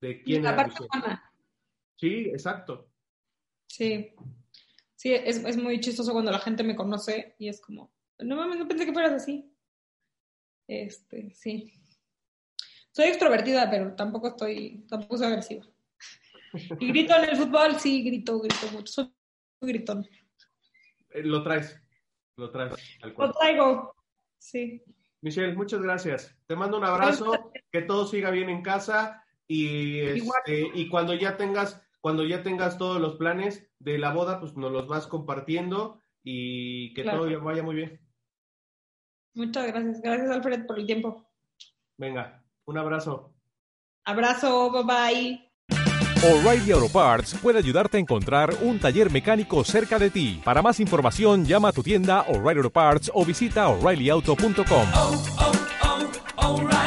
de 0.00 0.22
quién 0.22 0.42
la 0.44 0.50
era 0.52 0.56
parte 0.64 0.82
humana. 0.84 1.32
Sí, 1.96 2.26
exacto. 2.28 2.90
Sí. 3.68 4.12
Sí, 5.00 5.14
es, 5.14 5.42
es 5.46 5.56
muy 5.56 5.80
chistoso 5.80 6.12
cuando 6.12 6.30
la 6.30 6.40
gente 6.40 6.62
me 6.62 6.76
conoce 6.76 7.34
y 7.38 7.48
es 7.48 7.58
como, 7.62 7.90
no 8.18 8.36
mames, 8.36 8.58
no 8.58 8.68
pensé 8.68 8.84
que 8.84 8.92
fueras 8.92 9.12
así. 9.12 9.50
Este, 10.68 11.32
sí. 11.32 11.72
Soy 12.90 13.06
extrovertida, 13.06 13.70
pero 13.70 13.94
tampoco 13.96 14.28
estoy, 14.28 14.84
tampoco 14.90 15.16
soy 15.16 15.28
agresiva. 15.28 15.66
Y 16.78 16.88
grito 16.88 17.16
en 17.16 17.30
el 17.30 17.36
fútbol, 17.38 17.80
sí, 17.80 18.02
grito, 18.02 18.40
grito 18.40 18.66
mucho. 18.72 18.92
Soy 18.92 19.10
gritón. 19.62 20.06
Eh, 21.08 21.22
lo 21.22 21.42
traes, 21.42 21.80
lo 22.36 22.50
traes. 22.50 22.74
Lo 23.16 23.32
traigo. 23.32 23.94
Sí. 24.36 24.82
Michelle, 25.22 25.54
muchas 25.54 25.80
gracias. 25.80 26.36
Te 26.46 26.56
mando 26.56 26.76
un 26.76 26.84
abrazo, 26.84 27.50
que 27.72 27.80
todo 27.80 28.06
siga 28.06 28.30
bien 28.30 28.50
en 28.50 28.60
casa 28.60 29.24
y, 29.46 30.00
este, 30.00 30.72
y 30.74 30.90
cuando 30.90 31.14
ya 31.14 31.38
tengas, 31.38 31.80
cuando 32.00 32.24
ya 32.24 32.42
tengas 32.42 32.78
todos 32.78 33.00
los 33.00 33.16
planes 33.16 33.70
de 33.78 33.98
la 33.98 34.12
boda, 34.12 34.40
pues 34.40 34.56
nos 34.56 34.72
los 34.72 34.86
vas 34.86 35.06
compartiendo 35.06 36.00
y 36.22 36.92
que 36.94 37.02
Claro. 37.02 37.24
todo 37.26 37.40
vaya 37.42 37.62
muy 37.62 37.74
bien. 37.76 38.00
Muchas 39.34 39.66
gracias. 39.68 40.00
Gracias, 40.02 40.30
Alfred, 40.30 40.66
por 40.66 40.78
el 40.78 40.86
tiempo. 40.86 41.26
Venga, 41.98 42.44
un 42.66 42.78
abrazo. 42.78 43.34
Abrazo, 44.04 44.70
bye 44.72 44.82
bye. 44.84 45.46
O'Reilly 46.22 46.72
Auto 46.72 46.92
Parts 46.92 47.34
puede 47.40 47.58
ayudarte 47.58 47.96
a 47.96 48.00
encontrar 48.00 48.50
un 48.62 48.78
taller 48.78 49.10
mecánico 49.10 49.64
cerca 49.64 49.98
de 49.98 50.10
ti. 50.10 50.40
Para 50.44 50.60
más 50.60 50.78
información, 50.80 51.46
llama 51.46 51.68
a 51.68 51.72
tu 51.72 51.82
tienda 51.82 52.22
O'Reilly 52.28 52.58
Auto 52.58 52.70
Parts 52.70 53.10
o 53.14 53.24
visita 53.24 53.68
oreillyauto.com. 53.68 54.88
oh, 54.94 55.22
oh, 55.38 56.56
O'Reilly 56.56 56.79